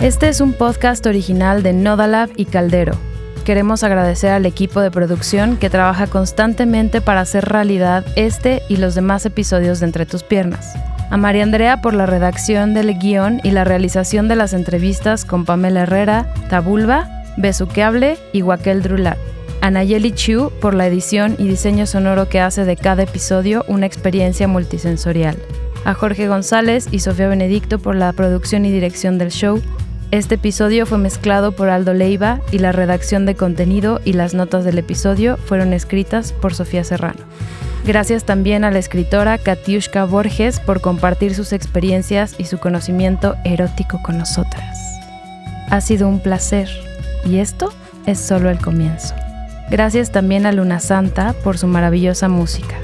Este 0.00 0.28
es 0.28 0.40
un 0.40 0.52
podcast 0.52 1.04
original 1.06 1.64
de 1.64 1.72
Nodalab 1.72 2.30
y 2.36 2.44
Caldero. 2.44 2.92
Queremos 3.44 3.82
agradecer 3.82 4.30
al 4.30 4.46
equipo 4.46 4.80
de 4.80 4.92
producción 4.92 5.56
que 5.56 5.68
trabaja 5.68 6.06
constantemente 6.06 7.00
para 7.00 7.22
hacer 7.22 7.44
realidad 7.46 8.06
este 8.14 8.62
y 8.68 8.76
los 8.76 8.94
demás 8.94 9.26
episodios 9.26 9.80
de 9.80 9.86
Entre 9.86 10.06
tus 10.06 10.22
piernas. 10.22 10.74
A 11.10 11.16
María 11.16 11.42
Andrea 11.42 11.80
por 11.80 11.94
la 11.94 12.06
redacción 12.06 12.72
del 12.72 12.96
guion 12.96 13.40
y 13.42 13.50
la 13.50 13.64
realización 13.64 14.28
de 14.28 14.36
las 14.36 14.52
entrevistas 14.52 15.24
con 15.24 15.44
Pamela 15.44 15.80
Herrera, 15.80 16.32
Tabulba 16.48 17.17
Besuqueable 17.38 18.18
y 18.32 18.42
Wakel 18.42 18.82
Drular. 18.82 19.16
A 19.60 19.70
Nayeli 19.70 20.12
Chu 20.12 20.52
por 20.60 20.74
la 20.74 20.86
edición 20.86 21.36
y 21.38 21.46
diseño 21.46 21.86
sonoro 21.86 22.28
que 22.28 22.40
hace 22.40 22.64
de 22.64 22.76
cada 22.76 23.04
episodio 23.04 23.64
una 23.68 23.86
experiencia 23.86 24.48
multisensorial. 24.48 25.36
A 25.84 25.94
Jorge 25.94 26.26
González 26.26 26.88
y 26.90 26.98
Sofía 26.98 27.28
Benedicto 27.28 27.78
por 27.78 27.94
la 27.94 28.12
producción 28.12 28.64
y 28.64 28.72
dirección 28.72 29.18
del 29.18 29.30
show. 29.30 29.62
Este 30.10 30.34
episodio 30.34 30.84
fue 30.84 30.98
mezclado 30.98 31.52
por 31.52 31.70
Aldo 31.70 31.94
Leiva 31.94 32.40
y 32.50 32.58
la 32.58 32.72
redacción 32.72 33.24
de 33.24 33.36
contenido 33.36 34.00
y 34.04 34.14
las 34.14 34.34
notas 34.34 34.64
del 34.64 34.78
episodio 34.78 35.36
fueron 35.36 35.72
escritas 35.72 36.32
por 36.32 36.54
Sofía 36.54 36.82
Serrano. 36.82 37.20
Gracias 37.84 38.24
también 38.24 38.64
a 38.64 38.70
la 38.70 38.80
escritora 38.80 39.38
Katiushka 39.38 40.04
Borges 40.04 40.58
por 40.60 40.80
compartir 40.80 41.34
sus 41.34 41.52
experiencias 41.52 42.34
y 42.38 42.44
su 42.44 42.58
conocimiento 42.58 43.36
erótico 43.44 44.02
con 44.02 44.18
nosotras. 44.18 44.78
Ha 45.70 45.80
sido 45.80 46.08
un 46.08 46.20
placer. 46.20 46.87
Y 47.24 47.38
esto 47.38 47.72
es 48.06 48.18
solo 48.18 48.50
el 48.50 48.58
comienzo. 48.58 49.14
Gracias 49.70 50.12
también 50.12 50.46
a 50.46 50.52
Luna 50.52 50.80
Santa 50.80 51.34
por 51.44 51.58
su 51.58 51.66
maravillosa 51.66 52.28
música. 52.28 52.76